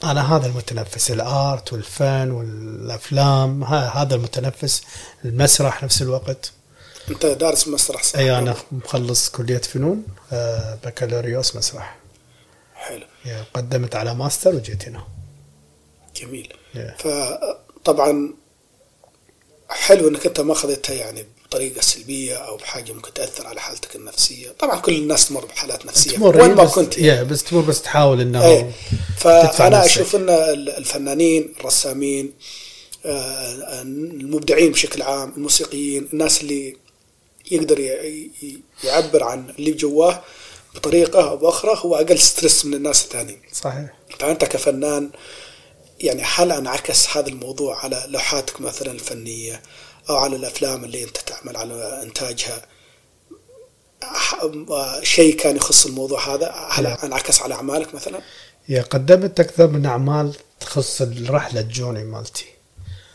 أنا 0.03 0.35
هذا 0.35 0.47
المتنفس 0.47 1.11
الآرت 1.11 1.73
والفن 1.73 2.31
والأفلام 2.31 3.63
هذا 3.63 4.15
المتنفس 4.15 4.83
المسرح 5.25 5.83
نفس 5.83 6.01
الوقت. 6.01 6.51
أنت 7.09 7.25
دارس 7.25 7.67
مسرح 7.67 8.03
صح؟ 8.03 8.19
أي 8.19 8.37
أنا 8.37 8.55
مخلص 8.71 9.29
كلية 9.29 9.57
فنون 9.57 10.05
آه، 10.33 10.79
بكالوريوس 10.85 11.55
مسرح. 11.55 11.97
حلو. 12.75 13.05
قدمت 13.53 13.95
على 13.95 14.13
ماستر 14.15 14.55
وجيت 14.55 14.87
هنا. 14.87 15.03
جميل. 16.15 16.53
Yeah. 16.75 17.01
فطبعا 17.01 18.33
حلو 19.69 20.07
إنك 20.07 20.25
أنت 20.25 20.39
ما 20.39 20.53
اخذتها 20.53 20.93
يعني 20.93 21.25
بطريقة 21.53 21.81
سلبية 21.81 22.35
أو 22.35 22.57
بحاجة 22.57 22.93
ممكن 22.93 23.13
تأثر 23.13 23.47
على 23.47 23.61
حالتك 23.61 23.95
النفسية. 23.95 24.49
طبعا 24.59 24.79
كل 24.79 24.95
الناس 24.95 25.27
تمر 25.27 25.45
بحالات 25.45 25.85
نفسية. 25.85 26.11
تمر 26.11 26.41
وين 26.41 26.53
ما 26.53 26.63
بس 26.63 26.71
كنت 26.71 26.97
يعني. 26.97 27.25
بس 27.25 27.43
تمر 27.43 27.61
بس 27.61 27.81
تحاول 27.81 28.21
إنه 28.21 28.45
إيه. 28.45 28.71
فأنا 29.17 29.79
نفسك. 29.79 29.91
أشوف 29.91 30.15
إن 30.15 30.29
الفنانين 30.77 31.53
الرسامين 31.59 32.33
آه، 33.05 33.81
المبدعين 33.81 34.71
بشكل 34.71 35.01
عام 35.01 35.33
الموسيقيين 35.37 36.09
الناس 36.13 36.41
اللي 36.41 36.77
يقدر 37.51 37.79
يعبر 38.83 39.23
عن 39.23 39.53
اللي 39.59 39.71
جواه 39.71 40.23
بطريقة 40.75 41.29
أو 41.29 41.37
بأخرى 41.37 41.77
هو 41.77 41.95
أقل 41.95 42.19
ستريس 42.19 42.65
من 42.65 42.73
الناس 42.73 43.03
الثانيين. 43.03 43.41
صحيح. 43.53 43.93
فأنت 44.19 44.45
كفنان 44.45 45.09
يعني 45.99 46.23
هل 46.25 46.51
أنعكس 46.51 47.17
هذا 47.17 47.27
الموضوع 47.27 47.83
على 47.83 48.05
لوحاتك 48.07 48.61
مثلا 48.61 48.91
الفنية؟ 48.91 49.61
أو 50.09 50.15
على 50.15 50.35
الأفلام 50.35 50.83
اللي 50.83 51.03
أنت 51.03 51.17
تعمل 51.17 51.57
على 51.57 52.03
إنتاجها. 52.03 52.61
ح- 54.03 54.39
شيء 55.03 55.35
كان 55.37 55.55
يخص 55.55 55.85
الموضوع 55.85 56.35
هذا 56.35 56.51
هل 56.69 56.83
لا. 56.83 57.05
انعكس 57.05 57.41
على 57.41 57.53
أعمالك 57.53 57.95
مثلا؟ 57.95 58.21
يا 58.69 58.81
قدمت 58.81 59.39
أكثر 59.39 59.67
من 59.67 59.85
أعمال 59.85 60.35
تخص 60.59 61.01
الرحلة 61.01 61.61
الجوني 61.61 62.03
مالتي. 62.03 62.45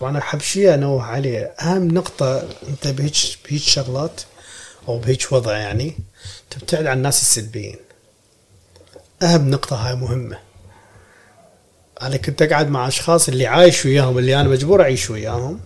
وأنا 0.01 0.19
احب 0.19 0.41
شيء 0.41 0.75
انوه 0.75 1.03
عليه 1.03 1.55
أهم 1.61 1.89
نقطة 1.89 2.39
أنت 2.69 2.87
بهيج 2.89 3.35
بهيج 3.45 3.61
شغلات 3.63 4.21
أو 4.89 4.99
بهيج 4.99 5.23
وضع 5.31 5.57
يعني 5.57 5.99
تبتعد 6.51 6.87
عن 6.87 6.97
الناس 6.97 7.23
السلبيين. 7.23 7.77
أهم 9.23 9.51
نقطة 9.51 9.77
هاي 9.77 9.95
مهمة. 9.95 10.39
أنا 12.03 12.17
كنت 12.17 12.43
أقعد 12.43 12.69
مع 12.69 12.89
أشخاص 12.89 13.29
اللي 13.29 13.47
عايش 13.47 13.85
وياهم 13.87 14.19
اللي 14.19 14.41
أنا 14.41 14.49
مجبور 14.49 14.83
أعيش 14.83 15.11
وياهم. 15.11 15.61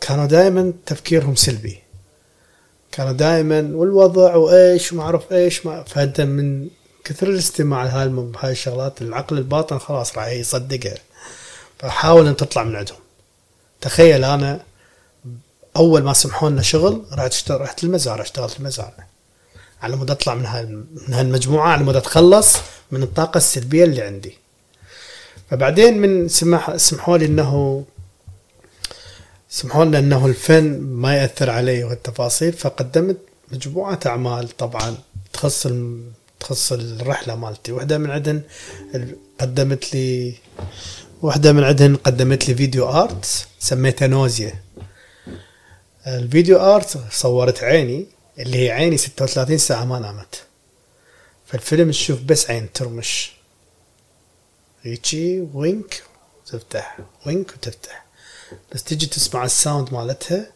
كانوا 0.00 0.26
دائما 0.26 0.72
تفكيرهم 0.86 1.34
سلبي. 1.34 1.78
كانوا 2.92 3.12
دائما 3.12 3.70
والوضع 3.74 4.34
وإيش 4.34 4.92
وما 4.92 5.02
أعرف 5.02 5.32
إيش 5.32 5.66
ما 5.66 5.82
فانت 5.82 6.20
من 6.20 6.68
كثر 7.04 7.28
الاستماع 7.28 7.84
لهاي 7.84 8.52
الشغلات. 8.52 9.02
العقل 9.02 9.38
الباطن 9.38 9.78
خلاص 9.78 10.18
راح 10.18 10.26
يصدقها 10.26 10.98
فحاول 11.78 12.26
إن 12.26 12.36
تطلع 12.36 12.64
من 12.64 12.76
عندهم. 12.76 12.98
تخيل 13.80 14.24
أنا 14.24 14.60
أول 15.76 16.02
ما 16.02 16.12
سمحوا 16.12 16.50
لنا 16.50 16.62
شغل 16.62 17.04
رحت 17.12 17.50
رحت 17.50 17.84
المزارع 17.84 18.22
اشتغلت 18.22 18.58
المزارع. 18.58 19.06
على 19.82 19.96
مود 19.96 20.10
أطلع 20.10 20.34
من 20.34 20.42
من 21.08 21.14
هالمجموعة 21.14 21.68
على 21.68 21.84
مود 21.84 21.96
أتخلص 21.96 22.56
من 22.90 23.02
الطاقة 23.02 23.38
السلبية 23.38 23.84
اللي 23.84 24.02
عندي. 24.02 24.38
فبعدين 25.56 25.98
من 25.98 26.28
سمح 26.28 26.76
سمحوا 26.76 27.18
لي 27.18 27.26
انه 27.26 27.84
سمحوا 29.50 29.84
لنا 29.84 29.98
إنه 29.98 30.26
الفن 30.26 30.80
ما 30.80 31.16
يأثر 31.16 31.50
علي 31.50 31.84
والتفاصيل 31.84 32.52
فقدمت 32.52 33.16
مجموعة 33.52 34.00
أعمال 34.06 34.48
طبعا 34.56 34.96
تخص 35.32 35.68
تخص 36.40 36.72
الرحلة 36.72 37.34
مالتي. 37.34 37.72
واحدة 37.72 37.98
من 37.98 38.10
عندن 38.10 38.40
ال- 38.94 39.16
قدمت 39.40 39.94
لي 39.94 40.34
واحدة 41.22 41.52
من 41.52 41.64
عندهن 41.64 41.96
قدمت 41.96 42.48
لي 42.48 42.54
فيديو 42.54 42.88
آرت 42.88 43.46
سميتها 43.58 44.08
نوزيا. 44.08 44.52
الفيديو 46.06 46.56
آرت 46.58 46.98
صورت 47.10 47.64
عيني 47.64 48.06
اللي 48.38 48.58
هي 48.66 48.70
عيني 48.70 48.96
36 48.96 49.58
ساعة 49.58 49.84
ما 49.84 49.98
نامت. 49.98 50.42
فالفيلم 51.46 51.90
تشوف 51.90 52.20
بس 52.20 52.50
عين 52.50 52.72
ترمش. 52.72 53.32
هيجي 54.82 55.48
وينك 55.54 56.02
وتفتح 56.40 56.98
وينك 57.26 57.50
وتفتح. 57.50 58.04
بس 58.72 58.84
تجي 58.84 59.06
تسمع 59.06 59.44
ال 59.44 59.52
sound 59.52 59.92
مالتها 59.92 60.46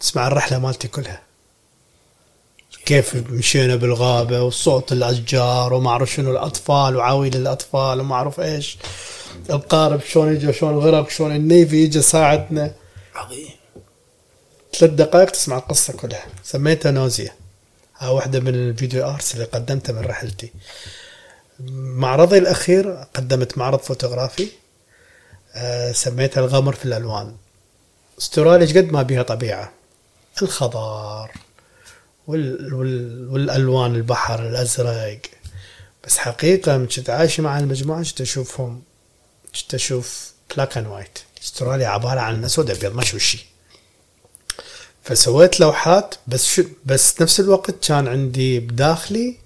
تسمع 0.00 0.26
الرحلة 0.26 0.58
مالتي 0.58 0.88
كلها. 0.88 1.22
كيف 2.86 3.14
مشينا 3.14 3.76
بالغابة 3.76 4.42
وصوت 4.42 4.92
الأشجار 4.92 5.74
وما 5.74 5.90
أعرف 5.90 6.12
شنو 6.12 6.30
الأطفال 6.30 6.96
وعويل 6.96 7.36
الأطفال 7.36 8.00
وما 8.00 8.14
أعرف 8.14 8.40
إيش. 8.40 8.78
القارب 9.50 10.00
شلون 10.00 10.36
اجى 10.36 10.52
شلون 10.52 10.78
غرق 10.78 11.10
شلون 11.10 11.36
ال 11.36 11.46
navy 11.46 11.84
اجى 11.84 12.02
ساعدنا. 12.02 12.74
عظيم. 13.14 13.50
ثلاث 14.78 14.90
دقائق 14.90 15.30
تسمع 15.30 15.58
القصة 15.58 15.92
كلها. 15.92 16.26
سميتها 16.44 16.90
Nausea 16.92 17.32
ها 17.98 18.08
واحدة 18.08 18.40
من 18.40 18.54
ال 18.54 18.63
video 18.63 19.08
arts 19.10 19.34
اللي 19.34 19.44
قدمتها 19.44 19.92
من 19.92 20.00
رحلتي. 20.00 20.52
معرضي 21.60 22.38
الأخير 22.38 22.90
قدمت 23.14 23.58
معرض 23.58 23.78
فوتوغرافي 23.78 24.48
آه، 25.54 25.92
سميتها 25.92 26.40
الغمر 26.40 26.74
في 26.74 26.84
الألوان. 26.84 27.36
استراليا 28.18 28.66
قد 28.66 28.92
ما 28.92 29.02
بيها 29.02 29.22
طبيعة. 29.22 29.72
الخضار 30.42 31.32
وال... 32.26 32.74
وال... 32.74 33.28
والألوان 33.30 33.94
البحر 33.94 34.48
الأزرق. 34.48 35.20
بس 36.04 36.18
حقيقة 36.18 36.76
من 36.78 36.86
كنت 36.86 37.10
عايش 37.10 37.40
مع 37.40 37.58
المجموعة 37.58 38.04
كنت 38.04 38.20
أشوفهم 38.20 38.82
كنت 39.60 39.74
أشوف 39.74 40.32
black 40.54 40.78
and 40.78 40.86
white 40.86 41.18
استراليا 41.42 41.88
عبارة 41.88 42.20
عن 42.20 42.44
أسود 42.44 42.70
أبيض 42.70 42.94
ما 42.94 43.02
أشوف 43.02 43.22
شيء 43.22 43.40
فسويت 45.02 45.60
لوحات 45.60 46.14
بس 46.26 46.46
شو 46.46 46.62
بس 46.84 47.22
نفس 47.22 47.40
الوقت 47.40 47.86
كان 47.86 48.08
عندي 48.08 48.60
بداخلي 48.60 49.36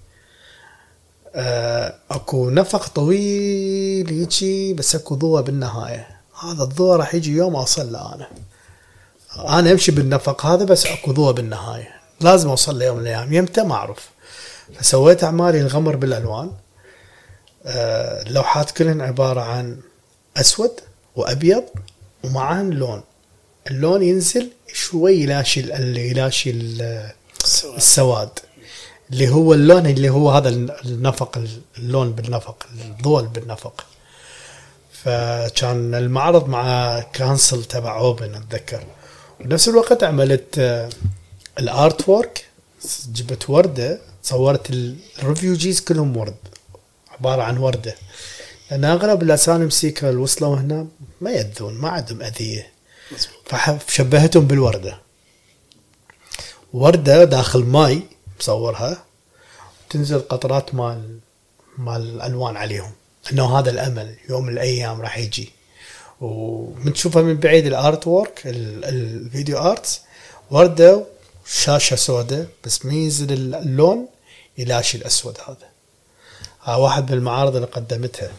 اكو 1.35 2.49
نفق 2.49 2.87
طويل 2.87 4.09
هيجي 4.09 4.73
بس 4.73 4.95
اكو 4.95 5.15
ضوء 5.15 5.41
بالنهاية. 5.41 6.07
هذا 6.43 6.63
الضوء 6.63 6.95
راح 6.95 7.15
يجي 7.15 7.31
يوم 7.31 7.55
اوصل 7.55 7.91
له 7.91 8.15
أنا. 8.15 8.27
أنا 9.59 9.71
امشي 9.71 9.91
بالنفق 9.91 10.45
هذا 10.45 10.65
بس 10.65 10.85
اكو 10.85 11.11
ضوء 11.11 11.31
بالنهاية. 11.31 11.89
لازم 12.21 12.49
اوصل 12.49 12.79
له 12.79 12.85
يوم 12.85 12.97
من 12.97 13.01
الأيام. 13.01 13.33
يمتى؟ 13.33 13.63
ما 13.63 13.75
اعرف. 13.75 14.09
فسويت 14.79 15.23
اعمالي 15.23 15.61
الغمر 15.61 15.95
بالالوان. 15.95 16.51
آه، 17.65 18.21
اللوحات 18.21 18.71
كلهن 18.71 19.01
عبارة 19.01 19.41
عن 19.41 19.79
اسود 20.37 20.79
وابيض 21.15 21.63
ومعهن 22.23 22.69
لون. 22.69 23.03
اللون 23.67 24.03
ينزل 24.03 24.51
شوي 24.73 25.13
يلاشي 25.13 25.59
يلاشي 26.09 26.51
السواد. 27.77 28.29
اللي 29.13 29.29
هو 29.29 29.53
اللون 29.53 29.85
اللي 29.85 30.09
هو 30.09 30.31
هذا 30.31 30.49
النفق 30.85 31.41
اللون 31.77 32.11
بالنفق 32.11 32.65
الضوء 32.85 33.21
بالنفق. 33.23 33.85
فكان 34.91 35.95
المعرض 35.95 36.47
مع 36.49 36.99
council 36.99 37.63
تبع 37.63 37.97
Auburn 37.97 38.35
أتذكر. 38.35 38.83
بنفس 39.39 39.69
الوقت 39.69 40.03
عملت 40.03 40.59
آه، 40.59 40.89
ال 41.59 42.09
artwork 42.09 42.45
جبت 43.13 43.49
وردة 43.49 43.99
صورت 44.23 44.69
ال- 44.69 44.95
ال 45.19 45.26
refugees 45.26 45.81
كلهم 45.81 46.17
ورد 46.17 46.35
عبارة 47.11 47.41
عن 47.41 47.57
وردة. 47.57 47.95
لأن 48.71 48.85
أغلب 48.85 49.23
ال 49.23 49.30
asylum 49.30 49.69
seeker 49.69 50.09
اللي 50.09 50.21
وصلوا 50.21 50.55
هنا 50.55 50.87
ما 51.21 51.31
يأذون 51.31 51.73
ما 51.73 51.89
عندهم 51.89 52.21
أذية. 52.21 52.67
فشبهتهم 53.45 54.47
بالوردة. 54.47 54.97
وردة 56.73 57.23
داخل 57.23 57.63
ماي 57.63 58.01
مصورها 58.39 59.03
تنزل 59.89 60.19
قطرات 60.19 60.75
مال 60.75 61.19
مال 61.77 62.01
الألوان 62.01 62.57
عليهم 62.57 62.91
أنه 63.31 63.59
هذا 63.59 63.69
الأمل 63.69 64.15
يوم 64.29 64.45
من 64.45 64.53
الأيام 64.53 65.01
راح 65.01 65.17
يجي. 65.17 65.51
ومن 66.21 66.93
تشوفها 66.93 67.21
من 67.21 67.37
بعيد 67.37 67.65
ال 67.65 68.07
artwork 68.07 68.41
ال- 68.45 68.85
ال 68.85 68.97
video 68.97 69.57
arts 69.57 70.01
وردة 70.51 71.05
شاشة 71.45 71.95
سوداء 71.95 72.47
بس 72.65 72.85
ما 72.85 72.93
ينزل 72.93 73.31
اللون 73.55 74.07
يلاشي 74.57 74.97
الأسود 74.97 75.37
هذا. 75.47 75.67
ها 76.63 76.75
واحد 76.75 77.11
من 77.11 77.17
المعارض 77.17 77.55
اللي 77.55 77.67
قدمتها. 77.67 78.31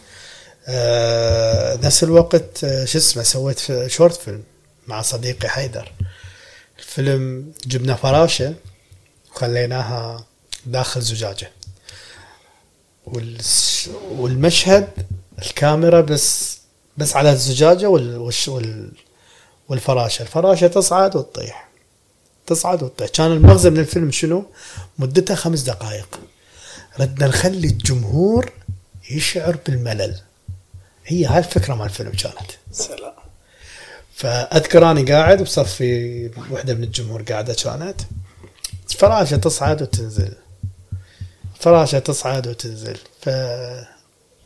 آه 0.67 1.75
نفس 1.75 2.03
الوقت 2.03 2.63
آه، 2.63 2.85
شو 2.85 2.97
اسمه 2.97 3.23
سويت 3.23 3.87
شورت 3.87 4.15
فيلم 4.15 4.43
مع 4.87 5.01
صديقي 5.01 5.49
حيدر. 5.49 5.91
الفيلم 6.79 7.51
جبنا 7.67 7.95
فراشة. 7.95 8.53
وخليناها 9.35 10.25
داخل 10.65 11.01
زجاجة. 11.01 11.51
والس- 13.05 13.89
والمشهد 14.11 14.87
الكاميرا 15.39 16.01
بس 16.01 16.57
بس 16.97 17.15
على 17.15 17.31
الزجاجة 17.31 17.89
وال 17.89 18.17
والش- 18.31 18.47
وال 18.47 18.91
والفراشة. 19.69 20.21
الفراشة 20.21 20.67
تصعد 20.67 21.15
وتطيح. 21.15 21.69
تصعد 22.47 22.83
وتطيح. 22.83 23.09
كان 23.09 23.31
المغزى 23.31 23.69
من 23.69 23.79
الفيلم 23.79 24.11
شنو؟ 24.11 24.45
مدتها 24.99 25.35
خمس 25.35 25.61
دقائق. 25.61 26.19
ردنا 26.99 27.27
نخلي 27.27 27.67
الجمهور 27.67 28.51
يشعر 29.11 29.57
بالملل. 29.67 30.19
هي 31.05 31.25
هاي 31.25 31.39
الفكرة 31.39 31.73
مال 31.75 31.85
الفيلم 31.85 32.11
كانت. 32.11 32.51
سلام. 32.71 33.13
فأذكر 34.15 34.91
اني 34.91 35.11
قاعد 35.11 35.41
وصفي 35.41 36.31
وحدة 36.51 36.73
من 36.73 36.83
الجمهور 36.83 37.21
قاعدة 37.21 37.53
كانت. 37.53 38.01
فراشه 38.89 39.37
تصعد 39.37 39.81
وتنزل. 39.81 40.33
فراشه 41.59 41.99
تصعد 41.99 42.47
وتنزل. 42.47 42.97
ف 43.21 43.29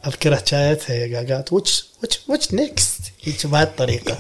اذكر 0.07 0.35
حكايتها 0.35 0.93
هي 0.93 1.15
قالت 1.15 1.53
what's 1.53 1.85
what's 2.01 2.19
what's 2.27 2.53
next 2.53 2.99
هيك 3.23 3.47
بهالطريقه 3.47 4.17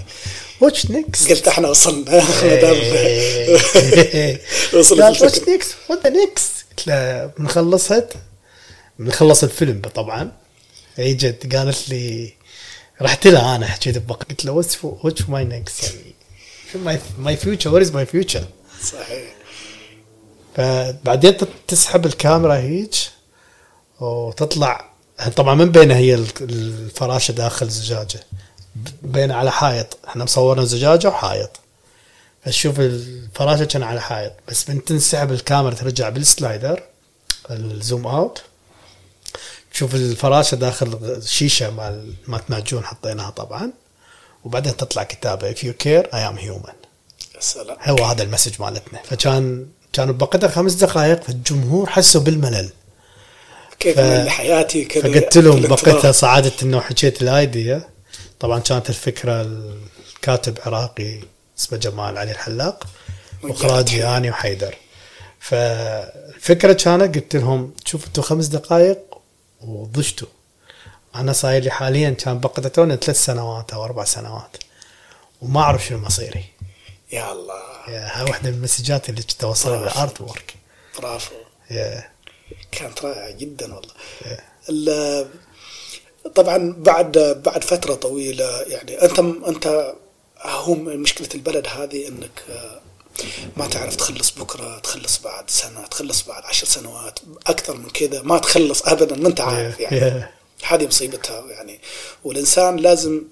what's 0.61 0.91
next 0.91 1.29
قلت 1.29 1.47
إحنا 1.47 1.67
وصلنا. 1.69 2.05
دام 2.61 2.77
وصلت 4.79 5.01
قالت 5.01 5.21
what's. 5.21 5.39
next 5.49 5.75
what 5.89 6.07
next 6.07 6.51
قلت 6.69 6.87
لها 6.87 7.25
بنخلصها 7.37 8.07
بنخلص 8.99 9.43
الفيلم 9.43 9.81
طبعا. 9.81 10.31
هي 10.95 11.13
جت 11.13 11.55
قالت 11.55 11.89
لي 11.89 12.33
رحت 13.01 13.27
لها 13.27 13.55
أنا 13.55 13.67
حكيت 13.67 13.97
ببق 13.97 14.23
قلت 14.23 14.45
له 14.45 14.51
what's 14.51 14.77
what's 14.83 15.21
my 15.29 15.45
next 15.45 15.93
يعني 16.75 16.99
my 17.19 17.37
future 17.37 17.69
where 17.73 17.81
is 17.81 17.91
my 17.91 18.05
future 18.05 18.43
صحيح. 18.83 19.38
فبعدين 20.59 21.37
تت- 21.37 21.47
تسحب 21.67 22.05
الكاميرا 22.05 22.55
هيك 22.55 22.95
وتطلع 23.99 24.89
طبعا 25.35 25.55
من 25.55 25.71
بينها 25.71 25.97
هي 25.97 26.15
ال- 26.15 26.27
الفراشة 26.41 27.31
داخل 27.31 27.69
زجاجه 27.69 28.19
بين 29.01 29.31
على 29.31 29.51
حائط. 29.51 29.97
إحنا 30.07 30.23
مصورنا 30.23 30.65
زجاجة 30.65 31.07
وحائط. 31.07 31.49
فتشوف 32.45 32.79
الفراشة 32.79 33.65
كان 33.65 33.83
على 33.83 34.01
حائط. 34.01 34.31
بس 34.47 34.69
من 34.69 34.83
تنسحب 34.85 35.31
الكاميرا 35.31 35.73
ترجع 35.73 36.09
بال 36.09 36.28
slider 36.28 36.83
ال 37.49 37.61
zoom 37.61 38.07
out. 38.07 38.41
تشوف 39.73 39.95
الفراشة 39.95 40.55
داخل 40.55 41.21
شيشه 41.25 41.69
مال 41.69 42.13
مال 42.27 42.41
معجون 42.49 42.83
حطيناها 42.85 43.29
طبعا. 43.29 43.71
وبعدين 44.43 44.77
تطلع 44.77 45.03
كتابة 45.03 45.53
if 45.53 45.57
you 45.57 45.71
care 45.83 46.07
I 46.11 46.33
am 46.33 46.39
human. 46.41 46.73
يا 47.35 47.39
سلام. 47.41 47.77
هو 47.81 48.03
هذا 48.05 48.23
ال 48.23 48.28
message 48.28 48.61
مالتنا. 48.61 48.99
فكان 49.03 49.67
كانوا 49.93 50.13
بقيتها 50.13 50.47
خمس 50.47 50.73
دقائق 50.73 51.23
فالجمهور 51.23 51.89
حسوا 51.89 52.21
بالملل. 52.21 52.69
كيف 53.79 53.99
ف- 53.99 53.99
من 53.99 54.29
حياتي 54.29 54.85
كذا 54.85 55.01
فقلت 55.03 55.37
لهم. 55.37 55.61
بقيتها 55.61 56.11
صعدت 56.11 56.63
إنه 56.63 56.81
حكيت 56.81 57.21
ال 57.21 57.32
idea. 57.32 57.89
طبعا 58.39 58.59
كانت 58.59 58.89
الفكرة 58.89 59.41
الكاتب 59.41 60.57
عراقي 60.65 61.19
اسمه 61.59 61.77
جمال 61.77 62.17
علي 62.17 62.31
الحلاق 62.31 62.83
واخراجي 63.43 64.05
آني 64.05 64.29
وحيدر. 64.29 64.75
فالفكرة 65.39 66.73
كانت 66.73 67.15
قلت 67.15 67.35
لهم 67.35 67.73
شوفوا 67.85 68.07
أنتم 68.07 68.21
خمس 68.21 68.45
دقائق 68.45 68.97
وضجتوا 69.61 70.27
أنا 71.15 71.33
صاير 71.33 71.63
لي 71.63 71.71
حاليا 71.71 72.09
كان 72.09 72.39
بقيت 72.39 72.67
توني 72.67 72.97
ثلاث 72.97 73.25
سنوات 73.25 73.73
أو 73.73 73.83
أربع 73.85 74.03
سنوات. 74.03 74.57
وما 75.41 75.61
أعرف 75.61 75.85
شنو 75.87 75.97
مصيري. 75.99 76.43
يا 77.11 77.31
الله. 77.31 77.61
هاي 77.87 78.23
واحدة 78.29 78.49
من 78.49 78.55
المسجات 78.57 79.09
اللي 79.09 79.21
كنت 79.21 79.43
أوصلها 79.43 79.79
بال 79.79 80.21
artwork 80.21 80.53
برافو 80.99 81.35
يا- 81.71 82.09
كانت 82.71 83.05
رائعة 83.05 83.31
جدا 83.31 83.73
والله. 83.75 83.93
ال- 84.69 85.27
طبعا 86.35 86.75
بعد 86.77 87.17
بعد 87.45 87.63
فترة 87.63 87.93
طويلة 87.95 88.61
يعني 88.61 89.01
أنت 89.01 89.19
أنت 89.19 89.93
هو 90.41 90.73
مشكلة 90.75 91.29
البلد 91.35 91.67
هذه 91.67 92.07
إنك 92.07 92.43
آه، 92.49 92.81
ما 93.57 93.67
تعرف 93.67 93.95
تخلص 93.95 94.31
بكرة 94.31 94.79
تخلص 94.79 95.17
بعد 95.21 95.49
سنة 95.49 95.87
تخلص 95.87 96.21
بعد 96.27 96.45
عشر 96.45 96.67
سنوات 96.67 97.19
أكثر 97.47 97.77
من 97.77 97.89
كذا 97.89 98.21
ما 98.21 98.37
تخلص 98.37 98.81
ابدا 98.87 99.15
ما 99.15 99.27
أنت 99.27 99.41
عارف 99.41 99.79
يعني. 99.79 100.27
هذه 100.63 100.87
مصيبتها 100.87 101.45
يعني. 101.51 101.79
والإنسان 102.23 102.75
لازم 102.77 103.23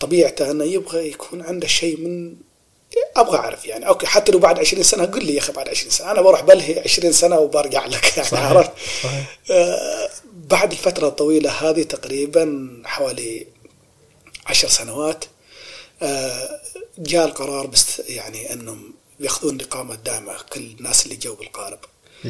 طبيعته 0.00 0.50
إنه 0.50 0.64
يبغى 0.64 1.08
يكون 1.08 1.42
عنده 1.42 1.66
شيء 1.66 2.00
من 2.00 2.36
أبغى 3.16 3.38
أعرف 3.38 3.66
يعني 3.66 3.88
أوكي 3.88 4.06
حتى 4.06 4.32
لو 4.32 4.38
بعد 4.38 4.58
20 4.58 4.82
سنة 4.82 5.04
قل 5.04 5.24
لي 5.24 5.34
يا 5.34 5.38
أخي 5.40 5.52
بعد 5.52 5.68
20 5.68 5.90
سنة 5.90 6.10
أنا 6.10 6.20
بروح 6.22 6.40
بلهي 6.40 6.80
20 6.80 7.12
سنة 7.12 7.38
وبرجع 7.38 7.86
لك 7.86 8.16
يعني 8.16 8.28
صحيح. 8.28 8.44
عرفت 8.44 8.70
صحيح. 9.02 9.38
آه 9.50 10.08
بعد 10.34 10.70
الفترة 10.72 11.08
الطويلة 11.08 11.50
هذه 11.50 11.82
تقريبا 11.82 12.68
حوالي 12.84 13.46
10 14.46 14.68
سنوات 14.68 15.24
آه 16.02 16.60
جاء 16.98 17.24
القرار 17.26 17.66
بس 17.66 18.00
يعني 18.08 18.52
إنهم 18.52 18.94
يأخذون 19.20 19.56
الإقامة 19.56 19.94
الدائمة 19.94 20.36
كل 20.52 20.60
الناس 20.60 21.04
اللي 21.06 21.16
جو 21.16 21.34
بالقارب 21.34 21.78
yeah. 22.24 22.28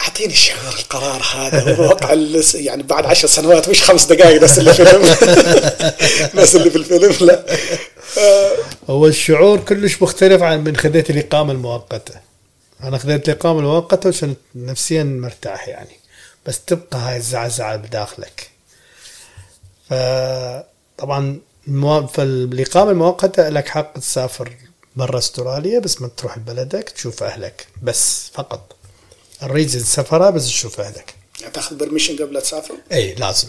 أعطيني 0.00 0.32
الشعور 0.32 0.74
القرار 0.78 1.22
هذا 1.34 1.80
وقع 1.80 2.12
يعني 2.54 2.82
بعد 2.82 3.06
عشر 3.06 3.28
سنوات 3.28 3.68
مش 3.68 3.82
خمس 3.82 4.04
دقائق 4.04 4.42
نفس 4.42 4.58
اللي 4.58 4.74
في 4.74 4.82
الفيلم 4.82 5.04
نفس 6.34 6.54
اللي 6.56 6.70
في 6.70 6.76
الفيلم 6.76 7.26
لا. 7.26 7.44
هو 8.90 9.06
الشعور 9.06 9.60
كلش 9.60 10.02
مختلف 10.02 10.42
عن 10.42 10.64
من 10.64 10.76
خذيت 10.76 11.10
الإقامة 11.10 11.52
المؤقتة. 11.52 12.14
أنا 12.82 12.98
خذيت 12.98 13.28
الإقامة 13.28 13.60
المؤقتة 13.60 14.08
وكنت 14.08 14.36
نفسيا 14.54 15.04
مرتاح 15.04 15.68
يعني. 15.68 15.96
بس 16.46 16.64
تبقى 16.64 16.98
هاي 16.98 17.16
الزعزعة 17.16 17.76
بداخلك. 17.76 18.50
فطبعا 19.90 21.40
فالاقامه 22.14 22.90
المؤقتة 22.90 23.48
لك 23.48 23.68
حق 23.68 23.98
تسافر 23.98 24.52
برا 24.96 25.18
أستراليا 25.18 25.78
بس 25.78 26.02
ما 26.02 26.08
تروح 26.16 26.38
لبلدك 26.38 26.88
تشوف 26.88 27.22
أهلك 27.22 27.66
بس 27.82 28.30
فقط. 28.34 28.76
ال 29.44 29.49
reason 29.49 29.80
سفرة 29.80 30.30
بس 30.30 30.46
تشوف 30.46 30.80
اهلك 30.80 31.14
تاخذ 31.54 31.76
permission 31.76 32.16
قبل 32.16 32.34
لا 32.34 32.40
تسافر؟ 32.40 32.74
اي 32.92 33.14
لازم 33.14 33.48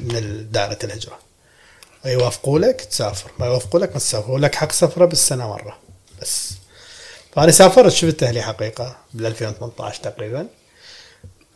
من 0.00 0.48
دائرة 0.50 0.78
الهجرة. 0.84 1.18
يوافقوا 2.04 2.58
لك 2.58 2.80
تسافر. 2.80 3.30
ما 3.38 3.46
يوافقوا 3.46 3.80
لك 3.80 3.92
ما 3.92 3.98
تسافر 3.98 4.30
ولك 4.30 4.54
حق 4.54 4.72
سفرة 4.72 5.04
بالسنة 5.04 5.48
مرة 5.48 5.78
بس. 6.20 6.52
فأنا 7.36 7.52
سافرت 7.52 7.92
شفت 7.92 8.22
أهلي 8.22 8.42
حقيقة 8.42 8.96
بال 9.14 9.26
2018 9.26 10.02
تقريبا. 10.02 10.46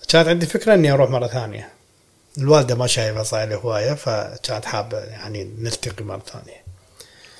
كانت 0.08 0.28
عندي 0.28 0.46
فكرة 0.46 0.74
إني 0.74 0.92
أروح 0.92 1.10
مرة 1.10 1.26
ثانية. 1.26 1.72
الوالدة 2.38 2.74
ما 2.74 2.86
شايفة 2.86 3.22
صاير 3.22 3.48
لي 3.48 3.54
هواية 3.54 3.94
فكانت 3.94 4.64
حابة 4.64 4.98
يعني 4.98 5.44
نلتقي 5.58 6.04
مرة 6.04 6.22
ثانية. 6.32 6.64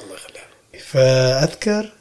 الله 0.00 0.14
يخليها. 0.14 0.46
فأذكر 0.84 1.92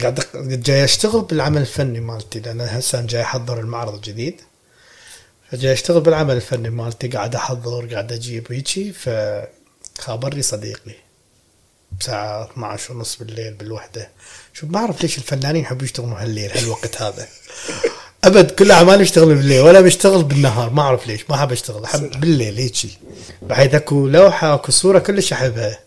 قاعد 0.00 0.20
جاي 0.36 0.84
أشتغل 0.84 1.22
بالعمل 1.22 1.60
الفني 1.60 2.00
مالتي 2.00 2.40
لأن 2.40 2.60
هسه 2.60 3.00
جاي 3.00 3.22
أحضر 3.22 3.60
المعرض 3.60 3.94
الجديد. 3.94 4.40
فجاي 5.50 5.72
أشتغل 5.72 6.00
بالعمل 6.00 6.36
الفني 6.36 6.70
مالتي 6.70 7.08
قاعد 7.08 7.34
أحضر 7.34 7.86
قاعد 7.92 8.12
أجيب 8.12 8.46
ويجي 8.50 8.92
فخابرني 8.92 10.42
صديقي. 10.42 10.94
الساعة 12.00 12.44
12 12.52 12.92
ونص 12.94 13.16
بالليل 13.16 13.54
بالوحدة. 13.54 14.08
شوف 14.52 14.70
ما 14.70 14.78
أعرف 14.78 15.02
ليش 15.02 15.18
الفنانين 15.18 15.62
يحبوا 15.62 15.84
يشتغلوا 15.84 16.18
هالليل 16.18 16.50
هالوقت 16.50 17.02
هذا. 17.02 17.28
أبد 18.24 18.50
كل 18.50 18.70
اعمالي 18.70 19.02
اشتغل 19.02 19.34
بالليل 19.34 19.60
ولا 19.60 19.80
بشتغل 19.80 20.24
بالنهار 20.24 20.70
ما 20.70 20.82
أعرف 20.82 21.06
ليش 21.06 21.30
ما 21.30 21.36
أحب 21.36 21.52
أشتغل 21.52 21.84
أحب 21.84 22.20
بالليل 22.20 22.56
هيجي. 22.56 22.98
بحيث 23.42 23.74
أكو 23.74 24.08
لوحة 24.08 24.54
أكو 24.54 24.72
صورة 24.72 24.98
كلش 24.98 25.32
أحبها. 25.32 25.78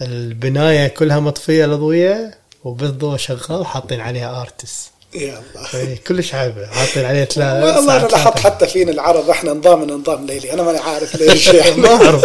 البناية 0.00 0.88
كلها 0.88 1.20
مطفية 1.20 1.64
الاضوية 1.64 2.39
وبالضوء 2.64 3.16
شغال 3.16 3.66
حاطين 3.66 4.00
عليها 4.00 4.40
ارتس 4.40 4.90
يا 5.14 5.42
الله. 5.56 5.68
إيه، 5.74 5.98
كلش 6.06 6.34
عيبه 6.34 6.66
حاطين 6.66 7.04
عليها 7.04 7.24
ثلاثة 7.24 7.76
والله 7.76 7.96
أنا 7.96 8.06
لاحظت 8.06 8.38
حتى 8.38 8.66
فينا 8.66 8.90
العرب 8.92 9.30
إحنا 9.30 9.52
نظامنا 9.52 9.94
نظام 9.94 10.26
ليلي. 10.26 10.52
أنا 10.52 10.62
ماني 10.62 10.78
عارف 10.78 11.16
ليش. 11.16 11.48
يعني. 11.54 11.76
ما 11.76 11.88
أعرف. 11.88 12.24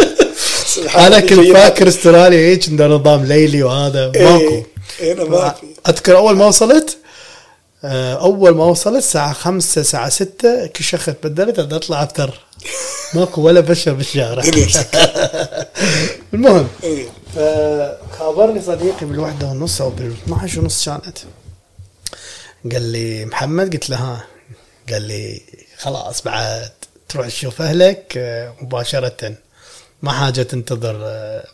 أنا 0.96 1.20
كنت 1.20 1.52
فاكر 1.52 1.88
استراليا 1.88 2.38
هيك 2.38 2.68
عنده 2.68 2.86
نظام 2.86 3.24
ليلي 3.24 3.62
وهذا. 3.62 4.12
إيه، 4.14 4.24
ماكو. 4.24 4.62
هنا 5.00 5.24
ما 5.24 5.54
في. 5.60 5.66
أذكر 5.88 6.16
أول 6.16 6.36
ما 6.36 6.46
وصلت 6.46 6.98
آه، 7.84 8.14
أول 8.14 8.54
ما 8.54 8.64
وصلت 8.64 8.96
الساعة 8.96 9.32
خمسة 9.32 9.80
الساعة 9.80 10.08
ستة 10.08 10.66
كشخت 10.66 11.16
بدلت 11.24 11.58
اطلع 11.58 12.02
أكثر. 12.02 12.38
ماكو 13.14 13.42
ولا 13.42 13.60
بشر 13.60 13.92
بالشارع. 13.92 14.42
المهم. 16.34 16.68
إيه. 16.82 17.08
فخابرني 17.34 18.62
صديقي 18.62 19.06
بالوحدة 19.06 19.46
ونص 19.46 19.80
أو 19.80 19.90
بال 19.90 20.12
12 20.24 20.60
ونص 20.60 20.84
كانت 20.84 21.18
قال 22.72 22.82
لي 22.82 23.24
محمد؟ 23.24 23.72
قلت 23.72 23.90
له 23.90 23.96
ها. 23.96 24.26
قال 24.92 25.02
لي 25.02 25.42
خلاص 25.78 26.22
بعد 26.22 26.70
تروح 27.08 27.26
تشوف 27.26 27.62
أهلك 27.62 28.12
آه، 28.16 28.54
مباشرة. 28.60 29.34
ما 30.02 30.12
حاجة 30.12 30.42
تنتظر 30.42 31.00
آه، 31.04 31.46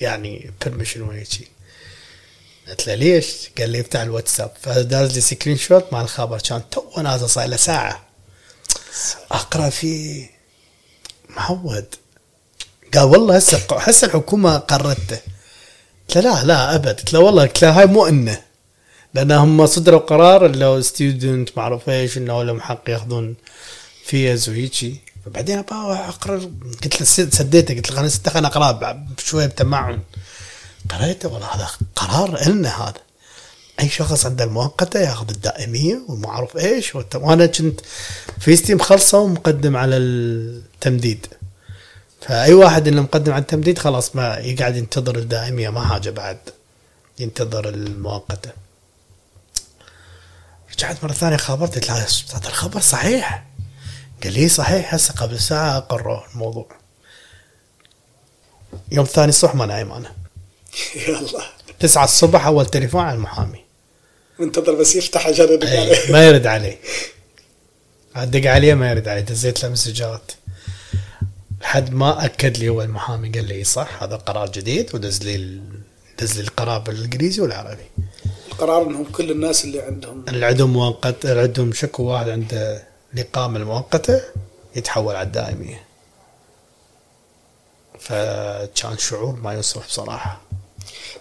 يعني 0.00 0.50
permission 0.64 1.02
وهيجي 1.02 1.48
قلت 2.68 2.86
له 2.86 2.94
ليش؟ 2.94 3.50
قال 3.58 3.70
لي 3.70 3.80
افتح 3.80 4.00
الواتساب. 4.00 4.52
فداز 4.62 5.14
لي 5.14 5.20
screenshot 5.20 5.92
مع 5.92 6.00
الخبر. 6.00 6.38
كان 6.40 6.62
تو 6.70 7.00
نازل 7.00 7.30
صار 7.30 7.46
له 7.46 7.56
ساعة. 7.56 8.06
أقرأ 9.30 9.70
فيه. 9.70 10.30
معود 11.28 11.94
قال 12.94 13.04
والله 13.04 13.36
هسه 13.36 13.58
هسه 13.70 14.06
الحكومة 14.06 14.56
قررته. 14.56 15.18
قلت 16.08 16.18
لا 16.18 16.44
لا 16.44 16.74
أبد. 16.74 16.98
قلت 16.98 17.12
له 17.12 17.20
والله 17.20 17.42
قلت 17.42 17.62
له 17.62 17.80
هاي 17.80 17.86
مو 17.86 18.06
إنه. 18.06 18.40
لأن 19.14 19.32
هم 19.32 19.66
صدروا 19.66 20.00
قرار 20.00 20.46
لل 20.46 20.82
student 20.82 21.48
ما 21.56 21.62
أعرف 21.62 21.88
إيش 21.88 22.18
إنه 22.18 22.42
لهم 22.42 22.60
حق 22.60 22.90
يأخذون 22.90 23.34
فيز 24.06 24.48
وهيجي. 24.48 25.00
فبعدين 25.24 25.58
اقرا 25.58 26.50
قلت 26.84 27.00
له 27.00 27.06
سديته. 27.30 27.74
قلت 27.74 27.90
له 27.90 28.08
خليني 28.30 28.46
اقراه 28.46 28.92
بشوية 29.18 29.46
بتمعن. 29.46 30.00
قريته 30.90 31.28
والله 31.28 31.46
هذا 31.46 31.68
قرار 31.96 32.42
إلنا 32.46 32.82
هذا. 32.82 33.00
أي 33.80 33.88
شخص 33.88 34.26
عنده 34.26 34.44
المؤقتة 34.44 35.00
يأخذ 35.00 35.30
الدائمية 35.30 36.00
وما 36.08 36.28
أعرف 36.28 36.56
إيش. 36.56 36.94
وأنا 37.14 37.46
كنت 37.46 37.80
فيزتي 38.40 38.74
مخلصه 38.74 39.18
ومقدم 39.18 39.76
على 39.76 39.96
التمديد. 39.96 41.26
فأي 42.28 42.54
واحد 42.54 42.88
اللي 42.88 43.00
مقدم 43.00 43.32
على 43.32 43.40
التمديد 43.42 43.78
خلاص 43.78 44.16
ما 44.16 44.36
يقعد 44.36 44.76
ينتظر 44.76 45.16
الدائمية 45.16 45.70
ما 45.70 45.88
حاجة 45.88 46.10
بعد 46.10 46.38
ينتظر 47.18 47.68
المؤقتة. 47.68 48.50
رجعت 50.72 51.04
مرة 51.04 51.12
ثانية 51.12 51.36
خابرت 51.36 51.74
قلت 51.74 51.88
له 51.88 51.94
هذا 51.94 52.48
الخبر 52.48 52.80
صحيح. 52.80 53.44
قال 54.24 54.32
لي 54.32 54.48
صحيح؟ 54.48 54.94
هسه 54.94 55.14
قبل 55.14 55.40
ساعة 55.40 55.76
اقروا 55.76 56.20
الموضوع. 56.34 56.68
يوم 58.92 59.04
ثاني 59.04 59.28
الصبح 59.28 59.54
ما 59.54 59.66
نايم 59.66 59.92
أنا. 59.92 60.12
يلا. 61.08 61.42
تسعة 61.80 62.04
الصبح 62.04 62.46
أول 62.46 62.66
تليفون 62.66 63.00
على 63.00 63.14
المحامي. 63.16 63.64
منتظر 64.38 64.74
بس 64.74 64.96
يفتح 64.96 65.26
عشان 65.26 65.58
عليه. 65.62 66.12
ما 66.12 66.26
يرد 66.26 66.46
علي 66.56 66.78
ادق 68.16 68.50
عليه 68.50 68.74
ما 68.74 68.90
يرد 68.90 69.08
علي 69.08 69.22
دزيت 69.22 69.62
له 69.62 69.68
مسجات. 69.68 70.32
لحد 71.60 71.92
ما 71.94 72.24
أكد 72.24 72.58
لي 72.58 72.68
هو 72.68 72.82
المحامي 72.82 73.28
قال 73.28 73.44
لي 73.48 73.64
صح 73.64 74.02
هذا 74.02 74.16
قرار 74.16 74.50
جديد 74.50 74.94
ودز 74.94 75.22
لي 75.22 75.60
دز 76.18 76.40
لي 76.40 76.44
القرار 76.44 76.78
بالإنجليزي 76.78 77.42
والعربي. 77.42 77.86
القرار 78.48 78.82
إنهم 78.82 79.04
كل 79.04 79.30
الناس 79.30 79.64
اللي 79.64 79.80
عندهم. 79.80 80.24
اللي 80.28 80.46
عندهم 80.46 80.72
مؤقت 80.72 81.24
اللي 81.24 81.40
عندهم 81.40 81.72
شكو 81.72 82.02
واحد 82.02 82.28
عنده 82.28 82.82
الاقامه 83.14 83.56
المؤقتة 83.58 84.20
يتحول 84.76 85.16
على 85.16 85.26
الدائمية. 85.26 85.82
فكان 88.00 88.98
شعور 88.98 89.36
ما 89.36 89.52
يوصف 89.52 89.86
بصراحة. 89.86 90.40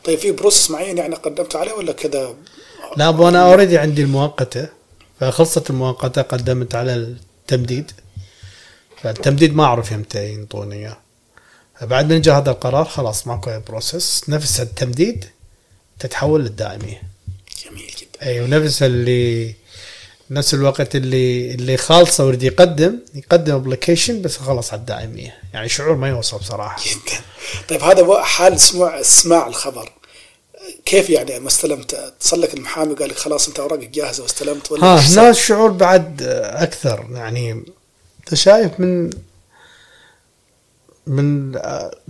طيب 0.03 0.19
في 0.19 0.31
process 0.31 0.71
معين 0.71 0.97
يعني 0.97 1.15
قدمت 1.15 1.55
عليه 1.55 1.73
ولا 1.73 1.91
كذا؟ 1.93 2.35
لا 2.97 3.09
أنا 3.09 3.45
already 3.45 3.77
عندي 3.77 4.01
المؤقتة 4.01 4.67
فخلصت 5.19 5.69
المؤقتة 5.69 6.21
قدمت 6.21 6.75
على 6.75 6.95
التمديد. 6.95 7.91
فالتمديد 9.03 9.55
ما 9.55 9.63
أعرف 9.63 9.91
يمتى 9.91 10.29
ينطوني 10.29 10.75
إياه. 10.75 10.97
فبعد 11.79 12.13
ما 12.13 12.19
جاء 12.19 12.37
هذا 12.37 12.51
القرار 12.51 12.85
خلاص 12.85 13.27
ماكو 13.27 13.49
أي 13.49 13.59
process 13.67 14.29
نفس 14.29 14.61
التمديد 14.61 15.25
تتحول 15.99 16.41
للدائميه 16.41 17.01
جميل 17.65 17.93
جدا. 17.97 18.27
أي 18.27 18.41
ونفس 18.41 18.83
اللي 18.83 19.55
نفس 20.29 20.53
الوقت 20.53 20.95
اللي 20.95 21.51
اللي 21.51 21.77
خالصة 21.77 22.23
ويريد 22.23 22.43
يقدم 22.43 22.99
يقدم 23.15 23.55
application 23.55 24.21
بس 24.21 24.37
خلص 24.37 24.73
على 24.73 24.79
الدائميه 24.79 25.37
يعني 25.53 25.69
شعور 25.69 25.95
ما 25.95 26.09
يوصف 26.09 26.37
بصراحه 26.37 26.83
جدا. 26.85 27.21
طيب 27.69 27.83
هذا 27.83 28.23
حال 28.23 28.59
سماع 28.59 29.01
سماع 29.01 29.47
الخبر. 29.47 29.91
كيف 30.85 31.09
يعني؟ 31.09 31.39
ما 31.39 31.47
استلمت 31.47 31.93
اتصل 31.93 32.41
لك 32.41 32.53
المحامي 32.53 32.93
وقال 32.93 33.09
لك 33.09 33.15
خلاص 33.17 33.47
أنت 33.47 33.59
أوراقك 33.59 33.89
جاهزة 33.89 34.23
واستلمت 34.23 34.71
ولا 34.71 34.85
ها 34.85 34.99
هنا 34.99 35.29
الشعور 35.29 35.71
بعد 35.71 36.21
أكثر. 36.43 37.07
يعني 37.11 37.63
أنت 38.25 38.35
شايف 38.35 38.79
من 38.79 39.09
من 41.07 41.55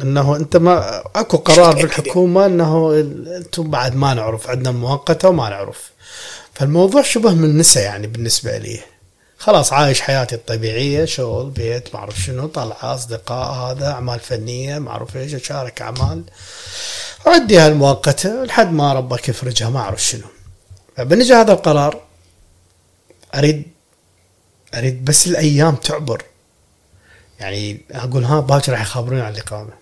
إنه 0.02 0.36
أنت 0.36 0.58
ما 0.58 1.04
أكو 1.16 1.38
قرار 1.38 1.76
بالحكومة 1.76 2.46
إنه 2.46 2.94
أنتم 3.38 3.72
بعد 3.72 3.96
ما 3.96 4.14
نعرف 4.14 4.50
عندنا 4.50 4.72
مؤقتة 4.72 5.30
وما 5.30 5.50
نعرف. 5.50 5.92
فالموضوع 6.54 7.02
شبه 7.02 7.34
من 7.34 7.58
نسى 7.58 7.80
يعني 7.80 8.08
بالنسبة 8.08 8.58
لي. 8.58 8.80
خلاص 9.38 9.74
عايش 9.74 10.02
حياتي 10.02 10.36
الطبيعية 10.36 11.06
شغل 11.06 11.50
بيت 11.50 11.94
ما 11.94 12.00
أعرف 12.00 12.22
شنو 12.22 12.48
طلعة 12.48 12.96
أصدقاء 12.96 13.54
هذا 13.54 13.92
أعمال 13.92 14.20
فنية 14.20 14.80
ما 14.80 14.90
أعرف 14.90 15.18
إيش 15.18 15.36
أشارك 15.36 15.82
أعمال. 15.82 16.24
عديها 17.26 17.68
المؤقته 17.68 18.44
لحد 18.44 18.74
ما 18.74 18.94
ربك 18.94 19.30
يفرجها 19.30 19.70
ما 19.70 19.80
أعرف 19.80 20.04
شنو. 20.04 20.28
فبنجي 20.98 21.34
هذا 21.34 21.54
القرار 21.54 22.02
أريد 23.36 23.75
أريد 24.76 25.06
بس 25.06 25.28
الأيام 25.28 25.76
تعبر. 25.76 26.24
يعني 27.40 27.82
أقول 27.92 28.24
ها 28.24 28.40
باكر 28.40 28.72
راح 28.72 28.82
يخابروني 28.82 29.22
عن 29.22 29.34
الإقامة. 29.34 29.74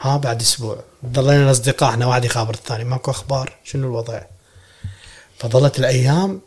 ها 0.00 0.16
بعد 0.16 0.40
أسبوع. 0.40 0.82
ضلينا 1.06 1.44
الأصدقاء 1.44 1.90
إحنا 1.90 2.06
واحد 2.06 2.24
يخابر 2.24 2.54
الثاني. 2.54 2.84
ماكو 2.84 3.10
أخبار؟ 3.10 3.52
شنو 3.64 3.86
الوضع؟ 3.88 4.22
فظلت 5.38 5.78
الأيام 5.78 6.40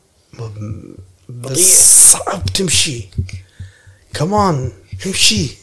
بس 1.29 2.11
صعب 2.11 2.45
تمشي. 2.45 3.09
كمان 4.13 4.71
امشي 5.05 5.57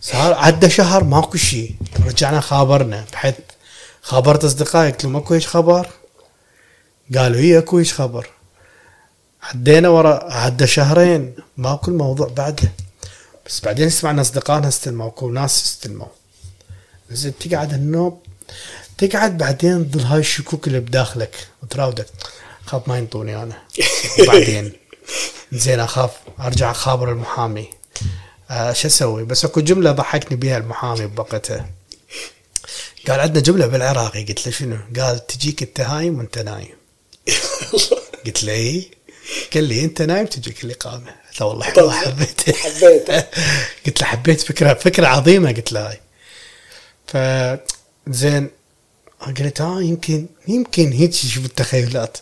صار 0.00 0.34
عدى 0.34 0.70
شهر 0.70 1.04
ماكو 1.04 1.38
شيء. 1.38 1.74
رجعنا 2.06 2.40
خابرنا. 2.40 3.04
بحيث 3.12 3.34
خابرت 4.02 4.44
أصدقائي 4.44 4.90
قلت 4.90 5.04
لهم 5.04 5.16
أكو 5.16 5.34
إيش 5.34 5.46
خبر؟ 5.46 5.88
قالوا 7.16 7.40
هي 7.40 7.58
أكو 7.58 7.78
إيش 7.78 7.94
خبر؟ 7.94 8.30
عدينا 9.42 9.88
ورا 9.88 10.32
عدى 10.32 10.66
شهرين. 10.66 11.34
ماكو 11.56 11.90
الموضوع 11.90 12.28
بعده. 12.28 12.72
بس 13.46 13.60
بعدين 13.60 13.90
سمعنا 13.90 14.20
أصدقائنا 14.20 14.68
استلموا 14.68 15.08
اكو 15.08 15.30
ناس 15.30 15.64
استلموا. 15.64 16.06
زين 17.10 17.38
تقعد 17.38 17.72
النوم 17.72 18.20
تقعد 18.98 19.38
بعدين 19.38 19.90
تظل 19.90 20.00
هاي 20.00 20.20
الشكوك 20.20 20.66
اللي 20.66 20.80
بداخلك 20.80 21.48
وتراودك. 21.62 22.06
خاف 22.66 22.88
ما 22.88 22.98
ينطوني 22.98 23.42
أنا. 23.42 23.62
وبعدين 24.20 24.72
زين 25.52 25.80
أخاف 25.80 26.10
أرجع 26.40 26.70
أخابر 26.70 27.12
المحامي. 27.12 27.70
آه 28.50 28.72
شو 28.72 28.88
أسوي؟ 28.88 29.24
بس 29.24 29.44
أكو 29.44 29.60
جملة 29.60 29.92
ضحكني 29.92 30.36
بها 30.36 30.56
المحامي 30.56 31.06
بوقتها. 31.06 31.70
قال 33.08 33.20
عندنا 33.20 33.40
جملة 33.40 33.66
بالعراقي. 33.66 34.24
قلت 34.24 34.46
له 34.46 34.52
شنو؟ 34.52 34.76
قال 34.96 35.26
تجيك 35.26 35.62
التهايم 35.62 36.18
وأنت 36.18 36.38
نايم. 36.38 36.76
قلت 38.26 38.44
له 38.44 38.52
إي. 38.52 38.90
قال 39.54 39.64
لي 39.64 39.84
انت 39.84 40.02
نايم 40.02 40.26
تجيك 40.26 40.64
الاقامه 40.64 41.14
لا 41.40 41.46
والله 41.46 41.64
حلوة 41.64 41.92
حبيته 41.92 42.52
حبيته 42.52 43.24
قلت 43.86 44.00
له 44.00 44.06
حبيت 44.06 44.40
فكرة 44.40 44.74
فكرة 44.74 45.06
عظيمة 45.06 45.52
قلت 45.52 45.72
له. 45.72 45.88
هاي 45.88 46.00
ف 47.06 47.16
زين. 48.10 48.50
قلت 49.20 49.60
آه 49.60 49.82
يمكن 49.82 50.26
يمكن 50.48 50.92
هيك 50.92 51.24
يشوف 51.24 51.44
التخيلات. 51.44 52.18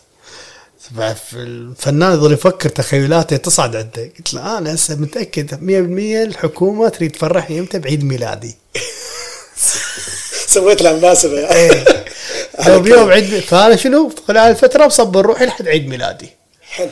الفنان 1.33 2.13
يظل 2.13 2.33
يفكر 2.33 2.69
تخيلاته 2.69 3.37
تصعد 3.37 3.75
عنده. 3.75 4.11
قلت 4.17 4.33
له 4.33 4.57
أنا 4.57 4.73
هسه 4.75 4.95
متأكد 4.95 5.51
100% 5.51 6.27
الحكومة 6.27 6.89
تريد 6.89 7.11
تفرحني 7.11 7.59
إمتى 7.59 7.79
بعيد 7.79 8.03
ميلادي. 8.03 8.55
سويت 10.47 10.81
له 10.81 10.97
مناسبه 10.97 11.51
إيه. 11.51 11.85
لو 12.67 12.79
بيوم 12.79 13.09
عيد 13.09 13.39
فأنا 13.39 13.75
شنو؟ 13.75 14.13
خلال 14.27 14.51
الفترة 14.51 14.85
مصبر 14.85 15.25
روحي 15.25 15.45
لحد 15.45 15.67
عيد 15.67 15.87
ميلادي. 15.87 16.38
حلو. 16.69 16.89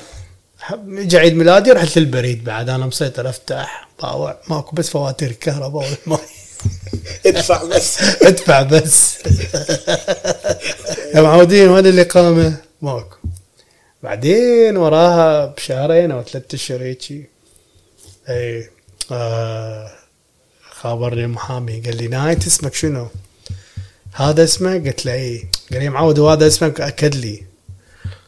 اجى 0.72 1.18
عيد 1.18 1.34
ميلادي 1.34 1.72
رحت 1.72 1.98
للبريد 1.98 2.44
بعد 2.44 2.70
أنا 2.70 2.86
مسيطر 2.86 3.30
افتح 3.30 3.88
باوع 4.02 4.38
ماكو 4.50 4.76
بس 4.76 4.90
فواتير 4.90 5.30
الكهرباء 5.30 5.84
والماء 5.90 6.22
ادفع 7.26 7.64
بس. 7.64 8.02
ادفع 8.28 8.62
بس. 8.62 9.18
يا 11.16 11.22
معودين 11.22 11.70
وين 11.70 11.88
الاقامه؟ 11.88 12.58
ماكو. 12.82 13.16
بعدين 14.04 14.78
وراها 14.78 15.46
بشهرين 15.46 16.12
أو 16.12 16.24
ثلاثة 16.24 16.56
أشهر 16.56 16.82
هيجي. 16.84 17.30
اي 18.30 18.70
آه 19.12 19.92
خابرني 20.72 21.24
المحامي 21.24 21.82
قال 21.82 21.98
لي 21.98 22.08
نهاية 22.08 22.48
اسمك 22.48 22.74
شنو؟ 22.74 23.08
هذا 24.14 24.44
اسمه؟ 24.44 24.74
قلت 24.74 25.06
له 25.06 25.14
اي 25.14 25.48
قال 25.72 25.80
لي 25.80 25.90
معود 25.90 26.20
وهذا 26.20 26.48
اسمك 26.48 26.82
أكد 26.82 27.16
لي. 27.16 27.44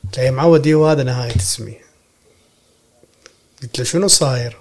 قلت 0.10 0.18
له 0.18 0.24
إيه 0.24 0.32
معود 0.32 0.68
اي 0.68 0.74
وهذا 0.74 1.04
نهاية 1.04 1.36
اسمي. 1.36 1.78
قلت 3.62 3.80
له 3.80 3.86
شنو 3.86 4.08
صاير؟ 4.08 4.58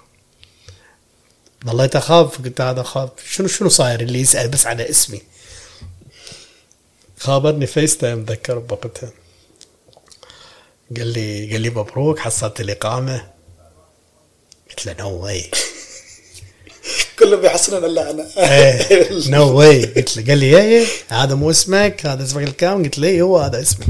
ظليت 1.65 1.95
أخاف 1.95 2.41
قلت 2.41 2.61
هذا 2.61 2.83
خاف. 2.83 3.09
شنو 3.29 3.47
شنو 3.47 3.69
صاير؟ 3.69 4.01
اللي 4.01 4.21
يسأل 4.21 4.47
بس 4.47 4.65
على 4.65 4.89
اسمي. 4.89 5.21
خابرني 7.17 7.67
FaceTime 7.67 8.25
ذكر 8.25 8.59
بوقتها. 8.59 9.11
قال 10.97 11.07
لي 11.07 11.51
قال 11.51 11.61
لي 11.61 11.69
مبروك 11.69 12.19
حصلت 12.19 12.61
الإقامة. 12.61 13.29
قلت 14.69 14.85
له 14.85 14.95
no 14.99 15.09
way 15.09 15.51
كلهم 17.19 17.41
بيحصلون 17.41 17.85
إلا 17.85 18.11
أنا. 18.11 18.27
no 19.37 19.57
way 19.57 19.85
قلت 19.85 20.17
له 20.17 20.25
قال 20.27 20.37
لي 20.37 20.61
إيه 20.61 20.85
هذا 21.07 21.35
مو 21.35 21.49
اسمك 21.49 22.05
هذا 22.05 22.23
اسمك 22.23 22.43
الكامل؟ 22.43 22.83
قلت 22.83 22.99
له 22.99 23.07
إيه، 23.07 23.21
هو 23.21 23.37
هذا 23.37 23.61
اسمي. 23.61 23.85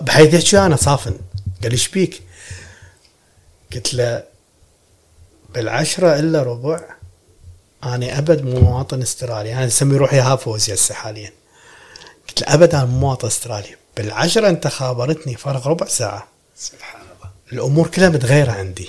بحيث 0.00 0.34
يحكي 0.34 0.58
أنا 0.58 0.76
صافن؟ 0.76 1.18
قال 1.62 1.70
لي 1.70 1.72
إيش 1.72 1.88
بيك؟ 1.88 2.22
قلت 3.72 3.94
له 3.94 4.24
بالعشرة 5.54 6.18
إلا 6.18 6.42
ربع 6.42 6.80
أنا 7.84 8.18
أبد 8.18 8.44
مو 8.44 8.60
مواطن 8.60 9.02
استرالي 9.02 9.52
أنا 9.52 9.66
أسمي 9.66 9.96
روحي 9.96 10.20
هافوزي 10.20 10.74
هسه 10.74 10.94
حاليا. 10.94 11.32
قلت 12.28 12.40
له 12.40 12.54
أبد 12.54 12.74
أنا 12.74 12.84
مواطن 12.84 13.26
استرالي. 13.26 13.76
بالعشرة 13.96 14.48
أنت 14.48 14.66
خابرتني 14.66 15.36
فرق 15.36 15.66
ربع 15.66 15.86
ساعة. 15.86 16.28
سبحان 16.56 17.00
الله. 17.00 17.30
الأمور 17.52 17.88
كلها 17.88 18.08
متغيرة 18.08 18.52
عندي. 18.52 18.88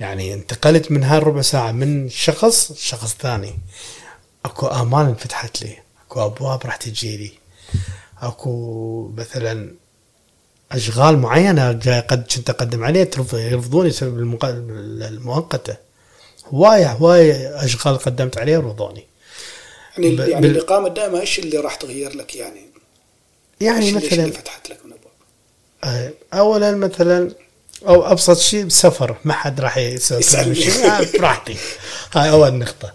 يعني 0.00 0.34
انتقلت 0.34 0.90
من 0.90 1.04
هالربع 1.04 1.42
ساعة 1.42 1.72
من 1.72 2.08
شخص 2.08 2.72
شخص 2.72 3.16
ثاني. 3.20 3.58
أكو 4.44 4.66
آمال 4.66 5.06
انفتحت 5.06 5.62
لي. 5.62 5.78
أكو 6.06 6.24
أبواب 6.24 6.66
راح 6.66 6.76
تجي 6.76 7.16
لي. 7.16 7.32
أكو 8.22 9.12
مثلا 9.16 9.81
أشغال 10.72 11.18
معينة 11.18 11.72
جاي 11.72 12.00
قد 12.00 12.24
كنت 12.36 12.50
أقدم 12.50 12.84
عليها 12.84 13.06
يرفضوني 13.32 13.88
بسبب 13.88 14.18
المؤقتة 14.18 15.76
هوايه 16.46 16.92
هواية 16.92 17.64
أشغال 17.64 17.98
قدمت 17.98 18.38
عليها 18.38 18.58
رفضوني 18.58 19.06
يعني 19.98 20.16
يعني 20.16 20.46
الإقامة 20.46 20.86
الدائمة 20.86 21.20
إيش 21.20 21.38
اللي 21.38 21.58
راح 21.58 21.74
تغير 21.74 22.16
لك 22.16 22.36
يعني؟ 22.36 22.60
يعني 23.60 23.92
مثلا 23.92 24.06
مثلا 24.06 24.24
اللي 24.24 24.32
فتحت 24.32 24.70
لك 24.70 24.78
من 24.84 24.92
ابواب؟ 24.92 25.12
آه، 25.84 26.12
اولا 26.38 26.72
مثلا 26.72 27.30
أو 27.88 28.12
أبسط 28.12 28.38
شيء 28.38 28.68
سفر 28.68 29.16
ما 29.24 29.32
حد 29.32 29.60
راح. 29.60 29.78
شيء 30.52 30.86
آه، 30.90 31.06
براحتي 31.18 31.56
هاي 32.12 32.30
أول 32.30 32.54
نقطة 32.54 32.92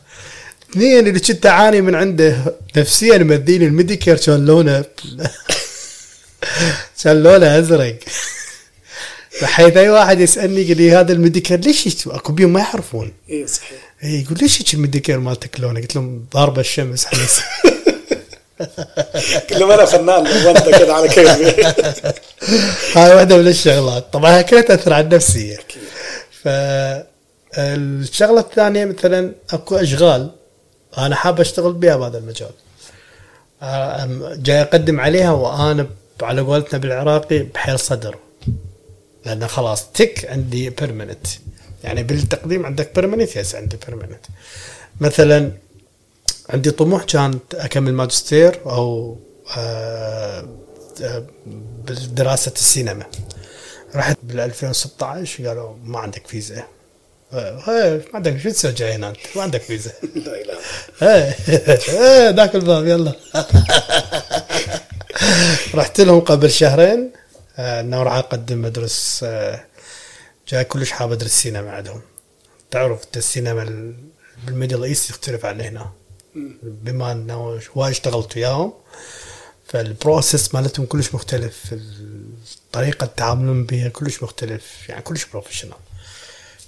اثنين 0.71 1.07
اللي 1.07 1.19
كنت 1.19 1.45
أعاني 1.45 1.81
من 1.81 1.95
عنده 1.95 2.55
نفسيا 2.77 3.17
مديني 3.17 3.65
ال 3.65 3.71
Medicare 3.71 4.17
كان 4.17 4.45
لونه 4.45 4.85
كان 7.03 7.23
لونه 7.23 7.59
أزرق. 7.59 7.95
بحيث 9.41 9.77
أي 9.77 9.89
واحد 9.89 10.19
يسألني 10.19 10.61
يقول 10.61 10.77
لي 10.77 10.91
هذا 10.91 11.13
ال 11.13 11.18
Medicare 11.18 11.59
ليش؟ 11.59 12.07
أكو 12.07 12.33
بيهم 12.33 12.53
ما 12.53 12.59
يعرفون. 12.59 13.13
اي 13.29 13.47
صحيح. 13.47 13.93
إيه، 14.03 14.23
يقول 14.23 14.37
ليش 14.41 14.61
هيك 14.61 14.73
ال 14.73 14.78
Medicare 14.78 15.19
مالتك 15.19 15.59
لونه؟ 15.59 15.79
قلت 15.79 15.95
لهم 15.95 16.25
ضاربه 16.33 16.61
الشمس. 16.61 17.05
حمس 17.07 17.41
كلهم 19.49 19.71
أنا 19.71 19.85
فنان 19.85 20.45
وأنت 20.45 20.69
كذا 20.69 20.93
على 20.93 21.07
كيفي 21.07 21.73
هاي 22.95 23.15
واحدة 23.15 23.37
من 23.37 23.47
الشغلات. 23.47 24.13
طبعا 24.13 24.41
كلها 24.41 24.61
تأثر 24.61 24.93
على 24.93 25.03
النفسية. 25.03 25.57
فالشغلة 26.43 28.39
الثانية 28.39 28.85
مثلا 28.85 29.31
أكو 29.49 29.75
أشغال 29.75 30.31
أنا 30.97 31.15
حاب 31.15 31.39
أشتغل 31.39 31.73
بها 31.73 31.95
بهذا 31.95 32.17
المجال. 32.17 32.51
جاي 34.43 34.61
أقدم 34.61 34.99
عليها 34.99 35.31
وأنا 35.31 35.87
على 36.21 36.41
قولتنا 36.41 36.79
بالعراقي 36.79 37.39
بحيل 37.39 37.79
صدر. 37.79 38.17
لأن 39.25 39.47
خلاص 39.47 39.91
tick 39.91 40.25
عندي 40.29 40.69
permanent 40.69 41.27
يعني 41.83 42.03
بالتقديم 42.03 42.65
عندك 42.65 42.95
permanent 42.95 43.35
yes 43.35 43.55
عندي 43.55 43.77
permanent 43.87 44.25
مثلا 45.01 45.51
عندي 46.49 46.71
طموح 46.71 47.03
كان 47.03 47.39
أكمل 47.53 47.93
ماجستير 47.93 48.59
أو 48.65 49.17
آه، 49.57 50.47
آه، 51.01 51.23
بدراسه 51.85 52.51
السينما. 52.55 53.05
رحت 53.95 54.17
بال 54.23 54.39
2016 54.39 55.47
قالوا 55.47 55.75
ما 55.83 55.99
عندك 55.99 56.27
فيزا. 56.27 56.63
آه، 57.33 57.69
إيه، 57.69 57.97
ما 57.97 58.15
عندك 58.15 58.37
شو 58.37 58.49
تسوي 58.49 58.71
جاي 58.71 58.93
هنا؟ 58.93 59.09
انت 59.09 59.17
ما 59.35 59.41
عندك 59.41 59.61
فيزا. 59.61 59.91
إيه 61.01 61.35
إيه، 61.99 62.29
ذاك 62.29 62.55
الباب 62.55 62.87
يلا. 62.87 63.13
رحت 65.75 66.01
لهم 66.01 66.19
قبل 66.19 66.51
شهرين. 66.51 67.11
آه، 67.57 67.81
إنه 67.81 68.03
راح 68.03 68.13
أقدم 68.13 68.65
ادرس 68.65 69.19
آه، 69.23 69.65
جاي 70.47 70.63
كلش 70.63 70.91
حاب 70.91 71.11
أدرس 71.11 71.31
سينما 71.31 71.71
عندهم. 71.71 72.01
تعرف 72.71 73.01
السينما 73.17 73.63
ال- 73.63 73.95
بال 74.45 74.55
Middle 74.55 74.83
East 74.83 75.09
يختلف 75.09 75.45
عن 75.45 75.61
هنا. 75.61 75.91
بما 76.63 77.11
إنه 77.11 77.59
هواي 77.77 77.91
اشتغلت 77.91 78.37
وياهم 78.37 78.73
فال 79.67 79.87
process 79.87 80.55
مالتهم 80.55 80.85
كلش 80.85 81.13
مختلف 81.15 81.75
طريقة 82.71 83.05
تعاملهم 83.17 83.65
بها 83.65 83.89
كلش 83.89 84.23
مختلف 84.23 84.89
يعني 84.89 85.01
كلش 85.01 85.25
professional 85.25 85.73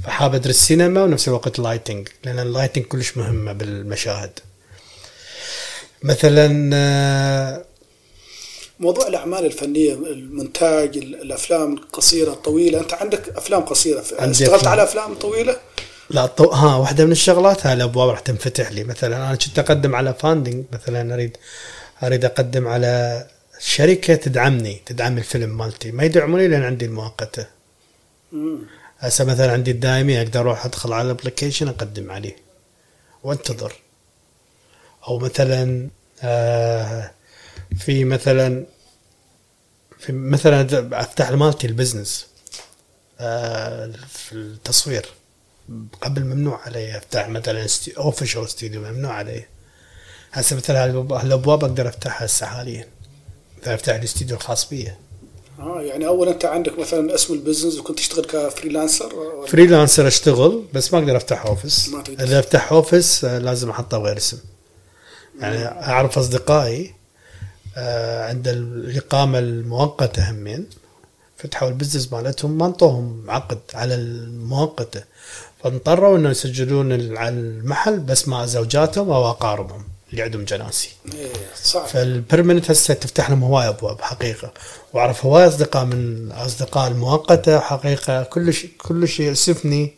فحاب 0.04 0.36
أدرس 0.36 0.56
سينما 0.56 1.04
ونفس 1.04 1.28
الوقت 1.28 1.60
lighting 1.60 2.07
لأن 2.24 2.39
ال 2.39 2.45
lighting 2.45 2.86
كلش 2.86 3.18
مهمة 3.18 3.54
بالمشاهد. 3.54 4.39
مثلا 6.04 6.70
آه، 6.74 7.66
موضوع 8.80 9.07
الأعمال 9.07 9.45
الفنية 9.45 9.93
المونتاج 9.93 10.97
ال- 10.97 11.21
الأفلام 11.21 11.73
القصيره 11.73 12.32
الطويله 12.32 12.80
أنت 12.80 12.93
عندك 12.93 13.30
أفلام 13.30 13.61
قصيرة. 13.61 13.99
اشتغلت 13.99 14.41
أفلام. 14.41 14.67
على 14.71 14.84
أفلام 14.84 15.13
طويلة؟ 15.13 15.57
لا 16.09 16.25
طو... 16.25 16.49
ها 16.49 16.75
واحدة 16.75 17.05
من 17.05 17.11
الشغلات 17.11 17.65
هاي 17.65 17.73
الابواب 17.73 18.09
راح 18.09 18.19
تنفتح 18.19 18.71
لي. 18.71 18.84
مثلا 18.84 19.17
أنا 19.17 19.36
كنت 19.36 19.59
أقدم 19.59 19.95
على 19.95 20.13
funding 20.14 20.66
مثلا 20.73 21.13
اريد 21.13 21.38
أريد 22.03 22.25
أقدم 22.25 22.67
على 22.67 23.25
شركة 23.59 24.15
تدعمني 24.15 24.82
تدعم 24.86 25.17
الفيلم 25.17 25.57
مالتي. 25.57 25.91
ما 25.91 26.03
يدعموني 26.03 26.47
لأن 26.47 26.63
عندي 26.63 26.86
المؤقتة. 26.86 27.45
هسه 28.99 29.25
مثلا 29.25 29.51
عندي 29.51 29.71
الدائمي 29.71 30.21
أقدر 30.21 30.39
أروح 30.39 30.65
أدخل 30.65 30.93
على 30.93 31.05
ال 31.05 31.11
application 31.11 31.68
أقدم 31.67 32.11
عليه. 32.11 32.36
وأنتظر. 33.23 33.73
أو 35.07 35.19
مثلا 35.19 35.88
آه 36.23 37.11
في 37.80 38.03
مثلا 38.05 38.65
في 39.99 40.11
مثلا 40.13 40.89
أفتح 41.01 41.32
مالتي 41.32 41.67
ال 41.68 41.74
business 41.74 42.28
آه 43.19 43.91
في 44.09 44.34
التصوير. 44.34 45.05
قبل 46.01 46.23
ممنوع 46.23 46.61
علي 46.65 46.97
أفتح 46.97 47.30
مثلا 47.30 47.67
official 47.97 48.45
studio 48.45 48.82
ممنوع 48.82 49.13
علي. 49.13 49.45
هسه 50.32 50.55
مثلا 50.55 50.84
هالابواب 51.11 51.63
أقدر 51.63 51.89
أفتحها 51.89 52.25
هسه 52.25 52.45
حاليا. 52.45 52.88
أقدر 53.59 53.73
أفتح 53.73 53.95
الاستوديو 53.95 54.36
الخاص 54.36 54.69
بي. 54.69 54.91
آه 55.59 55.82
يعني 55.82 56.07
أول 56.07 56.27
أنت 56.27 56.45
عندك 56.45 56.80
مثلا 56.80 57.15
اسم 57.15 57.34
ال 57.34 57.39
business 57.39 57.80
وكنت 57.80 57.97
تشتغل 57.97 58.25
ك 58.26 58.33
freelancer؟ 58.33 59.14
freelancer 59.47 60.07
أشتغل 60.07 60.65
بس 60.73 60.93
ما 60.93 60.99
أقدر 60.99 61.17
أفتح 61.17 61.45
office. 61.45 61.91
إذا 62.09 62.39
أفتح 62.39 62.71
office 62.72 63.26
آه، 63.25 63.38
لازم 63.38 63.69
أحطه 63.69 63.97
بغير 63.97 64.17
اسم. 64.17 64.39
يعني 65.39 65.65
أعرف 65.67 66.17
أصدقائي 66.17 66.99
عند 68.30 68.47
الإقامة 68.47 69.39
المؤقتة 69.39 70.32
همين. 70.32 70.65
فتحوا 71.38 71.70
ال 71.70 71.74
business 71.74 72.14
مالتهم 72.13 72.57
ما 72.57 72.65
انطوهم 72.65 73.26
عقد 73.32 73.59
على 73.74 73.95
المؤقتة. 73.95 75.03
فاضطروا 75.63 76.17
إنه 76.17 76.30
يسجلون 76.30 77.17
على 77.17 77.30
المحل 77.30 77.99
بس 77.99 78.28
مع 78.28 78.45
زوجاتهم 78.45 79.09
أو 79.09 79.30
أقاربهم 79.30 79.84
اللي 80.11 80.22
عندهم 80.22 80.43
جناسي. 80.43 80.89
إيه 81.13 81.28
صعب 81.63 81.88
فال 81.88 82.03
permanent 82.03 82.72
هسه 82.72 82.93
تفتح 82.93 83.30
لهم 83.30 83.43
هواي 83.43 83.67
أبواب 83.67 84.01
حقيقة. 84.01 84.53
وأعرف 84.93 85.26
هواي 85.26 85.47
أصدقاء 85.47 85.86
من 85.86 86.32
أصدقاء 86.32 86.88
المؤقتة 86.91 87.59
حقيقة. 87.59 88.24
كل 88.24 88.53
شيء 88.53 88.72
كل 88.78 89.07
شيء 89.07 89.26
يؤسفني 89.26 89.93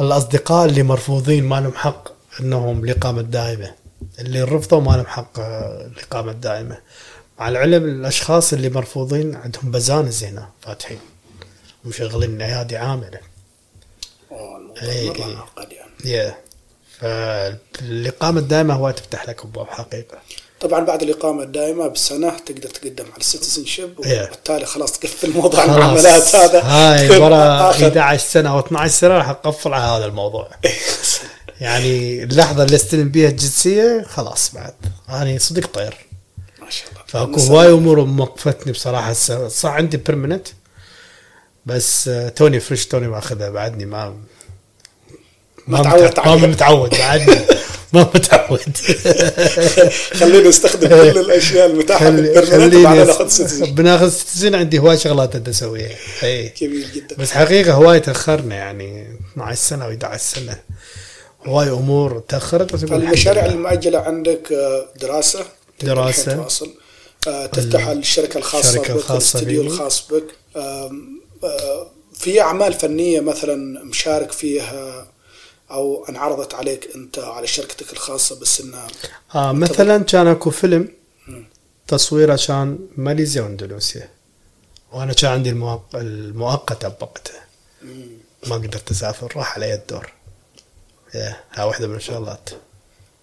الأصدقاء 0.00 0.66
اللي 0.66 0.82
مرفوضين 0.82 1.44
ما 1.44 1.60
لهم 1.60 1.74
حق 1.74 2.08
إنهم 2.40 2.84
الإقامة 2.84 3.20
الدائمة. 3.20 3.85
اللي 4.18 4.42
رفضوا 4.42 4.80
ما 4.80 4.90
لهم 4.90 5.06
حق 5.06 5.38
الإقامة 5.38 6.32
الدائمة. 6.32 6.78
مع 7.38 7.48
العلم 7.48 7.84
الأشخاص 7.84 8.52
اللي 8.52 8.68
مرفوضين 8.68 9.34
عندهم 9.36 9.70
بزانز 9.70 10.24
هنا 10.24 10.48
فاتحين 10.62 10.98
ومشغلين 11.84 12.42
ايادي 12.42 12.76
عاملة. 12.76 13.20
إيه، 14.82 15.12
إيه. 15.12 15.20
يعني. 15.20 15.38
يا 16.04 16.36
فالإقامة 17.00 18.40
الدائمة 18.40 18.74
هو 18.74 18.90
تفتح 18.90 19.28
لك 19.28 19.44
أبواب 19.44 19.68
حقيقة. 19.68 20.18
طبعا 20.60 20.84
بعد 20.84 21.02
الإقامة 21.02 21.42
الدائمة 21.42 21.88
بالسنه 21.88 22.38
تقدر 22.38 22.68
تقدم 22.68 23.04
على 23.04 23.20
السيتيزن 23.20 23.64
شيب. 23.64 23.98
وبالتالي 23.98 24.66
خلاص 24.66 24.92
تقفل 24.92 25.30
موضوع 25.30 25.64
المعاملات 25.64 26.36
هذا. 26.36 26.62
هاي 26.62 27.18
ورا 27.18 27.70
آخر. 27.70 27.86
11 27.86 28.24
سنة 28.24 28.50
أو 28.50 28.58
12 28.60 28.92
سنة 28.92 29.14
راح 29.14 29.28
أقفل 29.28 29.74
على 29.74 29.84
هذا 29.84 30.04
الموضوع. 30.06 30.50
يعني 31.60 32.22
اللحظة 32.22 32.62
اللي 32.62 32.76
استلم 32.76 33.08
بيها 33.08 33.28
الجنسية 33.28 34.04
خلاص 34.08 34.50
بعد. 34.54 34.74
أنا 35.08 35.38
صدق 35.38 35.66
طير. 35.66 35.94
ما 36.62 36.70
شاء 36.70 36.88
الله. 36.90 37.02
فاكو 37.06 37.40
هواي 37.40 37.70
أمور 37.72 38.04
موقفتني 38.04 38.72
بصراحة. 38.72 39.12
صح 39.48 39.70
عندي 39.70 39.96
permanent 39.96 40.48
بس 41.66 42.08
آه، 42.08 42.28
توني 42.28 42.60
fresh 42.60 42.86
توني 42.86 43.08
ماخذها 43.08 43.50
بعدني. 43.50 43.84
ما 43.86 44.16
ما 45.66 45.82
تعودت 45.82 46.20
مت- 46.20 46.26
ما. 46.26 46.36
متعود 46.46 46.90
بعدني. 46.90 47.36
ما 47.92 48.00
متعود. 48.14 48.76
خلينا 50.20 50.48
نستخدم 50.48 50.88
كل 50.88 50.94
الأشياء 51.24 51.66
المتاحة 51.66 52.04
خليني 52.44 52.82
ناخذ 52.82 53.28
citizen 53.28 53.74
بناخذ 53.74 54.08
citizen 54.10 54.54
عندي 54.54 54.78
هواي 54.78 54.98
شغلات 54.98 55.36
أبدأ 55.36 55.50
أسويها. 55.50 55.96
اي 56.22 56.52
جميل 56.60 56.92
جدا. 56.94 57.16
بس 57.16 57.30
حقيقة 57.30 57.72
هواي 57.74 58.00
تأخرنا 58.00 58.54
يعني. 58.54 59.06
12 59.32 59.54
سنة 59.60 59.86
و 59.86 59.90
11 59.90 60.18
سنة. 60.22 60.56
هواي 61.46 61.70
أمور 61.70 62.18
تأخرت 62.28 62.84
المشاريع. 62.84 63.44
المؤجلة 63.46 63.98
عندك 63.98 64.52
آه، 64.52 64.86
دراسة. 65.00 65.44
الحين 65.82 66.36
تواصل 66.36 66.70
آه، 67.28 67.46
تفتح 67.46 67.86
الشركة 67.88 68.38
الخاصة 68.38 68.70
الشركة 68.70 68.94
بك 68.94 69.10
الاستديو. 69.10 69.62
الخاص 69.62 70.08
بك 70.12 70.24
آه، 70.56 70.90
في 72.14 72.40
أعمال 72.40 72.72
فنية 72.72 73.20
مثلا 73.20 73.84
مشارك 73.84 74.32
فيها 74.32 75.06
أو 75.70 76.04
انعرضت 76.08 76.54
عليك 76.54 76.88
أنت 76.94 77.18
على 77.18 77.46
شركتك 77.46 77.92
الخاصة 77.92 78.40
بس 78.40 78.60
إنها 78.60 78.86
آه 79.34 79.52
مثلا 79.52 79.98
كان 80.04 80.26
أكو 80.26 80.50
فيلم. 80.50 80.88
تصويره 81.88 82.40
كان 82.46 82.78
ماليزيا 82.96 83.42
واندونيسيا 83.42 84.08
وأنا 84.92 85.12
كان 85.12 85.30
عندي 85.30 85.50
المؤق- 85.50 85.94
المؤقتة 85.96 86.88
بوقتها 86.88 87.44
ما 88.46 88.54
قدرت 88.56 88.90
أسافر 88.90 89.32
راح 89.36 89.54
علي 89.56 89.74
الدور 89.74 90.12
ها 91.14 91.64
واحدة 91.64 91.86
من 91.86 91.96
الشغلات 91.96 92.50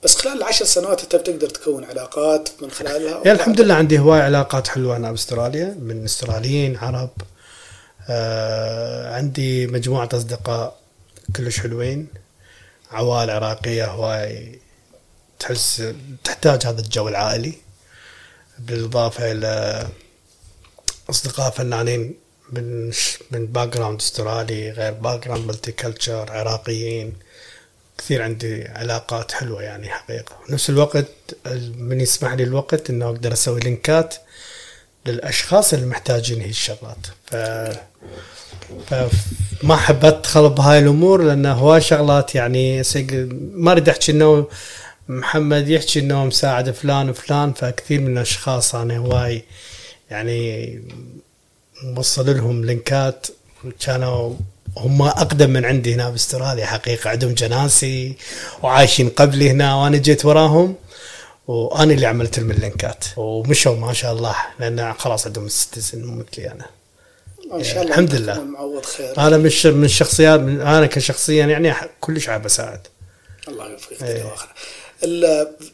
بس 0.03 0.15
خلال 0.15 0.37
العشر 0.37 0.65
سنوات 0.65 1.03
انت 1.03 1.15
بتقدر 1.15 1.49
تكون 1.49 1.83
علاقات 1.83 2.49
من 2.61 2.71
خلالها؟ 2.71 3.21
يا 3.25 3.31
الحمد 3.31 3.61
لله 3.61 3.73
عندي 3.73 3.99
هواي 3.99 4.21
علاقات 4.21 4.67
حلوة. 4.67 4.97
هنا 4.97 5.11
بأستراليا 5.11 5.77
من 5.79 6.03
أستراليين 6.03 6.77
عرب. 6.77 7.09
آه 8.09 9.15
عندي 9.15 9.67
مجموعة 9.67 10.09
أصدقاء 10.13 10.79
كلش 11.35 11.59
حلوين. 11.59 12.07
عوائل 12.91 13.29
عراقية 13.29 13.85
هواي 13.85 14.59
تحس 15.39 15.93
تحتاج 16.23 16.65
هذا 16.65 16.81
الجو 16.81 17.07
العائلي. 17.07 17.53
بالإضافة 18.59 19.31
إلى 19.31 19.87
أصدقاء 21.09 21.51
فنانين 21.51 22.15
من 22.51 22.91
من 23.31 23.47
background 23.47 24.01
أسترالي 24.01 24.71
غير 24.71 24.93
background 24.93 25.47
multicultural 25.47 26.31
عراقيين. 26.31 27.13
كثير 28.03 28.21
عندي 28.21 28.67
علاقات 28.67 29.31
حلوة 29.31 29.63
يعني 29.63 29.89
حقيقة. 29.89 30.35
نفس 30.49 30.69
الوقت 30.69 31.05
ال- 31.47 31.83
من 31.83 32.01
يسمح 32.01 32.33
لي 32.33 32.43
الوقت 32.43 32.89
إنه 32.89 33.05
أقدر 33.05 33.33
أسوي 33.33 33.59
لينكات 33.59 34.15
للأشخاص 35.05 35.73
اللي 35.73 35.85
محتاجين 35.85 36.41
هي 36.41 36.49
الشغلات. 36.49 36.97
ف 37.25 37.35
فما 38.89 39.73
احب 39.75 40.05
أدخل 40.05 40.49
بهاي 40.49 40.79
الأمور 40.79 41.21
لأن 41.23 41.45
هواي 41.45 41.81
شغلات 41.81 42.35
يعني 42.35 42.81
ما 43.53 43.71
أريد 43.71 43.89
أحكي 43.89 44.11
إنه 44.11 44.47
محمد 45.07 45.67
يحكي 45.69 45.99
إنه 45.99 46.25
مساعد 46.25 46.71
فلان 46.71 47.09
وفلان 47.09 47.53
فكثير 47.53 48.01
من 48.01 48.13
الأشخاص 48.17 48.75
أنا 48.75 48.97
هواي 48.97 49.43
يعني 50.11 50.79
موصل 51.83 52.35
لهم 52.37 52.65
لينكات 52.65 53.27
كانوا 53.79 54.33
هم 54.77 55.01
أقدم 55.01 55.49
من 55.49 55.65
عندي 55.65 55.93
هنا 55.93 56.09
باستراليا 56.09 56.65
حقيقة 56.65 57.09
عندهم 57.09 57.33
جناسي 57.33 58.13
وعايشين 58.63 59.09
قبلي 59.09 59.49
هنا 59.49 59.75
وأنا 59.75 59.97
جيت 59.97 60.25
وراهم 60.25 60.75
وأنا 61.47 61.93
اللي 61.93 62.05
عملت 62.05 62.39
لهم 62.39 62.51
اللينكات. 62.51 63.03
ومشوا 63.17 63.75
ما 63.75 63.93
شاء 63.93 64.13
الله 64.13 64.35
لأن 64.59 64.93
خلاص 64.93 65.25
عندهم 65.27 65.45
ال 65.45 65.52
citizen 65.53 66.03
مثلي 66.05 66.51
أنا. 66.51 66.65
ان 67.53 67.63
شاء 67.63 67.77
الله 67.81 67.91
الحمد 67.91 68.21
لله. 68.21 68.43
معوض 68.43 68.85
خير. 68.85 69.17
أنا 69.17 69.37
من 69.37 69.45
الش- 69.45 69.65
من 69.67 69.85
الشخصيات 69.85 70.39
من 70.39 70.61
أنا 70.61 70.85
كشخصيا 70.85 71.45
يعني 71.45 71.73
كلش 72.01 72.27
حاب 72.27 72.45
أساعد. 72.45 72.79
الله 73.47 73.69
يوفقك 73.71 74.03
إيه. 74.03 74.33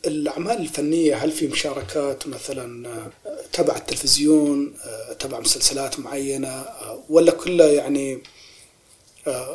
الأعمال 0.07 0.57
الفنية 0.61 1.15
هل 1.15 1.31
في 1.31 1.47
مشاركات 1.47 2.27
مثلا 2.27 2.87
آه، 2.89 3.07
تبع 3.53 3.75
التلفزيون 3.75 4.73
آه، 4.85 5.13
تبع 5.13 5.39
مسلسلات 5.39 5.99
معينة 5.99 6.47
آه، 6.47 6.99
ولا 7.09 7.31
كلها 7.31 7.67
يعني 7.67 8.19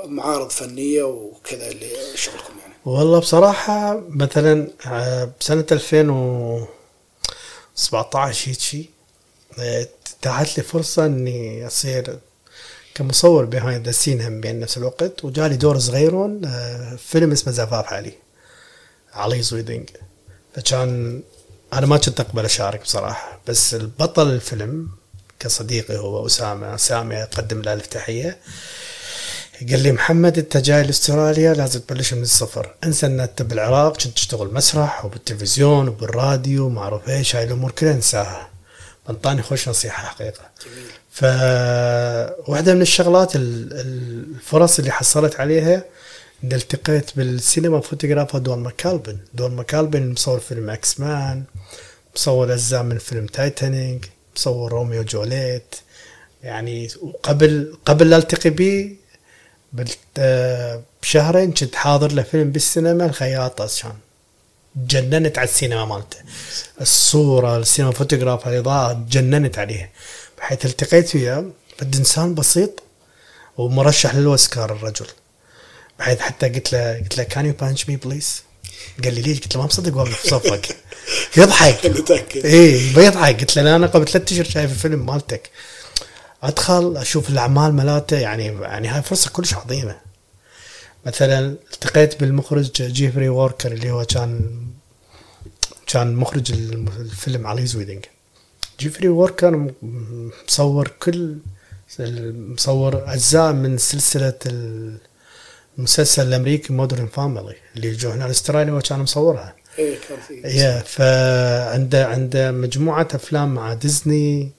معارض 0.06 0.50
فنية 0.50 1.02
وكذا 1.02 1.68
اللي 1.68 1.90
شغلكم 2.14 2.58
يعني. 2.60 2.74
والله 2.84 3.18
بصراحة 3.18 4.02
مثلا 4.08 4.68
آه، 4.86 5.30
بسنة 5.40 5.66
2017 5.72 8.50
هيك 8.50 8.60
شي 8.60 8.90
آه، 9.58 9.88
اتاحت 10.20 10.58
لي 10.58 10.64
فرصة 10.64 11.06
إني 11.06 11.66
أصير 11.66 12.18
كمصور 12.94 13.44
behind 13.44 13.86
the 13.86 13.92
scene 13.92 14.22
هم 14.22 14.40
بنفس 14.40 14.78
الوقت 14.78 15.24
وجالي 15.24 15.56
دور 15.56 15.78
صغيرون 15.78 16.44
آه، 16.44 16.96
فيلم 16.96 17.32
اسمه 17.32 17.52
زفاف 17.52 17.92
علي 17.92 18.12
Ali's 19.12 19.42
Wedding 19.42 19.90
فكان 20.54 21.22
أنا 21.72 21.86
ما 21.86 21.96
كنت 21.96 22.20
أقبل 22.20 22.44
أشارك 22.44 22.82
بصراحة 22.82 23.40
بس 23.46 23.74
البطل 23.74 24.30
الفيلم 24.30 24.88
كصديقي 25.40 25.96
هو 25.96 26.26
أسامة 26.26 26.76
سامي 26.76 27.22
اقدم 27.22 27.62
له 27.62 27.72
الف 27.72 27.86
تحيه 27.86 28.38
قال 29.60 29.82
لي 29.82 29.92
محمد 29.92 30.38
أنت 30.38 30.56
جاي 30.56 30.82
لأستراليا 30.82 31.54
لازم 31.54 31.80
تبلش 31.80 32.14
من 32.14 32.22
الصفر. 32.22 32.74
انسى 32.84 33.06
ان 33.06 33.20
انت 33.20 33.42
بالعراق 33.42 33.92
كنت 33.92 34.14
تشتغل 34.14 34.54
مسرح 34.54 35.04
وبالتلفزيون 35.04 35.88
وبالراديو 35.88 36.68
ما 36.68 36.80
أعرف 36.80 37.08
إيش 37.08 37.36
هاي 37.36 37.44
الأمور 37.44 37.70
كلها 37.70 37.92
انساها. 37.92 38.48
انطاني 39.10 39.42
خوش 39.42 39.68
نصيحة 39.68 40.08
حقيقة. 40.08 40.50
جميل. 40.64 40.86
فواحده 41.10 42.74
من 42.74 42.82
الشغلات 42.82 43.32
الفرص 43.36 44.78
اللي 44.78 44.90
حصلت 44.90 45.40
عليها 45.40 45.84
ان 46.44 46.52
التقيت 46.52 47.16
بال 47.16 47.80
cinematographer 47.80 48.38
دون 48.38 48.58
ماكالبن. 48.58 49.18
دون 49.34 49.56
ماكالبن 49.56 50.12
مصور 50.12 50.40
فيلم 50.40 50.70
X-Men 50.70 51.42
مصور 52.16 52.52
أجزاء 52.52 52.82
من 52.82 52.98
فيلم 52.98 53.26
تايتانيك 53.26 54.10
مصور 54.36 54.72
Romeo 54.72 55.02
Juliet. 55.02 55.74
يعني 56.42 56.88
وقبل 57.02 57.76
قبل 57.84 58.10
لا 58.10 58.16
ألتقي 58.16 58.50
به 58.50 58.96
بشهرين 61.02 61.52
كنت 61.52 61.74
حاضر 61.74 62.12
له 62.12 62.22
فيلم 62.22 62.52
بالسينما 62.52 63.06
الخياط 63.06 63.62
كان 63.62 63.94
جننت 64.76 65.38
على 65.38 65.48
السينما 65.48 65.84
مالته. 65.84 66.18
الصورة 66.80 67.56
ال 67.56 67.92
cinematography 67.92 68.48
الإضاءة 68.48 69.04
جننت 69.10 69.58
عليها 69.58 69.88
بحيث 70.38 70.66
التقيت 70.66 71.14
وياه 71.16 71.44
بد 71.80 71.96
إنسان 71.96 72.34
بسيط 72.34 72.82
ومرشح 73.56 74.14
للأوسكار 74.14 74.72
الرجل. 74.72 75.06
بحيث 75.98 76.20
حتى 76.20 76.48
قلت 76.48 76.72
له 76.72 76.98
قلت 76.98 77.18
له 77.18 77.24
can 77.24 77.46
you 77.46 77.52
punch 77.52 77.88
me 77.88 77.96
please 77.96 78.42
قال 79.04 79.14
لي 79.14 79.22
ليش؟ 79.22 79.40
قلت 79.40 79.54
له 79.54 79.60
ما 79.60 79.66
مصدق 79.66 79.96
واقف 79.96 80.20
في 80.20 80.28
صفك. 80.28 80.76
يضحك. 81.36 81.86
اي 82.44 82.92
بيضحك. 82.94 83.40
قلت 83.40 83.56
له 83.56 83.76
أنا 83.76 83.86
قبل 83.86 84.08
ثلاث 84.08 84.32
أشهر 84.32 84.44
شايف 84.44 84.70
الفيلم 84.70 85.06
مالتك. 85.06 85.50
أدخل 86.44 86.96
أشوف 86.96 87.30
الأعمال 87.30 87.74
مالته 87.74 88.16
يعني 88.18 88.44
يعني 88.46 88.88
هاي 88.88 89.02
فرصة 89.02 89.30
كلش 89.30 89.54
عظيمة. 89.54 89.96
مثلا 91.06 91.38
التقيت 91.72 92.20
بالمخرج 92.20 92.82
جيفري 92.82 93.28
ووكر 93.28 93.72
اللي 93.72 93.90
هو 93.90 94.04
كان 94.04 94.50
كان 95.86 96.14
مخرج 96.14 96.52
الفيلم 96.52 97.46
Ali's 97.46 97.66
Wedding 97.66 98.04
جيفري 98.80 99.08
ووكر 99.08 99.72
مصور 100.48 100.88
كل 101.02 101.36
مصور 101.98 103.12
أجزاء 103.12 103.52
من 103.52 103.78
سلسلة 103.78 104.38
المسلسل 105.78 106.28
الأمريكي 106.28 106.72
Modern 106.72 107.06
Family 107.06 107.56
اللي 107.76 107.92
جو 107.92 108.10
هنا 108.10 108.30
استراليا 108.30 108.72
وكان 108.72 108.98
مصورها. 108.98 109.54
إيه 109.78 109.98
كان 110.08 110.18
في. 110.28 110.82
فعنده 110.86 112.06
عنده 112.06 112.50
مجموعة 112.52 113.08
أفلام 113.14 113.54
مع 113.54 113.74
ديزني 113.74 114.52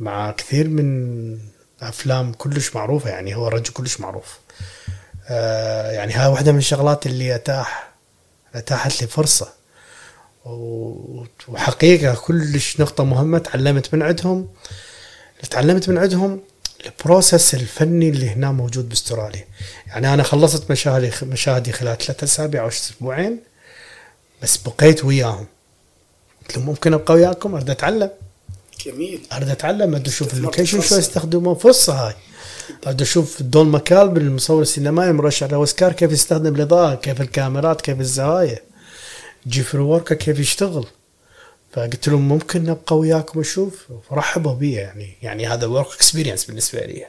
مع 0.00 0.30
كثير 0.30 0.68
من 0.68 1.38
أفلام 1.82 2.32
كلش 2.32 2.74
معروفة 2.76 3.10
يعني 3.10 3.34
هو 3.36 3.48
رجل 3.48 3.72
كلش 3.72 4.00
معروف. 4.00 4.38
آه 5.28 5.90
يعني 5.92 6.12
هاي 6.12 6.26
واحدة 6.28 6.52
من 6.52 6.58
الشغلات 6.58 7.06
اللي 7.06 7.34
أتاح 7.34 7.92
أتاحت 8.54 9.02
لي 9.02 9.08
فرصة. 9.08 9.52
وحقيقة 11.48 12.14
كلش 12.14 12.80
نقطة 12.80 13.04
مهمة 13.04 13.38
تعلمت 13.38 13.94
من 13.94 14.02
عندهم. 14.02 14.48
تعلمت 15.50 15.88
من 15.88 15.98
عندهم 15.98 16.40
البروسس 16.86 17.54
الفني 17.54 18.08
اللي 18.08 18.30
هنا 18.30 18.52
موجود 18.52 18.88
بأستراليا. 18.88 19.44
يعني 19.86 20.14
أنا 20.14 20.22
خلصت 20.22 20.70
مشاهدي 20.70 21.10
مشاهدي 21.22 21.72
خلال 21.72 21.98
ثلاثة 21.98 22.24
أسابيع 22.24 22.62
أو 22.62 22.68
أسبوعين 22.68 23.40
بس 24.42 24.56
بقيت 24.56 25.04
وياهم. 25.04 25.46
قلت 26.42 26.56
لهم 26.56 26.66
ممكن 26.66 26.92
أبقى 26.94 27.14
وياكم 27.14 27.54
أريد 27.54 27.70
أتعلم. 27.70 28.10
جميل. 28.86 29.20
أريد 29.32 29.48
أتعلم 29.48 29.94
أريد 29.94 30.08
أشوف 30.08 30.34
ال 30.34 30.39
location 30.39 30.80
شو 30.80 30.96
يستخدمون 30.96 31.54
فرصه 31.54 31.92
هاي. 31.92 32.14
أريد 32.86 33.02
أشوف 33.02 33.42
دون 33.42 33.68
ماكالبن 33.68 34.16
المصور 34.16 34.62
السينمائي 34.62 35.12
مرشح 35.12 35.50
لاوسكار 35.50 35.92
كيف 35.92 36.12
يستخدم 36.12 36.54
الإضاءة 36.54 36.94
كيف 36.94 37.20
الكاميرات 37.20 37.80
كيف 37.80 38.00
الزوايا. 38.00 38.58
جيفري 39.46 39.80
ووكر 39.80 40.14
كيف 40.14 40.38
يشتغل. 40.38 40.86
فقلت 41.72 42.08
لهم 42.08 42.28
ممكن 42.28 42.68
أبقى 42.68 42.98
وياكم 42.98 43.40
أشوف. 43.40 43.92
فرحبوا 44.10 44.54
بي 44.54 44.72
يعني. 44.72 45.16
يعني 45.22 45.46
هذا 45.46 45.66
work 45.66 45.86
experience 45.94 46.44
بالنسبة 46.44 46.80
لي. 46.80 47.06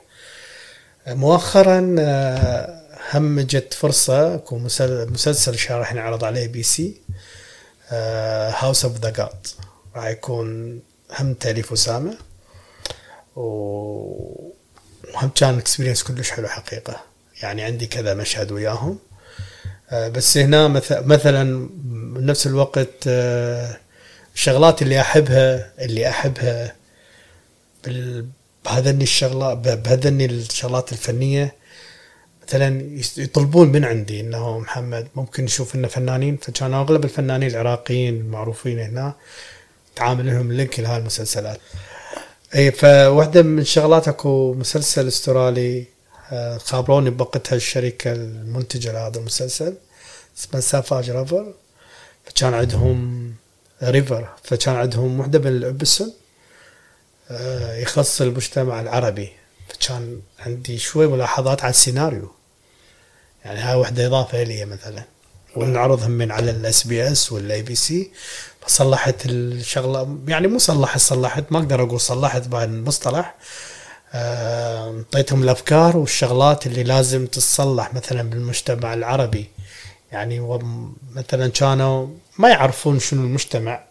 مؤخرا 1.08 1.96
آه، 2.00 2.82
هم 3.14 3.40
جت 3.40 3.74
فرصة 3.74 4.36
اكون 4.36 4.64
مسلسل 5.12 5.58
راح 5.70 5.92
ينعرض 5.92 6.24
على 6.24 6.48
ABC 6.48 7.02
House 7.92 8.86
of 8.86 9.00
the 9.00 9.10
God 9.10 9.48
راح 9.96 10.08
يكون 10.08 10.80
هم 11.20 11.34
تأليف 11.34 11.74
أسامة. 11.74 12.18
وهم 13.36 14.52
كان 15.36 15.58
experience 15.58 16.04
كلش 16.04 16.32
حلو 16.32 16.48
حقيقة. 16.48 17.02
يعني 17.42 17.62
عندي 17.64 17.86
كذا 17.86 18.14
مشهد 18.14 18.52
وياهم. 18.52 19.00
آه، 19.90 20.08
بس 20.08 20.38
هنا 20.38 20.68
مثلا 20.92 21.70
بنفس 22.14 22.48
الوقت 22.48 22.90
آه، 23.08 23.78
الشغلات 24.36 24.82
اللي 24.82 25.02
أحبها 25.02 25.72
اللي 25.80 26.10
أحبها 26.10 26.76
بهذني 28.66 29.04
الشغلات 29.04 29.58
بهذني 29.58 30.26
الشغلات 30.26 30.92
الفنية 30.92 31.56
مثلا 32.48 33.00
يطلبون 33.18 33.72
من 33.72 33.86
عندي 33.86 34.22
إنه 34.22 34.60
محمد 34.60 35.08
ممكن 35.16 35.44
نشوف 35.44 35.76
لنا 35.76 35.88
فنانين 35.88 36.38
فكان 36.38 36.74
أغلب 36.74 37.04
الفنانين 37.04 37.50
العراقيين 37.50 38.16
المعروفين 38.16 38.80
هنا. 38.80 39.14
تعامل 39.98 40.28
لهم 40.28 40.52
link 40.52 40.80
لهذه 40.80 40.98
المسلسلات. 40.98 41.60
إي 42.56 42.72
فواحده 42.72 43.42
من 43.42 43.60
الشغلات 43.60 44.08
أكو 44.08 44.54
مسلسل 44.54 45.08
أسترالي 45.08 45.86
آه، 46.32 46.58
خابروني 46.58 47.10
بوقتها 47.10 47.56
الشركة 47.56 48.12
المنتجة 48.12 48.92
لهذا 48.92 49.20
المسلسل 49.20 49.76
اسمه 50.38 50.60
Savage 50.60 51.10
River 51.10 51.54
فكان 52.26 52.54
عندهم 52.54 53.34
River 53.84 54.28
فكان 54.44 54.76
عندهم 54.76 55.20
وحدة 55.20 55.40
من 55.40 55.48
ال 55.48 55.56
episode 55.56 56.14
آه، 57.32 57.76
يخص 57.76 58.22
المجتمع 58.22 58.82
العربي. 58.82 59.30
فكان 59.70 60.22
عندي 60.40 60.78
شوي 60.78 61.08
ملاحظات 61.08 61.62
على 61.64 61.70
السيناريو. 61.70 62.32
يعني 63.46 63.60
هاي 63.60 63.76
وحدة 63.76 64.08
إضافة 64.08 64.44
لي 64.44 64.66
مثلا. 64.66 65.04
ونعرضهم 65.56 66.12
من 66.12 66.32
على 66.32 66.52
ال 66.52 66.88
SBS 66.88 67.32
وال 67.32 67.62
ABC 67.62 68.12
فصلحت 68.68 69.26
الشغلة 69.26 70.18
يعني 70.28 70.48
مو 70.48 70.58
صلحت 70.58 71.00
صلحت 71.00 71.44
ما 71.52 71.60
أقدر 71.60 71.84
أقول 71.84 72.00
صلحت 72.00 72.48
بهذا 72.48 72.66
المصطلح. 72.66 73.36
أعطيتهم 74.14 75.40
آه 75.40 75.44
الأفكار 75.44 75.98
والشغلات 75.98 76.68
اللي 76.68 76.84
لازم 76.84 77.26
تتصلح 77.26 77.94
مثلا 77.94 78.30
بالمجتمع 78.30 78.94
العربي. 78.94 79.50
يعني 80.12 80.60
مثلا 81.16 81.48
كانوا 81.48 82.08
ما 82.38 82.50
يعرفون 82.50 83.00
شنو 83.00 83.22
المجتمع 83.22 83.84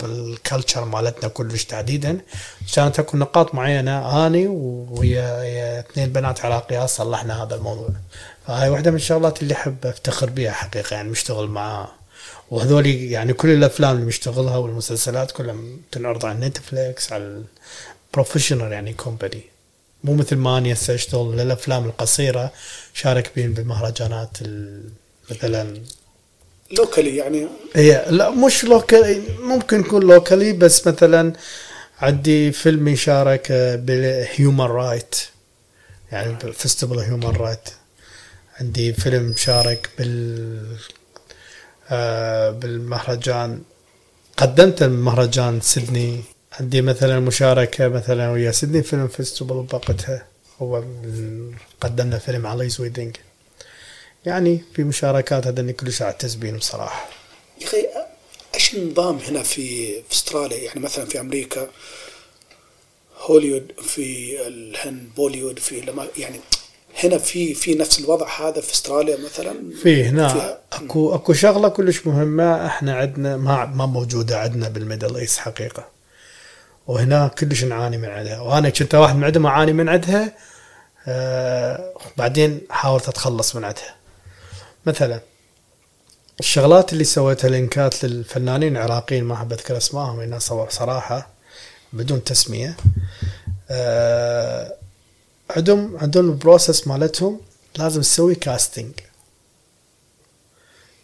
بال 0.00 0.19
culture 0.19 0.84
مالتنا 0.84 1.28
كلش 1.28 1.64
تحديدا. 1.64 2.20
كانت 2.74 2.98
اكو 2.98 3.16
نقاط 3.16 3.54
معينة 3.54 4.26
أني 4.26 4.46
ويا 4.90 5.80
اثنين 5.80 6.12
بنات 6.12 6.44
عراقيات 6.44 6.88
صلحنا 6.88 7.42
هذا 7.42 7.54
الموضوع. 7.54 7.88
فهاي 8.46 8.68
واحدة 8.68 8.90
من 8.90 8.96
الشغلات 8.96 9.42
اللي 9.42 9.54
أحب 9.54 9.86
أفتخر 9.86 10.30
بها 10.30 10.50
حقيقة 10.50 10.94
يعني 10.94 11.08
مشتغل 11.08 11.48
مع 11.48 11.88
وهذول 12.50 12.86
يعني 12.86 13.32
كل 13.32 13.48
الأفلام 13.48 13.94
اللي 13.96 14.06
مشتغلها 14.06 14.56
والمسلسلات 14.56 15.30
كلها 15.32 15.56
تنعرض 15.92 16.26
على 16.26 16.38
نتفليكس 16.46 17.12
على 17.12 17.42
ال 18.08 18.13
professional 18.13 18.72
يعني 18.72 18.92
company 18.92 19.42
مو 20.04 20.14
مثل 20.14 20.36
ما 20.36 20.58
اني 20.58 20.72
هسه 20.72 20.94
اشتغل 20.94 21.36
للأفلام 21.36 21.84
القصيرة 21.84 22.52
شارك 22.94 23.32
بين 23.36 23.54
بالمهرجانات 23.54 24.38
مثلا. 25.30 25.80
locally 26.78 27.16
يعني؟ 27.16 27.48
هي 27.74 28.06
لا 28.10 28.30
مش 28.30 28.64
locally 28.64 29.22
ممكن 29.40 29.80
يكون 29.80 30.02
locally 30.02 30.52
بس 30.52 30.86
مثلا 30.86 31.32
عندي 31.98 32.52
فيلم 32.52 32.88
يشارك 32.88 33.52
بال 33.52 33.84
human 33.84 34.64
right 34.64 35.14
يعني 36.12 36.52
festival 36.52 36.98
human 36.98 37.36
right 37.36 37.68
عندي 38.60 38.92
فيلم 38.92 39.34
شارك 39.36 39.90
بال 39.98 40.76
بالمهرجان. 42.50 43.62
قدمت 44.36 44.82
المهرجان 44.82 45.60
سيدني. 45.60 46.20
عندي 46.52 46.82
مثلا 46.82 47.20
مشاركة 47.20 47.88
مثلا 47.88 48.30
ويا 48.30 48.52
Sydney 48.52 48.82
Film 48.82 49.08
Festival 49.08 49.62
بوقتها 49.62 50.26
هو 50.62 50.84
قدمنا 51.80 52.18
فيلم 52.18 52.46
Ali's 52.46 52.68
Wedding 52.80 53.16
يعني 54.26 54.64
في 54.74 54.84
مشاركات 54.84 55.46
هذا 55.46 55.72
كلش 55.72 56.02
اعتز 56.02 56.34
بهم 56.34 56.56
بصراحة. 56.56 57.08
يا 57.60 57.66
أخي 57.66 57.86
إيش 58.54 58.74
النظام 58.74 59.18
هنا 59.18 59.42
في 59.42 59.94
في 60.02 60.12
أستراليا؟ 60.12 60.58
يعني 60.58 60.80
مثلا 60.80 61.04
في 61.04 61.20
أمريكا 61.20 61.70
هوليوود 63.18 63.72
في 63.82 64.36
الهند 64.46 65.08
بوليوود 65.16 65.58
في 65.58 66.08
يعني 66.16 66.40
هنا 67.04 67.18
في 67.18 67.54
في 67.54 67.74
نفس 67.74 67.98
الوضع 68.00 68.28
هذا 68.40 68.60
في 68.60 68.72
استراليا 68.72 69.16
مثلا؟ 69.24 69.54
في 69.82 70.04
هنا 70.04 70.28
فيها- 70.28 70.58
أكو 70.72 71.14
أكو 71.14 71.32
شغلة 71.32 71.68
كلش 71.68 72.06
مهمة 72.06 72.66
إحنا 72.66 72.96
عندنا 72.96 73.36
ما 73.36 73.64
ما 73.66 73.86
موجودة 73.86 74.40
عندنا 74.40 74.68
بال 74.68 74.80
Middle 74.80 75.16
East 75.16 75.38
حقيقة. 75.38 75.88
وهنا 76.86 77.28
كلش 77.28 77.64
نعاني 77.64 77.98
من 77.98 78.08
عندها 78.08 78.40
وأنا 78.40 78.70
كنت 78.70 78.94
واحد 78.94 79.16
من 79.16 79.24
عندهم 79.24 79.46
أعاني 79.46 79.72
من 79.72 79.88
عندها 79.88 80.32
آه 81.08 81.92
بعدين 82.16 82.60
حاولت 82.70 83.08
أتخلص 83.08 83.56
من 83.56 83.64
عندها 83.64 83.94
مثلا 84.86 85.20
الشغلات 86.40 86.92
اللي 86.92 87.04
سويتها 87.04 87.50
link 87.50 87.93
ات 87.93 88.04
للفنانين 88.04 88.76
العراقيين 88.76 89.24
ما 89.24 89.34
أحب 89.34 89.52
أذكر 89.52 89.76
أسمائهم 89.76 90.38
صور 90.38 90.68
صراحة 90.70 91.28
بدون 91.92 92.24
تسمية 92.24 92.76
آه 93.70 94.74
عندهم 95.56 95.96
عندهم 95.96 96.30
ال 96.30 96.37
process 96.37 96.86
مالتهم 96.88 97.40
لازم 97.76 98.00
تسوي 98.00 98.34
casting 98.34 98.92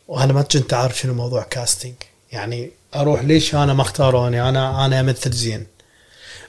وأنا 0.08 0.32
ما 0.32 0.42
كنت 0.42 0.74
عارف 0.74 0.98
شنو 0.98 1.14
موضوع 1.14 1.42
casting 1.42 1.94
يعني 2.32 2.70
أروح 2.94 3.22
ليش 3.22 3.54
أنا 3.54 3.74
ما 3.74 3.82
اختاروني؟ 3.82 4.48
أنا 4.48 4.86
أنا 4.86 5.00
امثل 5.00 5.30
زين. 5.30 5.66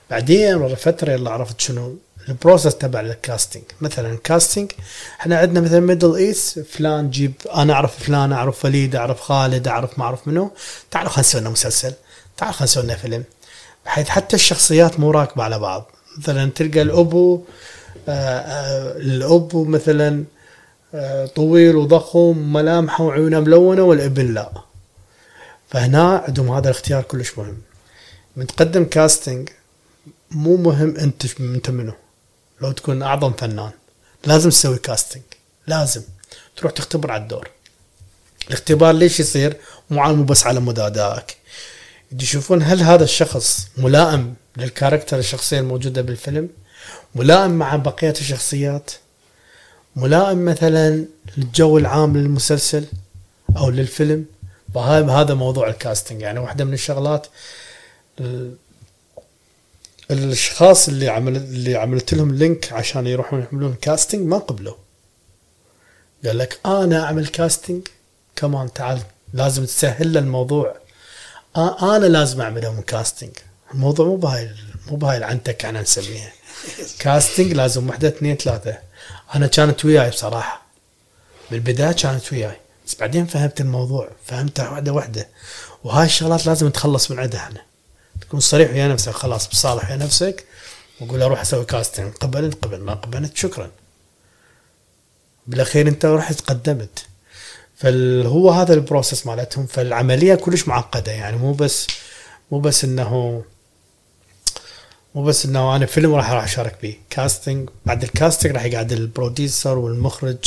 بعدين 0.09 0.55
ورا 0.55 0.75
فترة 0.75 1.15
اللي 1.15 1.29
عرفت 1.29 1.61
شنو؟ 1.61 1.97
ال 2.29 2.35
process 2.35 2.75
تبع 2.75 2.99
ال 2.99 3.07
casting 3.07 3.63
مثلا 3.81 4.13
ال 4.13 4.20
casting 4.20 4.71
إحنا 5.19 5.37
عندنا 5.37 5.61
مثلا 5.61 5.79
Middle 5.79 6.15
East 6.15 6.59
فلان 6.59 7.09
جيب 7.09 7.33
أنا 7.55 7.73
أعرف 7.73 8.03
فلان 8.03 8.33
أعرف 8.33 8.65
وليد 8.65 8.95
أعرف 8.95 9.21
خالد 9.21 9.67
أعرف 9.67 9.99
ما 9.99 10.05
أعرف 10.05 10.27
منو. 10.27 10.51
تعالوا 10.91 11.09
خلينا 11.09 11.27
نسوي 11.27 11.41
لنا 11.41 11.49
مسلسل. 11.49 11.93
تعالوا 12.37 12.55
خلينا 12.55 12.71
نسوي 12.71 12.83
لنا 12.83 12.95
فيلم. 12.95 13.23
بحيث 13.85 14.09
حتى 14.09 14.35
الشخصيات 14.35 14.99
مو 14.99 15.11
راكبة 15.11 15.43
على 15.43 15.59
بعض. 15.59 15.91
مثلا 16.17 16.51
تلقى 16.51 16.81
الأبو 16.81 17.43
آه، 18.07 18.11
آه، 18.11 18.97
الابو 18.97 19.65
مثلا 19.65 20.23
آه، 20.93 21.25
طويل 21.25 21.75
وضخم 21.75 22.53
ملامحه 22.53 23.03
وعيونه 23.03 23.39
ملونة 23.39 23.83
والإبن 23.83 24.33
لا. 24.33 24.51
فهنا 25.69 26.23
عندهم 26.27 26.51
هذا 26.51 26.69
الاختيار 26.69 27.03
كلش 27.03 27.37
مهم. 27.37 27.57
من 28.35 28.47
تقدم 28.47 28.85
كاستنج 28.85 29.49
مو 30.31 30.57
مهم 30.57 30.95
أنت 30.97 31.39
أنت 31.39 31.69
منو. 31.69 31.93
لو 32.61 32.71
تكون 32.71 33.03
أعظم 33.03 33.33
فنان 33.33 33.71
لازم 34.25 34.49
تسوي 34.49 34.77
كاستنج 34.77 35.23
لازم. 35.67 36.01
تروح 36.57 36.71
تختبر 36.71 37.11
على 37.11 37.23
الدور. 37.23 37.49
الاختبار 38.47 38.93
ليش 38.93 39.19
يصير؟ 39.19 39.57
مو 39.89 40.13
مو 40.13 40.23
بس 40.23 40.47
على 40.47 40.59
مدى 40.59 40.81
ادائك 40.81 41.37
يشوفون 42.21 42.63
هل 42.63 42.81
هذا 42.81 43.03
الشخص 43.03 43.67
ملائم 43.77 44.33
لل 44.57 44.69
character 44.69 45.19
الشخصية 45.19 45.59
الموجودة 45.59 46.01
بالفيلم؟ 46.01 46.49
ملائم 47.15 47.51
مع 47.51 47.75
بقية 47.75 48.11
الشخصيات 48.11 48.91
ملائم 49.95 50.45
مثلا 50.45 51.05
للجو 51.37 51.77
العام 51.77 52.17
للمسلسل 52.17 52.85
أو 53.57 53.69
للفيلم. 53.69 54.25
هذا 54.75 55.33
موضوع 55.33 55.67
ال 55.69 55.75
casting. 55.75 56.21
يعني 56.21 56.39
واحدة 56.39 56.65
من 56.65 56.73
الشغلات 56.73 57.27
ال- 58.19 58.55
الأشخاص 60.11 60.87
اللي 60.87 61.09
عمل 61.09 61.35
اللي 61.35 61.75
عملت 61.75 62.13
لهم 62.13 62.35
link 62.35 62.73
عشان 62.73 63.07
يروحون 63.07 63.39
يعملون 63.39 63.75
casting 63.81 64.27
ما 64.27 64.37
قبلوا. 64.37 64.75
قال 66.25 66.37
لك 66.37 66.59
أنا 66.65 67.03
أعمل 67.03 67.27
casting؟ 67.27 67.87
كمان 68.35 68.73
تعال 68.73 68.99
لازم 69.33 69.65
تسهل 69.65 70.13
له 70.13 70.19
الموضوع. 70.19 70.75
أنا 71.81 72.05
لازم 72.05 72.41
اعمل 72.41 72.61
لهم 72.61 72.81
casting. 72.81 73.31
الموضوع 73.73 74.05
مو 74.05 74.15
بهاي 74.15 74.49
مو 74.87 74.95
بهاي 74.97 75.17
العنتك 75.17 75.65
أنا 75.65 75.81
نسميها. 75.81 76.31
casting 76.99 77.53
لازم 77.53 77.89
وحدة 77.89 78.07
اثنين 78.07 78.35
ثلاثة. 78.35 78.77
أنا 79.35 79.47
كانت 79.47 79.85
وياي 79.85 80.09
بصراحة. 80.09 80.61
بالبداية 81.51 81.91
كانت 81.91 82.33
وياي. 82.33 82.57
بس 82.87 82.95
بعدين 82.95 83.25
فهمت 83.25 83.61
الموضوع. 83.61 84.09
فهمتها 84.25 84.69
واحدة 84.69 84.91
واحدة. 84.91 85.27
وهاي 85.83 86.05
الشغلات 86.05 86.45
لازم 86.45 86.67
نتخلص 86.67 87.11
من 87.11 87.19
عندها 87.19 87.39
إحنا 87.39 87.61
تكون 88.21 88.39
صريح 88.39 88.71
ويا 88.71 88.87
نفسك. 88.87 89.11
خلاص 89.11 89.47
بصالح 89.47 89.89
ويا 89.89 89.97
نفسك. 89.97 90.45
وقول 91.01 91.21
أروح 91.21 91.41
أسوي 91.41 91.65
casting 91.65 92.13
قبلت 92.13 92.65
قبل 92.65 92.79
ما 92.79 92.93
قبلت 92.93 93.37
شكرا. 93.37 93.71
بالأخير 95.47 95.87
أنت 95.87 96.05
رحت 96.05 96.41
قدمت. 96.41 97.05
فهو 97.77 98.51
هذا 98.51 98.73
ال 98.73 98.80
process 98.80 99.27
مالتهم. 99.27 99.65
فالعملية 99.65 100.35
كلش 100.35 100.67
معقدة. 100.67 101.11
يعني 101.11 101.37
مو 101.37 101.53
بس 101.53 101.87
مو 102.51 102.59
بس 102.59 102.83
إنه 102.83 103.43
مو 105.17 105.23
بس 105.23 105.45
إنه 105.45 105.75
أنا 105.75 105.85
فيلم 105.85 106.15
راح 106.15 106.31
راح 106.31 106.43
أشارك 106.43 106.75
فيه. 106.81 106.93
casting 107.09 107.69
بعد 107.85 108.03
ال 108.03 108.09
casting 108.09 108.51
راح 108.51 108.63
يقعد 108.65 108.91
ال 108.91 109.01
producer 109.01 109.77
والمخرج 109.77 110.37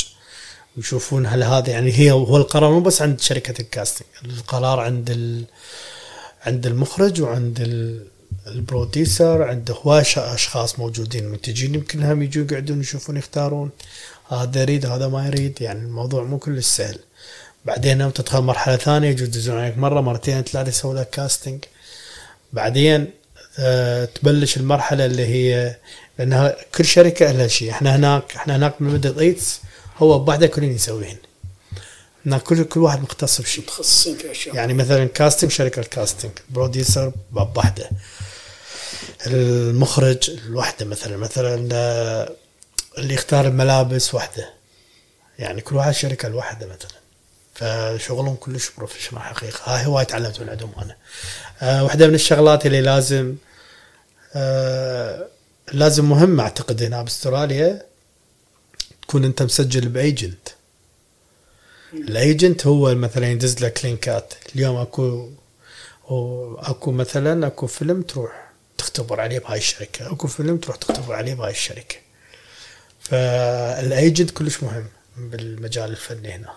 ويشوفون 0.77 1.27
هل 1.27 1.43
هذا 1.43 1.71
يعني 1.71 1.93
هي 1.99 2.11
هو 2.11 2.37
القرار 2.37 2.71
مو 2.71 2.81
بس 2.81 3.03
عند 3.03 3.21
شركة 3.21 3.61
ال 3.63 3.69
casting 3.69 4.09
القرار 4.25 4.81
عند 4.81 5.11
ال 5.11 5.45
عند 6.47 6.67
المخرج 6.67 7.21
وعند 7.23 7.61
ال- 7.61 8.07
ال 8.47 8.58
producer 8.58 9.43
عند 9.43 9.71
هواي 9.71 10.05
ش- 10.05 10.19
أشخاص 10.19 10.79
موجودين. 10.79 11.29
منتجين 11.29 11.75
يمكن 11.75 12.03
هم 12.03 12.23
يجوا 12.23 12.45
يقعدون 12.45 12.81
يشوفون 12.81 13.17
يختارون. 13.17 13.71
هذا 14.29 14.61
يريد 14.63 14.87
هذا 14.87 15.09
ما 15.09 15.27
يريد 15.27 15.61
يعني 15.63 15.79
الموضوع 15.81 16.23
مو 16.25 16.39
كلش 16.39 16.67
سهل. 16.67 16.99
بعدين 17.65 18.13
تدخل 18.13 18.41
مرحلة 18.41 18.77
ثانية 18.77 19.09
يجوا 19.09 19.27
يدزون 19.27 19.59
عليك 19.59 19.79
مرة 19.79 20.01
مرتين 20.01 20.43
ثلاثة 20.43 20.69
يسووا 20.69 20.95
لك 20.95 21.11
كاستنج 21.11 21.65
بعدين 22.53 23.11
تبلش 24.15 24.57
المرحلة 24.57 25.07
اللي 25.07 25.27
هي 25.27 25.77
لأنها 26.19 26.57
كل 26.75 26.85
شركة 26.85 27.33
لها 27.33 27.47
شيء. 27.47 27.71
إحنا 27.71 27.97
هناك 27.97 28.37
إحنا 28.37 28.57
هناك 28.57 28.83
من 28.83 28.95
مدة 28.95 29.21
ايتس 29.21 29.61
هو 29.99 30.19
بوحدة 30.19 30.47
كلين 30.47 30.73
يسويهن. 30.73 31.17
هناك 32.27 32.43
كل 32.43 32.65
كل 32.65 32.81
واحد 32.81 33.03
مختص 33.03 33.41
بشيء. 33.41 33.65
متخصصين 33.65 34.17
في 34.17 34.31
أشياء. 34.31 34.57
يعني 34.57 34.75
مثلا 34.75 35.05
كاستنج 35.05 35.51
شركة 35.51 35.81
الكاستنج 35.81 36.33
بروديوسر 36.51 37.13
باب 37.33 37.57
واحدة 37.57 37.91
المخرج 39.27 40.31
الوحدة 40.31 40.87
مثلا 40.87 41.17
مثلا 41.17 41.69
آه، 41.73 42.33
اللي 42.99 43.15
يختار 43.15 43.47
الملابس 43.47 44.15
وحدة. 44.15 44.51
يعني 45.39 45.61
كل 45.61 45.77
واحد 45.77 45.93
شركة 45.93 46.27
الواحده 46.27 46.67
مثلا. 46.67 47.01
فشغلهم 47.55 48.35
كلش 48.35 48.71
professional 48.79 49.23
حقيقة. 49.23 49.61
هاي 49.65 49.87
هواي 49.87 50.05
تعلمت 50.05 50.41
من 50.41 50.49
عندهم 50.49 50.73
أنا. 50.83 50.97
آه، 51.63 51.85
واحدة 51.85 52.07
من 52.07 52.15
الشغلات 52.15 52.67
اللي 52.67 52.81
لازم 52.81 53.27
آه، 53.27 53.50
لازم 55.73 56.05
مهمه 56.05 56.43
أعتقد 56.43 56.83
هنا 56.83 57.03
بأستراليا 57.03 57.87
تكون 59.03 59.25
أنت 59.25 59.43
مسجل 59.43 59.89
ب 59.89 59.99
agent 59.99 60.49
ال 61.95 62.07
agent 62.07 62.67
هو 62.67 62.95
مثلا 62.95 63.31
يدز 63.31 63.65
لك 63.65 63.85
link 63.85 64.18
ات. 64.18 64.35
اليوم 64.55 64.77
أكو 64.77 65.29
أكو 66.59 66.93
مثلا 66.93 67.47
أكو 67.47 67.67
فيلم 67.67 68.03
تروح 68.03 68.51
تختبر 68.79 69.21
عليه 69.21 69.39
بهاي 69.39 69.59
الشركة. 69.59 70.13
أكو 70.13 70.29
فيلم 70.29 70.57
تروح 70.57 70.77
تختبر 70.77 71.15
عليه 71.15 71.35
بهاي 71.35 71.51
الشركة. 71.51 71.97
فال 73.01 73.38
agent 73.38 74.31
كلش 74.31 74.63
مهم 74.63 74.87
بالمجال 75.17 75.91
الفني 75.91 76.33
هنا. 76.33 76.55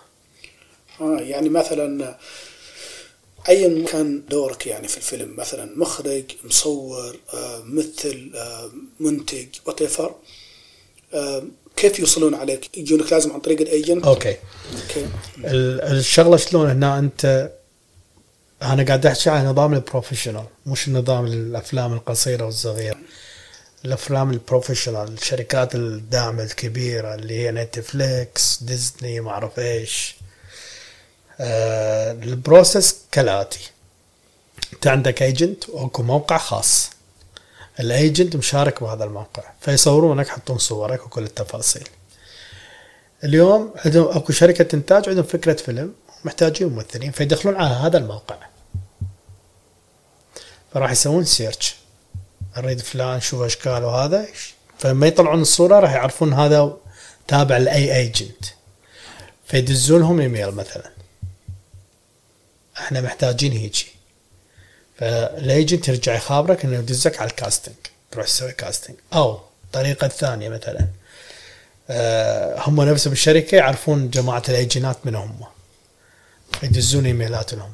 آه 1.00 1.20
يعني 1.20 1.48
مثلا 1.48 2.18
ايا 3.48 3.84
كان 3.86 4.22
دورك 4.30 4.66
يعني 4.66 4.88
في 4.88 4.96
الفيلم 4.96 5.36
مثلا 5.36 5.72
مخرج 5.78 6.24
مصور 6.44 7.16
آه 7.34 7.58
ممثل 7.62 8.32
آه 8.36 8.70
منتج 9.00 9.46
what 9.66 9.82
آه 11.14 11.42
كيف 11.76 11.98
يوصلون 11.98 12.34
عليك؟ 12.34 12.78
يجونك 12.78 13.12
لازم 13.12 13.32
عن 13.32 13.40
طريق 13.40 13.60
ال 13.60 13.66
agent؟ 13.66 14.04
okay. 14.06 14.36
okay. 14.82 15.06
ال- 15.38 15.80
الشغلة 15.80 16.36
شلون 16.36 16.70
هنا؟ 16.70 16.98
أنت 16.98 17.50
أنا 18.62 18.82
قاعد 18.84 19.06
أحكي 19.06 19.30
عن 19.30 19.46
نظام 19.46 19.74
ال 19.74 19.79
professional 19.79 20.44
مش 20.66 20.88
نظام 20.88 21.26
الأفلام 21.26 21.92
القصيرة 21.92 22.44
والصغيرة. 22.44 22.96
الأفلام 23.84 24.30
ال 24.30 24.36
professional 24.36 25.12
الشركات 25.12 25.74
الدعم 25.74 26.40
الكبيرة 26.40 27.14
اللي 27.14 27.34
هي 27.38 27.50
نتفليكس 27.50 28.62
ديزني 28.62 29.20
ما 29.20 29.30
أعرف 29.30 29.58
إيش. 29.58 30.14
ال 31.40 31.60
process 31.60 32.96
كالاتي. 33.12 33.70
انت 34.72 34.86
عندك 34.86 35.22
agent 35.22 35.68
واكو 35.68 36.02
موقع 36.02 36.38
خاص. 36.38 36.90
ال 37.80 37.89
agent 37.89 38.36
مشارك 38.36 38.82
بهذا 38.82 39.04
الموقع 39.04 39.42
فيصورونك 39.60 40.26
يحطون 40.26 40.58
صورك 40.58 41.06
وكل 41.06 41.22
التفاصيل. 41.22 41.88
اليوم 43.24 43.74
عندهم 43.84 44.16
اكو 44.16 44.32
شركة 44.32 44.76
إنتاج 44.76 45.08
عندهم 45.08 45.24
فكرة 45.24 45.52
فيلم 45.52 45.94
محتاجين 46.24 46.68
ممثلين 46.68 47.10
فيدخلون 47.10 47.56
على 47.56 47.74
هذا 47.74 47.98
الموقع. 47.98 48.36
فراح 50.74 50.90
يسوون 50.90 51.24
search 51.24 51.76
نريد 52.56 52.80
فلان 52.80 53.20
شوف 53.20 53.42
اشكال 53.42 53.84
وهذا 53.84 54.26
فلما 54.78 55.06
يطلعون 55.06 55.40
الصورة 55.40 55.80
راح 55.80 55.92
يعرفون 55.92 56.32
هذا 56.32 56.76
تابع 57.28 57.56
لأي 57.56 57.96
agent 57.96 58.44
فيدزون 59.46 60.00
لهم 60.00 60.20
ايميل 60.20 60.50
مثلا. 60.50 60.93
إحنا 62.76 63.00
محتاجين 63.00 63.52
هيجي. 63.52 63.86
فال 64.98 65.24
agent 65.24 65.88
يرجع 65.88 66.14
يخابرك 66.14 66.64
انه 66.64 66.78
يدزك 66.78 67.20
على 67.20 67.30
ال 67.30 67.36
casting 67.36 67.74
تروح 68.10 68.26
تسوي 68.26 68.52
casting. 68.52 68.96
أو 69.14 69.40
الطريقة 69.64 70.06
الثانية 70.06 70.48
مثلا. 70.48 70.88
آه، 71.90 72.60
هم 72.60 72.80
نفسهم 72.82 73.12
الشركة 73.12 73.56
يعرفون 73.56 74.10
جماعة 74.10 74.42
الايجنات 74.48 74.96
من 75.04 75.14
هم. 75.14 75.40
يدزون 76.62 77.06
ايميلات 77.06 77.54
لهم 77.54 77.72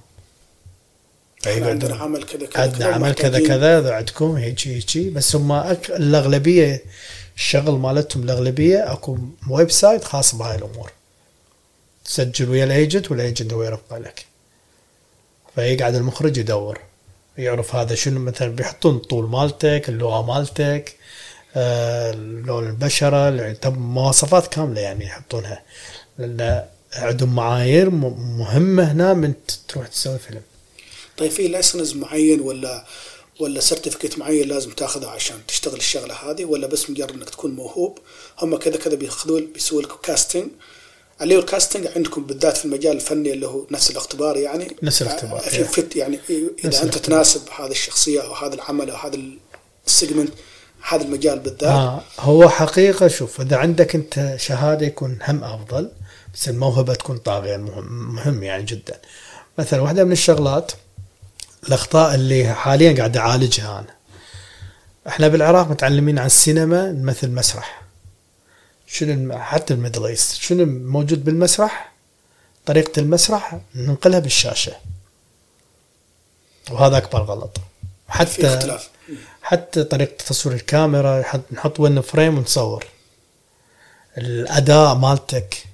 إحنا 1.46 1.66
عندنا 1.66 1.96
عمل 1.96 2.22
كذا 2.24 2.46
كذا 2.46 2.62
عندنا 2.62 2.86
عمل 2.86 3.12
كذا 3.14 3.46
كذا 3.48 3.94
عندكم 3.94 4.36
هيجي 4.36 4.74
هيجي. 4.74 5.10
بس 5.10 5.36
هم 5.36 5.52
أك... 5.52 5.90
الأغلبية 5.90 6.84
الشغل 7.36 7.78
مالتهم 7.78 8.22
الأغلبية 8.22 8.92
أكو 8.92 9.18
website 9.50 10.04
خاص 10.04 10.34
بهاي 10.34 10.56
الأمور. 10.56 10.92
تسجل 12.04 12.50
ويا 12.50 12.64
ال 12.64 12.72
agent 12.72 13.10
وال 13.10 13.22
agent 13.22 13.52
هو 13.52 13.62
يرفع 13.62 13.96
لك. 13.96 14.24
فيقعد 15.54 15.94
المخرج 15.94 16.36
يدور 16.38 16.78
يعرف 17.38 17.74
هذا 17.74 17.94
شنو 17.94 18.20
مثلا 18.20 18.48
بيحطون 18.48 18.96
الطول 18.96 19.28
مالتك 19.28 19.84
اللغة 19.88 20.22
مالتك 20.22 20.96
آه، 21.56 22.12
لون 22.46 22.66
البشرة 22.66 23.52
طب 23.52 23.78
مواصفات 23.78 24.46
كاملة 24.46 24.80
يعني 24.80 25.04
يحطونها. 25.04 25.62
لأن 26.18 26.64
عندهم 26.92 27.34
معايير 27.34 27.90
مهمة 27.90 28.92
هنا 28.92 29.14
من 29.14 29.32
تروح 29.68 29.86
تسوي 29.86 30.18
فيلم. 30.18 30.42
طيب 31.18 31.30
في 31.30 31.48
license 31.48 31.96
معين 31.96 32.40
ولا 32.40 32.84
ولا 33.40 33.60
certificate 33.60 34.18
معين 34.18 34.48
لازم 34.48 34.70
تاخذه 34.70 35.08
عشان 35.08 35.36
تشتغل 35.48 35.76
الشغلة 35.76 36.14
هذه 36.14 36.44
ولا 36.44 36.66
بس 36.66 36.90
مجرد 36.90 37.10
إنك 37.10 37.30
تكون 37.30 37.50
موهوب؟ 37.50 37.98
هم 38.38 38.56
كذا 38.56 38.76
كذا 38.76 38.94
بياخذون 38.94 39.52
بيسووا 39.52 39.82
لكم 39.82 39.96
casting 40.02 40.48
اللي 41.22 41.36
هو 41.36 41.40
ال 41.40 41.46
casting 41.46 41.86
عندكم 41.96 42.24
بالذات 42.24 42.56
في 42.56 42.64
المجال 42.64 42.96
الفني 42.96 43.32
اللي 43.32 43.46
هو 43.46 43.66
نفس 43.70 43.90
الاختبار 43.90 44.36
يعني؟ 44.36 44.76
نفس 44.82 45.02
الاختبار، 45.02 45.40
في. 45.40 45.64
فت 45.64 45.96
يعني 45.96 46.20
نفس 46.64 46.76
إذا 46.78 46.84
أنت. 46.84 46.98
تناسب 46.98 47.40
هذه 47.58 47.70
الشخصية 47.70 48.20
أو 48.20 48.34
هذا 48.34 48.54
العمل 48.54 48.90
أو 48.90 48.96
هذا 48.96 49.18
ال 49.86 49.92
segment 49.92 50.32
هذا 50.88 51.02
المجال 51.02 51.38
بالذات. 51.38 51.62
آه 51.62 52.02
هو 52.20 52.48
حقيقة 52.48 53.08
شوف 53.08 53.40
إذا 53.40 53.56
عندك 53.56 53.94
أنت 53.94 54.34
شهادة 54.36 54.86
يكون 54.86 55.18
هم 55.22 55.44
أفضل 55.44 55.90
بس 56.34 56.48
الموهبة 56.48 56.94
تكون 56.94 57.18
طاغية 57.18 57.56
مهم, 57.56 58.14
مهم 58.14 58.42
يعني 58.42 58.62
جدا. 58.62 58.98
مثلا 59.58 59.80
واحدة 59.80 60.04
من 60.04 60.12
الشغلات 60.12 60.72
الأخطاء 61.68 62.14
اللي 62.14 62.54
حاليا 62.54 62.96
قاعد 62.96 63.16
أعالجها 63.16 63.78
أنا. 63.78 63.94
إحنا 65.08 65.28
بالعراق 65.28 65.68
متعلمين 65.70 66.18
عن 66.18 66.26
السينما 66.26 66.92
نمثل 66.92 67.30
مسرح. 67.30 67.79
شنو 68.92 69.38
حتى 69.38 69.74
ال 69.74 69.79
Middle 69.79 70.06
East. 70.06 70.34
شنو 70.34 70.66
موجود 70.66 71.24
بالمسرح؟ 71.24 71.92
طريقة 72.66 73.00
المسرح 73.00 73.60
ننقلها 73.74 74.18
بالشاشة. 74.18 74.72
وهذا 76.70 76.96
أكبر 76.96 77.22
غلط. 77.22 77.56
في 78.06 78.12
حتى 78.12 78.54
اختلاف. 78.54 78.90
حتى 79.42 79.84
طريقة 79.84 80.24
تصوير 80.24 80.56
الكاميرا 80.56 81.20
نحط 81.20 81.40
نحط 81.52 81.80
وين 81.80 82.00
فريم 82.00 82.38
ونصور. 82.38 82.86
الأداء 84.18 84.94
مالتك. 84.94 85.64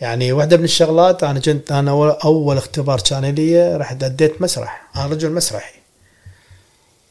يعني 0.00 0.32
واحدة 0.32 0.56
من 0.56 0.64
الشغلات 0.64 1.24
أنا 1.24 1.40
كنت 1.40 1.72
أنا 1.72 1.90
أول, 1.90 2.10
أول 2.10 2.56
اختبار 2.56 3.00
كان 3.00 3.24
لي 3.24 3.76
رحت 3.76 4.02
أديت 4.02 4.42
مسرح. 4.42 4.90
أنا 4.96 5.06
رجل 5.06 5.32
مسرحي. 5.32 5.74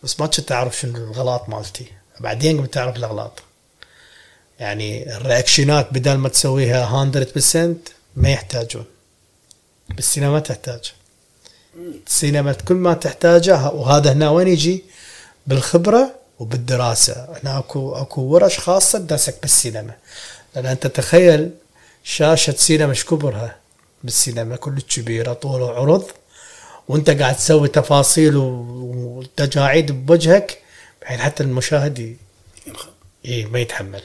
بس 0.04 0.20
ما 0.20 0.28
كنت 0.28 0.52
أعرف 0.52 0.78
شنو 0.78 0.98
الغلط 0.98 1.50
مالتي. 1.50 1.92
بعدين 2.20 2.60
قمت 2.60 2.78
أعرف 2.78 2.96
الأغلاط. 2.96 3.44
يعني 4.60 5.16
الرياكشنات 5.18 5.94
بدل 5.94 6.14
ما 6.14 6.30
تسويها 6.30 6.86
100% 6.86 7.58
ما 8.16 8.30
يحتاجون. 8.30 8.86
بالسينما 9.90 10.32
ما 10.32 10.40
تحتاج. 10.40 10.94
السينما 12.08 12.54
كل 12.54 12.74
ما 12.76 12.94
تحتاجه 12.94 13.70
وهذا 13.70 14.12
هنا 14.14 14.30
وين 14.30 14.48
يجي؟ 14.48 14.84
بالخبرة 15.48 16.16
وبالدراسة. 16.40 17.28
هنا 17.44 17.60
أكو 17.60 17.96
أكو 17.96 18.22
ورش 18.22 18.60
خاصة 18.60 19.00
تدرسك 19.00 19.36
بالسينما. 19.42 19.94
لأن 20.56 20.66
أنت 20.66 20.88
تخيل 20.88 21.52
شاشة 22.04 22.54
سينما 22.58 22.90
إيش 22.92 23.06
كبرها؟ 23.06 23.56
بالسينما 24.04 24.56
كل 24.56 24.82
كبيرة 24.82 25.34
طول 25.34 25.62
وعرض. 25.62 26.06
وأنت 26.88 27.10
قاعد 27.10 27.36
تسوي 27.36 27.68
تفاصيل 27.68 28.36
وتجاعيد 28.38 30.06
بوجهك 30.06 30.62
بحيث 31.02 31.20
حتى 31.20 31.44
المشاهد 31.44 32.00
ي- 32.00 32.18
ينخ- 32.68 32.88
إيه 33.26 33.46
ما 33.46 33.60
يتحمل. 33.60 34.02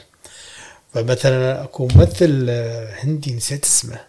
فمثلا 0.95 1.63
أكو 1.63 1.87
ممثل 1.87 2.45
آه، 2.49 2.93
هندي 2.99 3.33
نسيت 3.33 3.65
اسمه 3.65 3.99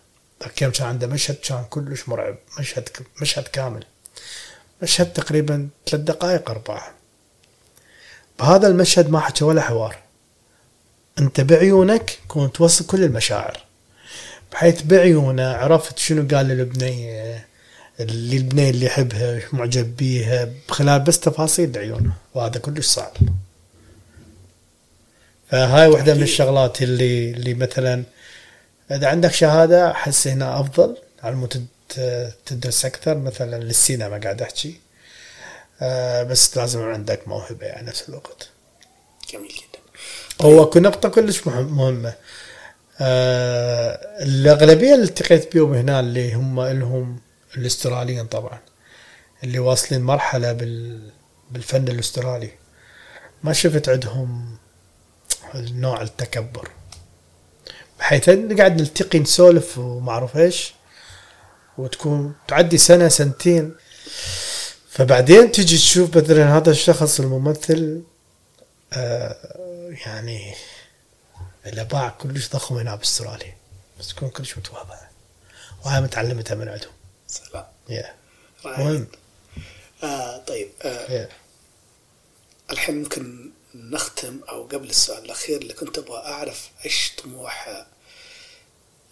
ذاك 0.43 0.63
يوم 0.63 0.73
كان 0.73 0.87
عنده 0.87 1.07
مشهد 1.07 1.35
كان 1.35 1.65
كلش 1.71 2.09
مرعب 2.09 2.37
مشهد 2.59 2.89
مشهد 3.23 3.43
كامل. 3.49 3.85
مشهد 4.83 5.13
تقريبا 5.13 5.69
ثلاث 5.87 6.03
دقائق 6.03 6.51
أربعة. 6.51 6.95
بهذا 8.39 8.69
المشهد 8.69 9.11
ما 9.11 9.21
حكى 9.21 9.45
ولا 9.45 9.63
حوار. 9.63 9.97
أنت 11.19 11.41
بعيونك 11.41 12.19
كنت 12.29 12.57
توصل 12.57 12.87
كل 12.87 13.05
المشاعر 13.05 13.59
بحيث 14.53 14.83
بعيونه 14.83 15.53
عرفت 15.53 15.99
شنو 15.99 16.37
قال 16.37 16.47
للبنيه 16.47 17.47
اللي 18.01 18.37
البنيه 18.37 18.71
اللي 18.71 18.87
يحبها 18.87 19.41
معجب 19.53 19.97
بيها 19.97 20.49
بخلال 20.69 21.01
بس 21.01 21.21
تفاصيل 21.21 21.79
عيونه 21.79 22.13
وهذا 22.35 22.59
كلش 22.59 22.87
صعب. 22.87 23.13
فهاي 25.51 25.87
واحدة 25.89 26.15
من. 26.15 26.23
الشغلات 26.23 26.83
اللي 26.83 27.31
اللي 27.31 27.55
مثلا 27.55 28.05
إذا 28.91 29.09
عندك 29.09 29.33
شهادة 29.33 29.91
أحس 29.91 30.27
هنا 30.29 30.61
أفضل 30.61 30.97
على 31.23 31.35
مود 31.37 31.67
تد- 31.89 32.33
تدرس 32.47 32.85
أكثر. 32.85 33.19
مثلا 33.19 33.57
للسينما 33.65 34.19
قاعد 34.19 34.43
أحكي. 34.43 34.81
آه 35.83 36.23
بس 36.23 36.57
لازم 36.57 36.83
عندك 36.83 37.29
موهبة 37.29 37.67
يعني 37.67 37.87
نفس 37.87 38.09
الوقت. 38.09 38.49
جميل 39.33 39.49
جدا. 39.49 39.79
هو 40.43 40.63
اكو 40.63 40.79
نقطة 40.79 41.09
كلش 41.09 41.47
مهم- 41.47 41.77
مهمة. 41.77 42.15
آه 43.01 44.23
الأغلبية 44.23 44.95
اللي 44.95 45.05
التقيت 45.05 45.53
بيهم 45.53 45.75
هنا 45.75 46.01
اللي 46.01 46.35
هم 46.35 46.61
لهم 46.63 47.21
الأستراليين 47.57 48.27
طبعا 48.27 48.59
اللي 49.45 49.59
واصلين 49.59 50.01
مرحلة 50.03 50.53
بال 50.53 51.11
بالفن 51.51 51.89
الأسترالي. 51.89 52.51
ما 53.43 53.53
شفت 53.53 53.89
عندهم 53.89 54.57
النوع 55.59 56.03
التكبر. 56.03 56.71
بحيث 57.99 58.29
إن 58.29 58.57
قاعد 58.59 58.81
نلتقي 58.81 59.19
نسولف 59.19 59.79
وما 59.79 60.13
اعرف 60.13 60.37
إيش 60.37 60.75
وتكون 61.79 62.35
تعدي 62.49 62.79
سنة 62.79 63.09
سنتين. 63.09 63.75
فبعدين 64.91 65.53
تجي 65.53 65.77
تشوف 65.77 66.17
مثلا 66.17 66.57
هذا 66.57 66.71
الشخص 66.71 67.21
الممثل 67.21 68.03
آه 68.93 69.37
يعني 70.07 70.55
اللي 71.67 71.85
باع 71.85 72.09
كلش 72.09 72.51
ضخم 72.51 72.77
هنا 72.77 72.95
باستراليا 72.95 73.55
بس 74.01 74.09
تكون 74.09 74.29
كلش 74.29 74.59
متواضع. 74.59 74.99
وهاي 75.85 76.01
متعلمتها 76.01 76.55
من 76.55 76.69
عندهم. 76.69 76.93
سلام. 77.29 77.65
يا 77.89 78.15
رائع. 78.65 78.79
مهم. 78.79 79.07
آه 80.03 80.39
طيب 80.39 80.69
آه 80.83 81.13
يا. 81.13 81.29
الحين 82.71 83.03
ممكن 83.03 83.51
نختم 83.77 84.41
أو 84.49 84.63
قبل 84.67 84.91
السؤال 84.91 85.25
الأخير 85.25 85.61
اللي 85.61 85.73
كنت 85.73 85.99
أبغى 85.99 86.19
أعرف 86.19 86.71
إيش 86.85 87.13
طموح 87.25 87.87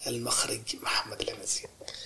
المخرج 0.06 0.60
محمد 0.82 1.20
العنزي 1.20 1.62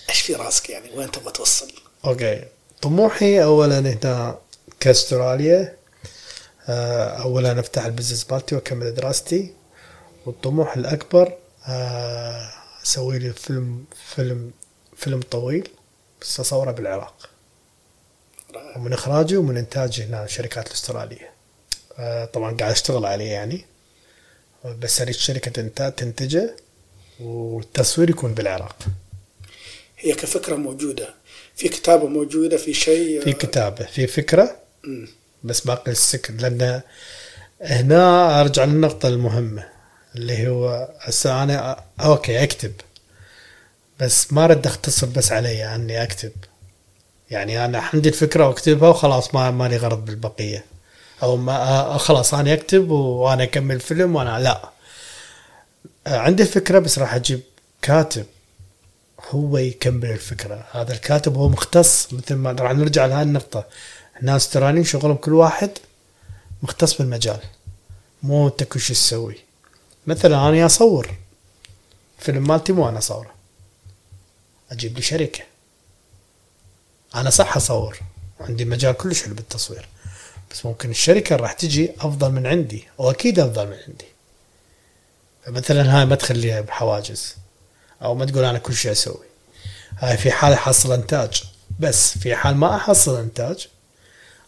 إيش 0.09 0.21
في 0.21 0.33
راسك 0.33 0.69
يعني؟ 0.69 0.89
وين 0.97 1.11
تبغى 1.11 1.31
توصل؟ 1.31 1.71
أوكي. 2.05 2.45
طموحي 2.81 3.43
اولا 3.43 3.79
هنا 3.79 4.39
كأستراليا 4.79 5.77
آه، 6.69 7.21
اولا 7.21 7.59
أفتح 7.59 7.85
ال 7.85 7.90
business 7.90 8.31
مالتي 8.31 8.55
وأكمل 8.55 8.93
دراستي. 8.93 9.53
والطموح 10.25 10.77
الأكبر 10.77 11.37
آه، 11.67 12.51
أسوي 12.83 13.19
لي 13.19 13.33
فيلم 13.33 13.85
فيلم 14.15 14.51
فيلم 14.97 15.21
طويل 15.21 15.69
بس 16.21 16.39
أصوره 16.39 16.71
بالعراق. 16.71 17.29
رائع. 18.55 18.77
ومن 18.77 18.93
إخراجي 18.93 19.37
ومن 19.37 19.57
إنتاجي 19.57 20.03
هنا 20.03 20.23
الشركات 20.23 20.67
الأسترالية. 20.67 21.25
آه، 21.25 21.28
طبعا 22.33 22.57
قاعد 22.57 22.71
أشتغل 22.71 23.05
عليه 23.05 23.31
يعني. 23.31 23.65
بس 24.79 25.01
اريد 25.01 25.15
شركه 25.15 25.59
انتاج 25.61 25.95
تنتجه 25.95 26.55
والتصوير 27.19 28.09
يكون 28.09 28.33
بالعراق. 28.33 28.75
هي 29.97 30.13
كفكرة 30.13 30.55
موجودة. 30.55 31.13
في 31.55 31.69
كتابة 31.69 32.07
موجودة 32.07 32.57
في 32.57 32.73
شيء 32.73 33.21
في 33.23 33.33
كتابة 33.33 33.85
في 33.85 34.07
فكرة. 34.07 34.55
بس 35.43 35.61
باقي 35.61 35.91
السكر 35.91 36.33
لأن 36.33 36.81
هنا 37.61 38.41
أرجع 38.41 38.63
للنقطة 38.63 39.07
المهمة 39.07 39.69
اللي 40.15 40.47
هو 40.47 40.89
هسه 40.99 41.43
أنا 41.43 41.75
أ- 41.75 42.03
أوكي 42.05 42.43
أكتب. 42.43 42.73
بس 43.99 44.33
ما 44.33 44.45
ارد 44.45 44.65
أختصر 44.67 45.07
بس 45.07 45.31
علي 45.31 45.75
أني 45.75 46.03
أكتب. 46.03 46.31
يعني 47.31 47.65
أنا 47.65 47.79
عندي 47.79 48.09
الفكرة 48.09 48.47
وأكتبها 48.47 48.89
وخلاص 48.89 49.35
ما 49.35 49.51
مالي 49.51 49.77
غرض 49.77 50.05
بالبقية. 50.05 50.65
أو 51.23 51.37
ما 51.37 51.95
أ- 51.95 51.97
خلاص 51.97 52.33
أنا 52.33 52.53
أكتب 52.53 52.89
وأنا 52.89 53.43
أكمل 53.43 53.79
فيلم 53.79 54.15
وأنا 54.15 54.39
لا. 54.39 54.69
عندي 56.07 56.43
الفكرة 56.43 56.79
بس 56.79 56.99
راح 56.99 57.13
أجيب 57.13 57.41
كاتب 57.81 58.25
هو 59.29 59.57
يكمل 59.57 60.11
الفكرة. 60.11 60.65
هذا 60.71 60.93
الكاتب 60.93 61.35
هو 61.37 61.49
مختص 61.49 62.13
مثل 62.13 62.35
ما 62.35 62.51
راح 62.51 62.71
نرجع 62.71 63.05
لهذه 63.05 63.21
النقطة. 63.21 63.65
الناس 64.21 64.49
تراني 64.49 64.83
شغلهم 64.83 65.15
كل 65.15 65.33
واحد 65.33 65.71
مختص 66.63 66.93
بالمجال. 66.97 67.39
مو 68.23 68.47
انت 68.47 68.63
كل 68.63 68.79
شيء 68.79 68.95
تسوي. 68.95 69.35
مثلا 70.07 70.49
أنا 70.49 70.65
أصور. 70.65 71.15
فيلم 72.19 72.47
مالتي 72.47 72.73
مو 72.73 72.89
أنا 72.89 72.97
أصوره. 72.97 73.31
أجيب 74.71 74.95
لي 74.95 75.01
شركة. 75.01 75.43
أنا 77.15 77.29
صح 77.29 77.55
أصور. 77.55 77.99
عندي 78.39 78.65
مجال 78.65 78.97
كلش 78.97 79.23
حلو 79.23 79.33
بالتصوير. 79.35 79.87
بس 80.51 80.65
ممكن 80.65 80.89
الشركة 80.89 81.35
راح 81.35 81.53
تجي 81.53 81.91
أفضل 81.99 82.31
من 82.31 82.47
عندي 82.47 82.87
واكيد 82.97 83.39
أفضل 83.39 83.67
من 83.67 83.77
عندي. 83.87 84.05
فمثلا 85.45 85.99
هاي 85.99 86.05
ما 86.05 86.15
تخليها 86.15 86.61
بحواجز 86.61 87.35
أو 88.01 88.15
ما 88.15 88.25
تقول 88.25 88.43
أنا 88.43 88.59
كل 88.59 88.73
شيء 88.73 88.91
أسوي. 88.91 89.25
هاي 89.97 90.17
في 90.17 90.31
حال 90.31 90.53
أحصل 90.53 90.93
إنتاج 90.93 91.43
بس 91.79 92.17
في 92.17 92.35
حال 92.35 92.55
ما 92.55 92.75
أحصل 92.75 93.19
إنتاج 93.19 93.67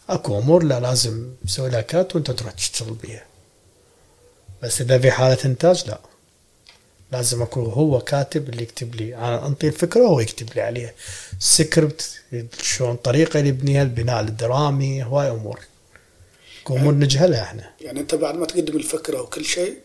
أكو 0.08 0.38
أمور 0.38 0.62
لا 0.62 0.80
لازم 0.80 1.28
تسوي 1.46 1.70
لها 1.70 1.80
cut 1.80 2.16
وأنت 2.16 2.30
تروح 2.30 2.52
تشتغل 2.52 2.94
بيها. 2.94 3.24
بس 4.62 4.80
إذا 4.80 4.98
في 4.98 5.10
حالة 5.10 5.38
إنتاج 5.44 5.84
لا. 5.88 6.00
لازم 7.12 7.42
اكون 7.42 7.64
هو 7.64 8.00
كاتب 8.00 8.48
اللي 8.48 8.62
يكتب 8.62 8.94
لي 8.94 9.16
أنا 9.16 9.46
أنطي 9.46 9.68
الفكرة 9.68 10.00
وهو 10.00 10.20
يكتب 10.20 10.48
لي 10.54 10.62
عليها. 10.62 10.92
سكريبت 11.38 12.20
شلون 12.62 12.96
طريقة 12.96 13.38
اللي 13.38 13.48
يبنيها 13.48 13.82
البناء 13.82 14.20
الدرامي 14.20 15.04
هواي 15.04 15.30
أمور. 15.30 15.60
امور 16.70 16.94
نجهلها 16.94 17.42
إحنا. 17.42 17.70
يعني 17.80 18.00
أنت 18.00 18.14
بعد 18.14 18.34
ما 18.34 18.46
تقدم 18.46 18.76
الفكرة 18.76 19.20
وكل 19.22 19.44
شيء 19.44 19.78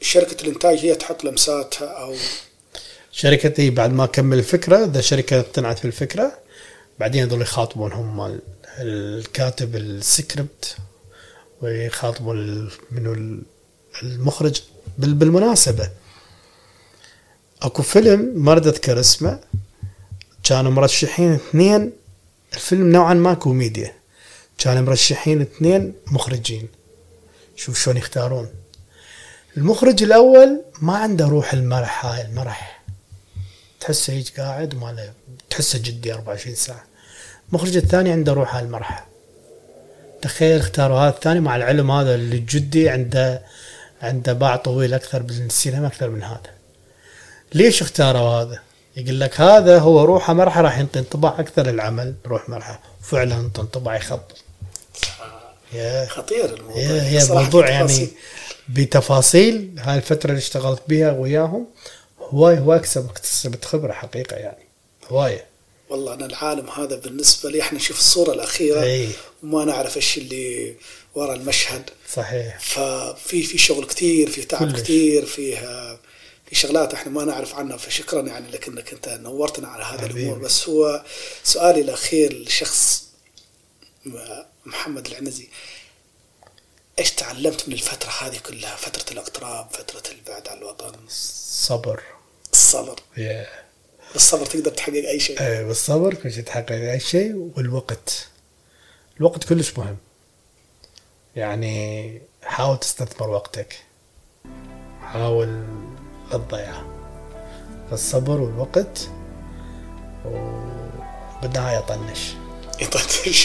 شركة 0.00 0.42
الإنتاج 0.42 0.78
هي 0.78 0.94
تحط 0.94 1.24
لمساتها 1.24 1.86
أو 1.88 2.14
شركتي 3.12 3.70
بعد 3.70 3.92
ما 3.92 4.04
اكمل 4.04 4.38
الفكرة 4.38 4.84
إذا 4.84 5.00
شركة 5.00 5.40
اقتنعت 5.40 5.78
في 5.78 5.84
الفكرة 5.84 6.38
بعدين 7.00 7.22
يظل 7.22 7.42
يخاطبون 7.42 7.92
هم 7.92 8.20
ال- 8.20 8.40
الكاتب 8.78 9.76
السكريبت 9.76 10.76
ويخاطبون 11.62 12.68
منو 12.90 13.12
ال- 13.12 13.42
المخرج 14.02 14.62
بال- 14.98 15.14
بالمناسبة. 15.14 15.90
أكو 17.62 17.82
فيلم 17.82 18.32
ما 18.36 18.52
أريد 18.52 18.66
أذكر 18.66 19.00
اسمه 19.00 19.40
كانوا 20.44 20.70
مرشحين 20.70 21.32
اثنين 21.32 21.92
الفيلم 22.54 22.92
نوعا 22.92 23.14
ما 23.14 23.34
كوميديا. 23.34 23.94
كانوا 24.62 24.82
مرشحين 24.82 25.40
اثنين 25.40 25.94
مخرجين. 26.06 26.68
شوف 27.56 27.82
شلون 27.82 27.96
يختارون. 27.96 28.48
المخرج 29.56 30.02
الأول 30.02 30.62
ما 30.80 30.96
عنده 30.96 31.26
روح 31.26 31.52
المرح 31.52 32.06
هاي 32.06 32.22
المرح. 32.22 32.82
تحسه 33.80 34.12
هيك 34.12 34.40
قاعد 34.40 34.74
وما 34.74 35.12
تحسه 35.50 35.78
جدي 35.78 36.14
24 36.14 36.54
ساعة. 36.54 36.84
المخرج 37.48 37.76
الثاني 37.76 38.12
عنده 38.12 38.32
روح 38.32 38.54
هاي 38.54 38.64
المرح 38.64 39.06
تخيل 40.22 40.58
اختاروا 40.58 40.98
هذا 40.98 41.08
الثاني 41.08 41.40
مع 41.40 41.56
العلم 41.56 41.90
هذا 41.90 42.14
اللي 42.14 42.38
جدي 42.38 42.88
عنده 42.88 43.42
عنده 44.02 44.32
باع 44.32 44.56
طويل 44.56 44.94
أكثر 44.94 45.22
بالسينما 45.22 45.86
أكثر 45.86 46.10
من 46.10 46.22
هذا. 46.22 46.50
ليش 47.54 47.82
اختاروا 47.82 48.28
هذا؟ 48.28 48.58
يقول 48.96 49.20
لك 49.20 49.40
هذا 49.40 49.78
هو 49.78 50.04
روحه 50.04 50.32
مرحة 50.32 50.60
راح 50.60 50.78
ينطي 50.78 50.98
انطباع 50.98 51.40
أكثر 51.40 51.68
العمل 51.68 52.14
روح 52.26 52.48
مرحة. 52.48 52.80
فعلا 53.00 53.36
انطباع 53.36 53.96
يخبط 53.96 54.41
خطير 56.08 56.54
الموضوع. 56.54 56.82
هي 56.82 57.00
هي 57.00 57.20
صراحة 57.20 57.42
موضوع 57.42 57.68
التفاصيل. 57.68 57.98
يعني 57.98 58.12
بتفاصيل. 58.68 59.74
هاي 59.78 59.96
الفترة 59.96 60.30
اللي 60.30 60.38
اشتغلت 60.38 60.82
بها 60.88 61.12
وياهم 61.12 61.66
هواي 62.20 62.58
هواي 62.58 62.78
اكتسبت 62.78 63.64
خبرة 63.64 63.92
حقيقة 63.92 64.36
يعني. 64.36 64.64
هواية. 65.08 65.46
والله 65.88 66.14
أنا 66.14 66.26
العالم 66.26 66.70
هذا 66.70 66.96
بالنسبة 66.96 67.50
لي 67.50 67.60
إحنا 67.60 67.78
نشوف 67.78 67.98
الصورة 67.98 68.32
الأخيرة 68.32 68.82
إي. 68.82 69.08
وما 69.42 69.64
نعرف 69.64 69.96
إيش 69.96 70.18
اللي 70.18 70.74
ورا 71.14 71.34
المشهد. 71.34 71.90
صحيح. 72.14 72.60
ففي 72.60 73.42
في 73.42 73.58
شغل 73.58 73.86
كثير 73.86 74.30
في 74.30 74.42
تعب 74.42 74.72
كلش. 74.72 74.80
كثير 74.80 75.26
فيها 75.26 75.98
في 76.46 76.54
شغلات 76.54 76.94
إحنا 76.94 77.12
ما 77.12 77.24
نعرف 77.24 77.54
عنها. 77.54 77.76
فشكرا 77.76 78.22
يعني 78.22 78.50
لك 78.50 78.68
إنك 78.68 78.92
أنت 78.92 79.08
نورتنا 79.08 79.68
على 79.68 79.84
حبيبي. 79.84 80.20
الأمور. 80.20 80.38
بس 80.38 80.68
هو 80.68 81.04
سؤالي 81.44 81.80
الأخير 81.80 82.32
لشخص 82.42 83.04
محمد 84.66 85.06
العنزي 85.06 85.48
إيش 86.98 87.10
تعلمت 87.10 87.68
من 87.68 87.74
الفترة 87.74 88.10
هذه 88.10 88.38
كلها؟ 88.38 88.76
فترة 88.76 89.12
الاغتراب 89.12 89.70
فترة 89.70 90.12
البعد 90.12 90.48
عن 90.48 90.58
الوطن. 90.58 90.92
صبر. 91.08 92.02
الصبر. 92.52 93.00
يا 93.16 93.46
بالصبر 94.12 94.46
تقدر 94.46 94.70
تحقق 94.70 94.94
أي 94.94 95.20
شيء. 95.20 95.40
إيه 95.40 95.62
بالصبر 95.62 96.14
كل 96.14 96.32
شيء 96.32 96.44
تحقق 96.44 96.72
أي 96.72 97.00
شيء 97.00 97.52
والوقت. 97.56 98.28
الوقت 99.20 99.44
كلش 99.44 99.78
مهم. 99.78 99.96
يعني 101.36 102.20
حاول 102.42 102.80
تستثمر 102.80 103.30
وقتك. 103.30 103.84
حاول 105.02 105.66
لا 106.30 106.38
تضيعه 106.38 106.86
الصبر 107.92 108.40
والوقت 108.40 109.08
وبالنهاية 110.24 111.80
طنش. 111.80 112.18
يطنش 112.18 112.41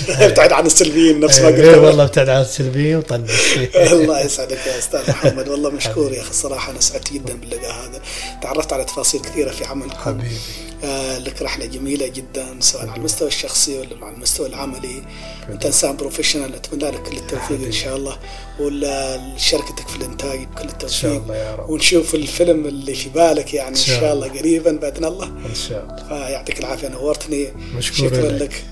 ابتعد 0.09 0.51
عن 0.53 0.65
السلبيين 0.65 1.19
نفس 1.19 1.39
ما 1.39 1.47
إيه 1.47 1.71
قلت 1.71 1.77
والله 1.77 2.03
ابتعد 2.03 2.29
عن 2.29 2.41
السلبيين 2.41 2.95
وطنش 2.97 3.57
الله 3.75 4.21
يسعدك 4.21 4.67
يا 4.67 4.77
أستاذ 4.79 5.09
محمد. 5.09 5.47
والله 5.49 5.69
مشكور 5.69 6.13
يا 6.13 6.21
أخي 6.21 6.29
الصراحه 6.29 6.71
أنا 6.71 6.79
سعدت 6.81 7.13
جدا 7.13 7.33
باللقاء 7.33 7.71
هذا. 7.71 8.01
تعرفت 8.41 8.73
على 8.73 8.85
تفاصيل 8.85 9.21
كثيرة 9.21 9.51
في 9.51 9.65
عملكم. 9.65 9.95
حبيبي. 9.95 10.35
آه 10.83 11.17
لك 11.17 11.41
رحلة 11.41 11.65
جميلة 11.65 12.07
جدا 12.07 12.45
سواء 12.59 12.87
على 12.87 12.97
المستوى 12.97 13.27
الشخصي 13.27 13.77
ولا 13.77 14.05
على 14.05 14.15
المستوى 14.15 14.47
العملي. 14.47 15.03
أنت 15.49 15.65
إنسان 15.65 15.95
بروفيشنال 15.95 16.55
أتمنى 16.55 16.91
لك 16.91 17.01
كل 17.03 17.17
التوفيق 17.17 17.65
إن 17.65 17.71
شاء 17.71 17.95
الله. 17.95 18.17
ولشركتك 18.59 19.87
في 19.87 19.95
الإنتاج 19.95 20.39
كل 20.55 20.61
إن 20.61 20.69
التوفيق. 20.69 20.97
شاء 21.01 21.17
الله 21.17 21.35
يا 21.35 21.55
رب. 21.55 21.69
ونشوف 21.69 22.15
الفيلم 22.15 22.65
اللي 22.65 22.93
في 22.95 23.09
بالك 23.09 23.53
يعني 23.53 23.69
إن 23.69 23.75
شاء 23.75 23.99
شاء 23.99 24.13
الله 24.13 24.27
قريبا 24.27 24.71
بإذن 24.71 25.05
الله. 25.05 25.25
إن 25.25 25.55
شاء 25.69 25.83
الله. 25.83 26.25
فيعطيك 26.27 26.59
العافية 26.59 26.87
نورتني. 26.87 27.53
مشكور 27.75 28.09
شكرا 28.09 28.31
لك. 28.31 28.63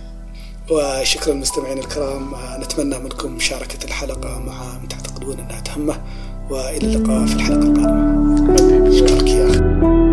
لك 0.65 0.71
وشكرا 0.71 1.33
للمستمعين 1.33 1.77
الكرام. 1.77 2.35
نتمنى 2.59 2.99
منكم 2.99 3.31
مشاركة 3.31 3.85
الحلقة 3.85 4.39
مع 4.39 4.77
من 4.81 4.87
تعتقدون 4.87 5.39
أنها 5.39 5.59
تهمه 5.61 6.01
وإلى 6.49 6.95
اللقاء 6.95 7.25
في 7.25 7.35
الحلقة 7.35 7.61
القادمة. 7.61 8.57
حبيبي. 8.57 8.89
أشكرك 8.89 9.27
يا 9.27 9.49
أخي 9.49 10.04